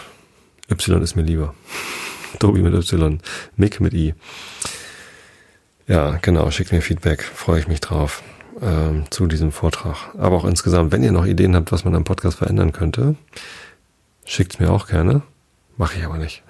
Y 0.69 1.01
ist 1.01 1.15
mir 1.15 1.23
lieber. 1.23 1.53
Tobi 2.39 2.61
mit 2.61 2.73
Y, 2.73 3.19
Mick 3.55 3.81
mit 3.81 3.93
I. 3.93 4.13
Ja, 5.87 6.19
genau, 6.21 6.51
schickt 6.51 6.73
mir 6.73 6.81
Feedback, 6.81 7.23
freue 7.23 7.61
ich 7.61 7.67
mich 7.69 7.79
drauf 7.79 8.21
ähm, 8.61 9.05
zu 9.09 9.25
diesem 9.25 9.53
Vortrag. 9.53 10.13
Aber 10.17 10.35
auch 10.35 10.45
insgesamt, 10.45 10.91
wenn 10.91 11.01
ihr 11.01 11.13
noch 11.13 11.25
Ideen 11.25 11.55
habt, 11.55 11.71
was 11.71 11.85
man 11.85 11.95
am 11.95 12.03
Podcast 12.03 12.37
verändern 12.37 12.73
könnte, 12.73 13.15
schickt's 14.25 14.59
mir 14.59 14.69
auch 14.69 14.87
gerne. 14.87 15.21
Mache 15.77 15.97
ich 15.97 16.05
aber 16.05 16.17
nicht. 16.17 16.43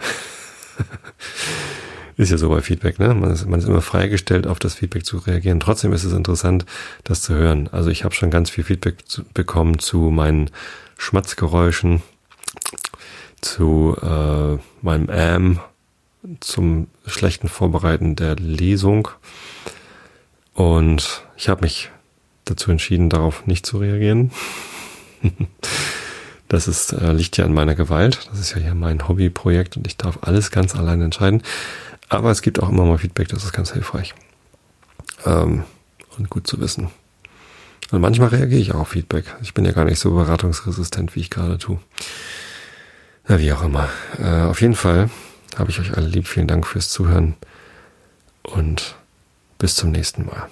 Ist 2.18 2.31
ja 2.31 2.38
so 2.39 2.49
bei 2.49 2.61
Feedback, 2.61 2.97
ne? 2.97 3.14
Man 3.14 3.30
ist, 3.30 3.45
man 3.47 3.59
ist 3.59 3.68
immer 3.68 3.84
freigestellt, 3.84 4.47
auf 4.47 4.57
das 4.57 4.73
Feedback 4.73 5.05
zu 5.05 5.19
reagieren. 5.19 5.59
Trotzdem 5.59 5.93
ist 5.93 6.03
es 6.03 6.14
interessant, 6.14 6.65
das 7.03 7.22
zu 7.22 7.35
hören. 7.35 7.69
Also 7.72 7.91
ich 7.91 8.03
habe 8.03 8.15
schon 8.15 8.31
ganz 8.31 8.49
viel 8.49 8.64
Feedback 8.64 9.07
zu, 9.07 9.23
bekommen 9.35 9.77
zu 9.77 10.09
meinen 10.09 10.49
Schmatzgeräuschen, 10.97 12.01
zu 13.39 13.95
äh, 14.01 14.57
meinem 14.81 15.09
Ähm, 15.11 15.59
zum 16.39 16.88
schlechten 17.06 17.48
Vorbereiten 17.48 18.15
der 18.15 18.35
Lesung. 18.35 19.10
Und 20.53 21.23
ich 21.35 21.49
habe 21.49 21.61
mich 21.61 21.91
dazu 22.45 22.72
entschieden, 22.72 23.10
darauf 23.10 23.45
nicht 23.45 23.65
zu 23.65 23.77
reagieren. 23.77 24.31
Das 26.49 26.69
ist, 26.69 26.94
äh, 26.94 27.11
liegt 27.11 27.35
ja 27.35 27.45
an 27.45 27.53
meiner 27.53 27.76
Gewalt. 27.76 28.30
Das 28.31 28.39
ist 28.39 28.56
ja 28.56 28.61
hier 28.61 28.73
mein 28.73 29.07
Hobbyprojekt 29.07 29.76
und 29.76 29.85
ich 29.85 29.98
darf 29.98 30.19
alles 30.22 30.49
ganz 30.49 30.76
allein 30.76 31.02
entscheiden. 31.02 31.44
Aber 32.07 32.31
es 32.31 32.41
gibt 32.41 32.61
auch 32.61 32.69
immer 32.69 32.85
mal 32.85 32.98
Feedback, 32.98 33.27
das 33.27 33.44
ist 33.44 33.52
ganz 33.52 33.73
hilfreich. 33.73 34.15
Ähm, 35.26 35.65
und 36.18 36.30
gut 36.30 36.48
zu 36.48 36.61
wissen. 36.61 36.89
Und 37.91 38.02
manchmal 38.02 38.30
reagiere 38.30 38.61
ich 38.61 38.73
auch 38.73 38.80
auf 38.80 38.89
Feedback. 38.89 39.35
Ich 39.41 39.53
bin 39.53 39.65
ja 39.65 39.72
gar 39.72 39.85
nicht 39.85 39.99
so 39.99 40.15
beratungsresistent, 40.15 41.15
wie 41.15 41.19
ich 41.19 41.30
gerade 41.30 41.57
tue. 41.57 41.80
Na, 43.27 43.39
wie 43.39 43.52
auch 43.52 43.64
immer. 43.64 43.89
Äh, 44.18 44.44
auf 44.44 44.61
jeden 44.61 44.76
Fall 44.76 45.10
habe 45.59 45.71
ich 45.71 45.79
euch 45.79 45.95
alle 45.95 46.07
lieb. 46.07 46.27
Vielen 46.27 46.47
Dank 46.47 46.65
fürs 46.65 46.89
Zuhören 46.89 47.35
und 48.43 48.95
bis 49.57 49.75
zum 49.75 49.91
nächsten 49.91 50.25
Mal. 50.25 50.49